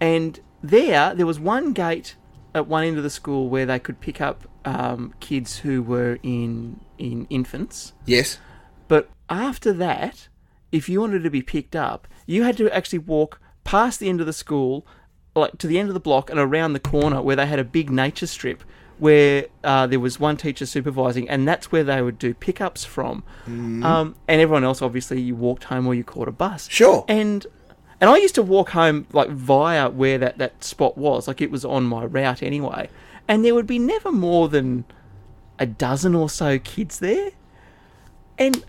[0.00, 2.16] and there, there was one gate
[2.54, 6.18] at one end of the school where they could pick up um, kids who were
[6.22, 7.92] in in infants.
[8.06, 8.38] Yes.
[8.88, 10.28] But after that,
[10.70, 14.20] if you wanted to be picked up, you had to actually walk past the end
[14.20, 14.86] of the school,
[15.34, 17.64] like to the end of the block and around the corner where they had a
[17.64, 18.62] big nature strip
[18.98, 23.24] where uh, there was one teacher supervising, and that's where they would do pickups from.
[23.84, 26.68] Um, and everyone else, obviously, you walked home or you caught a bus.
[26.70, 27.04] Sure.
[27.08, 27.44] And
[28.00, 31.50] and I used to walk home like via where that, that spot was, like it
[31.50, 32.88] was on my route anyway.
[33.26, 34.84] And there would be never more than
[35.58, 37.30] a dozen or so kids there.
[38.38, 38.64] And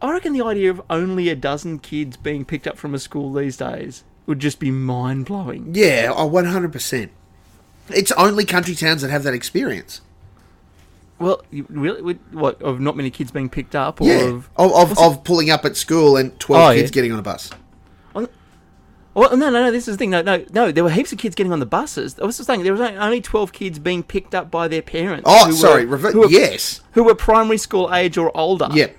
[0.00, 3.32] I reckon the idea of only a dozen kids being picked up from a school
[3.32, 5.70] these days would just be mind blowing.
[5.74, 7.08] Yeah, oh, 100%.
[7.90, 10.02] It's only country towns that have that experience.
[11.18, 14.20] Well, you really, would- what of not many kids being picked up, or Yeah.
[14.28, 16.94] of Of, of, of pulling up at school and 12 Oh, kids yeah.
[16.94, 17.50] getting on a bus.
[19.14, 19.72] Well, no, no, no.
[19.72, 20.10] This is the thing.
[20.10, 20.70] No, no, no.
[20.70, 22.16] There were heaps of kids getting on the buses.
[22.20, 25.24] I was just saying there was only twelve kids being picked up by their parents.
[25.26, 25.86] Oh, who sorry.
[25.86, 26.82] were- rever- who were, yes.
[26.92, 28.68] who were primary school age or older.
[28.72, 28.96] Yep.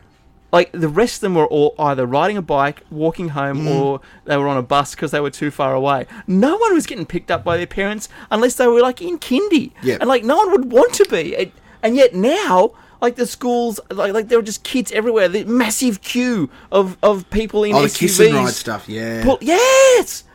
[0.52, 3.76] Like the rest of them were all either riding a bike, walking home, Mm.
[3.76, 6.08] or they were on a bus because they were too far away.
[6.28, 9.72] No one was getting picked up by their parents unless they were like in kindy.
[9.84, 10.02] Yep.
[10.02, 11.36] And like no one would want to be.
[11.36, 11.52] And,
[11.84, 12.72] and yet now.
[13.02, 15.30] Like the schools, like like there were just kids everywhere.
[15.30, 19.24] The massive queue of, of people in Oh, the kiss and ride stuff, yeah.
[19.24, 20.26] Pull- yes,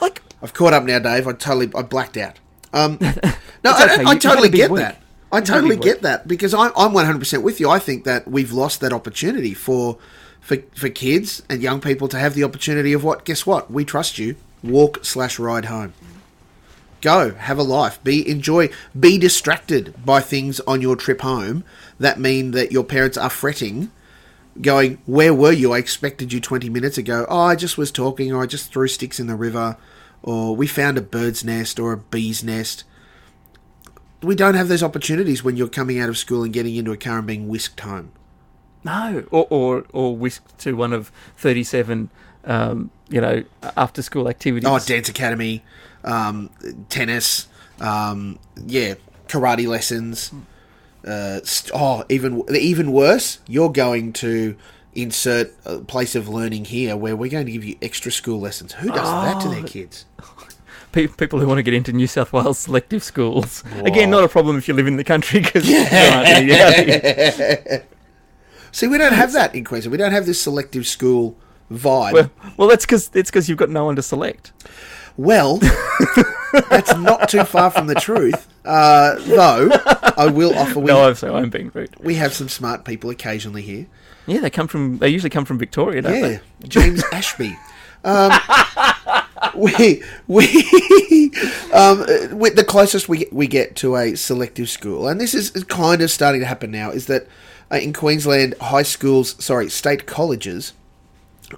[0.00, 1.26] like I've caught up now, Dave.
[1.28, 2.36] I totally, I blacked out.
[2.72, 3.10] Um, no,
[3.66, 3.94] I, okay.
[3.96, 4.80] I you had totally get week.
[4.80, 4.99] that.
[5.32, 7.70] I You had a totally get that because I'm, I'm 100% with you.
[7.70, 9.98] I think that we've lost that opportunity for,
[10.40, 13.24] for, for kids and young people to have the opportunity of what?
[13.24, 13.70] Guess what?
[13.70, 14.36] We trust you.
[14.62, 15.94] Walk slash ride home.
[17.00, 18.02] Go, have a life.
[18.04, 18.68] Be enjoy.
[18.98, 21.64] Be distracted by things on your trip home
[21.98, 23.90] that mean that your parents are fretting
[24.60, 25.72] going, Where were you?
[25.72, 27.26] I expected you 20 minutes ago.
[27.28, 29.76] Oh, I just was talking, or I just threw sticks in the river,
[30.22, 32.84] or we found a bird's nest or a bee's nest.
[34.22, 36.96] We don't have those opportunities when you're coming out of school and getting into a
[36.96, 38.12] car and being whisked home.
[38.84, 42.10] No, or or, or whisked to one of thirty-seven,
[42.44, 43.44] um, you know,
[43.76, 44.68] after school activities.
[44.68, 45.62] Oh, dance academy,
[46.04, 46.50] um,
[46.88, 47.46] tennis,
[47.80, 48.94] um, yeah,
[49.28, 50.32] karate lessons.
[51.06, 54.56] Uh, st- oh, even even worse, you're going to
[54.94, 58.72] insert a place of learning here where we're going to give you extra school lessons.
[58.74, 60.04] Who does that to their kids?
[60.92, 63.62] Pe- people who want to get into New South Wales selective schools.
[63.84, 66.74] Again, not a problem if you live in the country because there aren't any out
[66.74, 67.86] here.
[68.72, 69.92] See, we don't have that in Queensland.
[69.92, 71.36] We don't have this selective school
[71.70, 72.12] vibe.
[72.12, 74.52] Well, well, that's because it's because you've got no one to select.
[75.16, 75.58] Well,
[76.70, 78.48] that's not too far from the truth.
[78.64, 79.70] Uh, though,
[80.16, 81.94] I will offer we, No, I'm sorry, I'm being rude.
[82.00, 83.86] we have some smart people occasionally here.
[84.26, 84.98] Yeah, they come from.
[84.98, 86.20] They usually come from Victoria, don't Yeah,
[86.60, 86.68] they?
[86.68, 87.56] James Ashby.
[88.04, 88.30] Um,
[89.54, 90.46] we we
[91.72, 91.98] um,
[92.38, 96.10] with the closest we we get to a selective school, and this is kind of
[96.10, 96.90] starting to happen now.
[96.90, 97.26] Is that
[97.70, 100.72] uh, in Queensland, high schools, sorry, state colleges,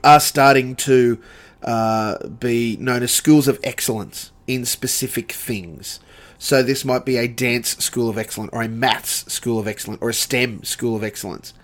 [0.05, 1.21] are starting to
[1.63, 6.01] uh, be known as schools of excellence in specific things.
[6.39, 10.03] So this might be a dance school of excellence, or a maths school of excellence,
[10.03, 11.55] or a STEM school of excellence.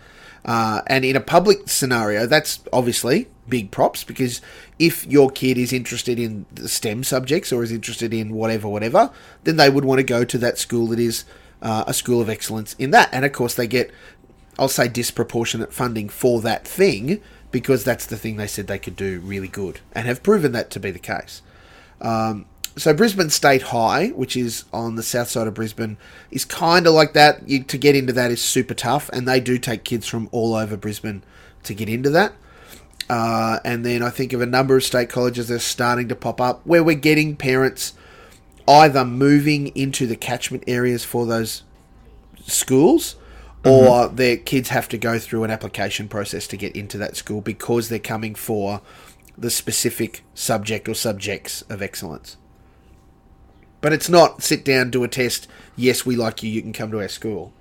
[0.49, 4.41] Uh, and in a public scenario, that's obviously big props because
[4.79, 9.11] if your kid is interested in the STEM subjects or is interested in whatever, whatever,
[9.45, 11.27] then they would want to go to that school that is
[11.61, 13.11] uh, a school of excellence in that.
[13.12, 13.91] And of course, they get,
[14.59, 17.20] I'll say, disproportionate funding for that thing
[17.51, 20.70] because that's the thing they said they could do really good and have proven that
[20.70, 21.43] to be the case.
[22.01, 22.47] Um,
[22.79, 25.97] so Brisbane State High, which is on the south side of Brisbane,
[26.31, 27.49] is kind of like that.
[27.49, 30.55] You, to get into that is super tough, and they do take kids from all
[30.55, 31.23] over Brisbane
[31.65, 32.33] to get into that.
[33.09, 36.17] Uh, and then I think of a number of state colleges that are starting to
[36.17, 37.95] pop up where we're getting parents
[38.67, 41.63] either moving into the catchment areas for those
[42.47, 43.17] schools
[43.65, 47.41] or their kids have to go through an application process to get into that school
[47.41, 48.81] because they're coming for
[49.37, 52.37] the specific subject or subjects of excellence.
[53.81, 55.47] But it's not sit down, do a test.
[55.77, 56.51] Yes, we like you.
[56.51, 57.53] You can come to our school.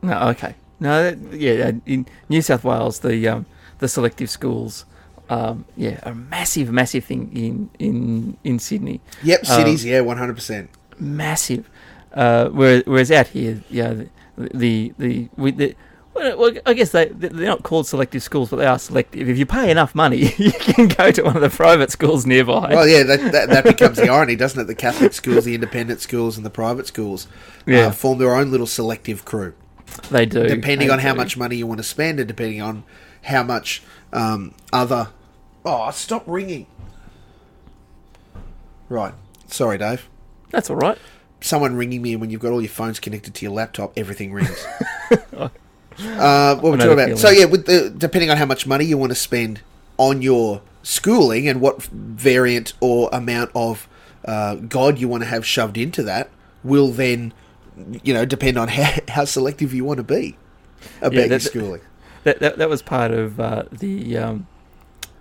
[0.00, 0.54] No, okay.
[0.80, 1.72] No, that, yeah.
[1.84, 3.46] In New South Wales, the um,
[3.78, 4.84] the selective schools,
[5.28, 9.00] um, yeah, a massive, massive thing in in in Sydney.
[9.22, 9.84] Yep, cities.
[9.84, 10.70] yeah, one hundred percent.
[11.00, 11.68] massive.
[12.12, 14.08] Uh, whereas, whereas out here, yeah, the
[14.54, 15.74] the the, we, the
[16.18, 19.28] well, I guess they they're not called selective schools, but they are selective.
[19.28, 22.70] If you pay enough money, you can go to one of the private schools nearby.
[22.74, 24.64] Well, yeah, that, that, that becomes the irony, doesn't it?
[24.64, 27.28] The Catholic schools, the independent schools, and the private schools
[27.66, 27.86] Yeah.
[27.86, 29.54] uh, form their own little selective crew,
[30.10, 32.84] they do, depending they on how much money you want to spend, and depending on
[33.22, 33.82] how much
[34.12, 35.08] um, other.
[35.64, 36.66] Oh, stop ringing!
[38.88, 39.14] Right,
[39.48, 40.08] sorry, Dave.
[40.50, 40.98] That's all right.
[41.40, 44.32] Someone ringing me, and when you've got all your phones connected to your laptop, everything
[44.32, 44.66] rings.
[46.00, 47.18] uh, what we're talking about.
[47.18, 49.60] So yeah, with the depending on how much money you want to spend
[49.96, 53.88] on your schooling and what variant or amount of
[54.24, 56.30] uh, God you want to have shoved into that,
[56.62, 57.32] will then,
[58.02, 60.36] you know, depend on how, how selective you want to be
[61.00, 61.80] about your schooling.
[62.24, 64.46] That that, that was part of uh, the um,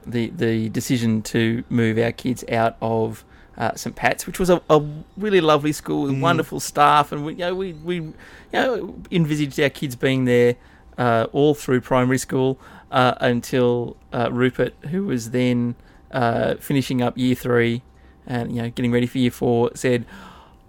[0.06, 3.24] the the decision to move our kids out of
[3.58, 4.86] uh, St Pat's, which was a, a
[5.18, 8.14] really lovely school with wonderful staff, and we you know we we you
[8.54, 10.56] know envisaged our kids being there
[10.98, 12.60] uh, all through primary school
[12.92, 15.76] uh, until uh, Rupert, who was then
[16.12, 17.82] uh, finishing up year three
[18.26, 20.06] and you know getting ready for year four, said,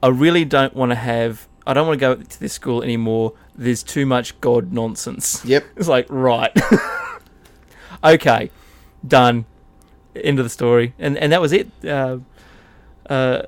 [0.03, 3.35] "I really don't want to have." I don't want to go to this school anymore.
[3.55, 5.45] There's too much God nonsense.
[5.45, 5.67] Yep.
[5.77, 6.51] It's like, right.
[8.05, 8.51] okay.
[9.07, 9.45] Done.
[10.17, 10.95] End of the story.
[10.99, 11.69] And and that was it.
[13.09, 13.43] Uh,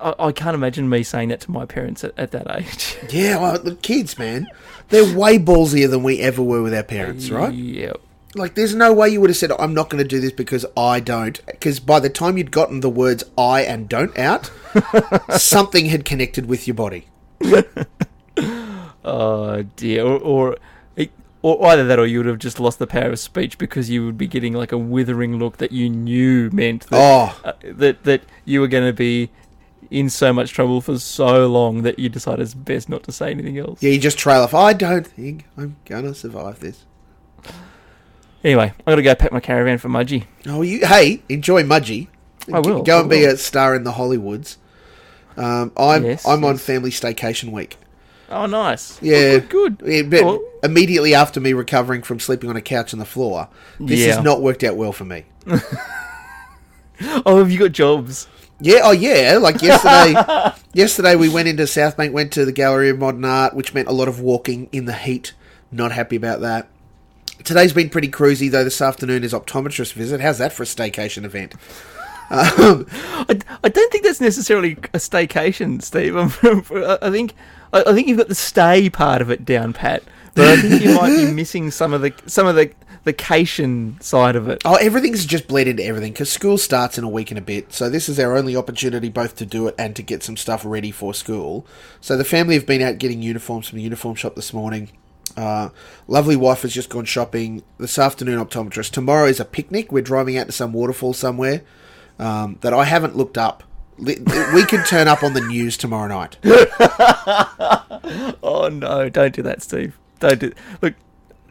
[0.00, 2.96] I, I can't imagine me saying that to my parents at, at that age.
[3.10, 4.46] Yeah, well, the kids, man,
[4.88, 7.52] they're way ballsier than we ever were with our parents, right?
[7.52, 8.00] Yep.
[8.34, 10.64] Like, there's no way you would have said, I'm not going to do this because
[10.76, 11.44] I don't.
[11.44, 14.50] Because by the time you'd gotten the words I and don't out,
[15.38, 17.06] something had connected with your body.
[19.04, 20.04] Oh dear.
[20.04, 20.56] Or, or
[21.42, 24.04] or either that, or you would have just lost the power of speech because you
[24.06, 28.04] would be getting like a withering look that you knew meant that Oh, uh, that
[28.04, 29.30] that you were going to be
[29.90, 33.30] in so much trouble for so long that you decided it's best not to say
[33.30, 33.82] anything else.
[33.82, 34.54] yeah, you just trail off.
[34.54, 36.84] I don't think I'm going to survive this.
[38.44, 40.24] Anyway, I got to go pack my caravan for Mudgee.
[40.46, 42.08] Oh, you, hey, enjoy Mudgee.
[42.52, 44.56] I will, Go I and be a star in the Hollywoods.
[45.36, 47.76] Um, I'm Yes, I'm on family staycation week.
[48.32, 49.00] Oh, nice.
[49.02, 49.78] Yeah, good.
[49.78, 49.82] good.
[49.86, 53.48] Yeah, but Well- immediately after me recovering from sleeping on a couch on the floor,
[53.78, 54.14] this Yeah.
[54.14, 55.24] has not worked out well for me.
[57.26, 58.28] Oh, have you got jobs?
[58.60, 59.38] Yeah, oh yeah.
[59.40, 63.54] Like yesterday, yesterday we went into South Bank, went to the Gallery of Modern Art,
[63.54, 65.32] which meant a lot of walking in the heat.
[65.72, 66.68] Not happy about that.
[67.42, 68.62] Today's been pretty cruisy though.
[68.62, 70.20] This afternoon is optometrist visit.
[70.20, 71.54] How's that for a staycation event?
[72.30, 72.86] Um,
[73.28, 76.16] I, I don't think that's necessarily a staycation, Steve.
[76.16, 77.34] I think
[77.72, 80.02] I, I think you've got the stay part of it down pat,
[80.34, 82.72] but I think you might be missing some of the some of the
[83.04, 84.62] the cation side of it.
[84.64, 87.72] oh, everything's just bled into everything because school starts in a week and a bit.
[87.72, 90.64] So this is our only opportunity both to do it and to get some stuff
[90.64, 91.66] ready for school.
[92.00, 94.90] So the family have been out getting uniforms from the uniform shop this morning.
[95.36, 95.70] Uh,
[96.06, 98.44] lovely wife has just gone shopping this afternoon.
[98.44, 98.90] Optometrist.
[98.90, 99.90] Tomorrow is a picnic.
[99.90, 101.62] We're driving out to some waterfall somewhere
[102.18, 103.64] um, that I haven't looked up.
[104.04, 106.36] We could turn up on the news tomorrow night.
[108.44, 109.08] Oh no!
[109.08, 109.98] Don't do that, Steve.
[110.18, 110.52] Don't do
[110.82, 110.94] look.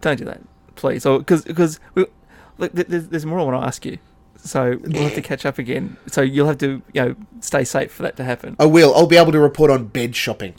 [0.01, 0.41] Don't do that,
[0.75, 1.05] please.
[1.05, 2.11] Or because because look,
[2.59, 3.97] th- there's, there's more I want to ask you.
[4.35, 5.95] So we'll have to catch up again.
[6.07, 8.55] So you'll have to you know stay safe for that to happen.
[8.59, 8.93] I will.
[8.95, 10.55] I'll be able to report on bed shopping.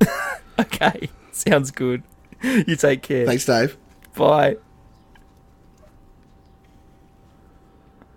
[0.58, 2.02] Okay, sounds good.
[2.42, 3.26] You take care.
[3.26, 3.76] Thanks, Dave.
[4.14, 4.56] Bye.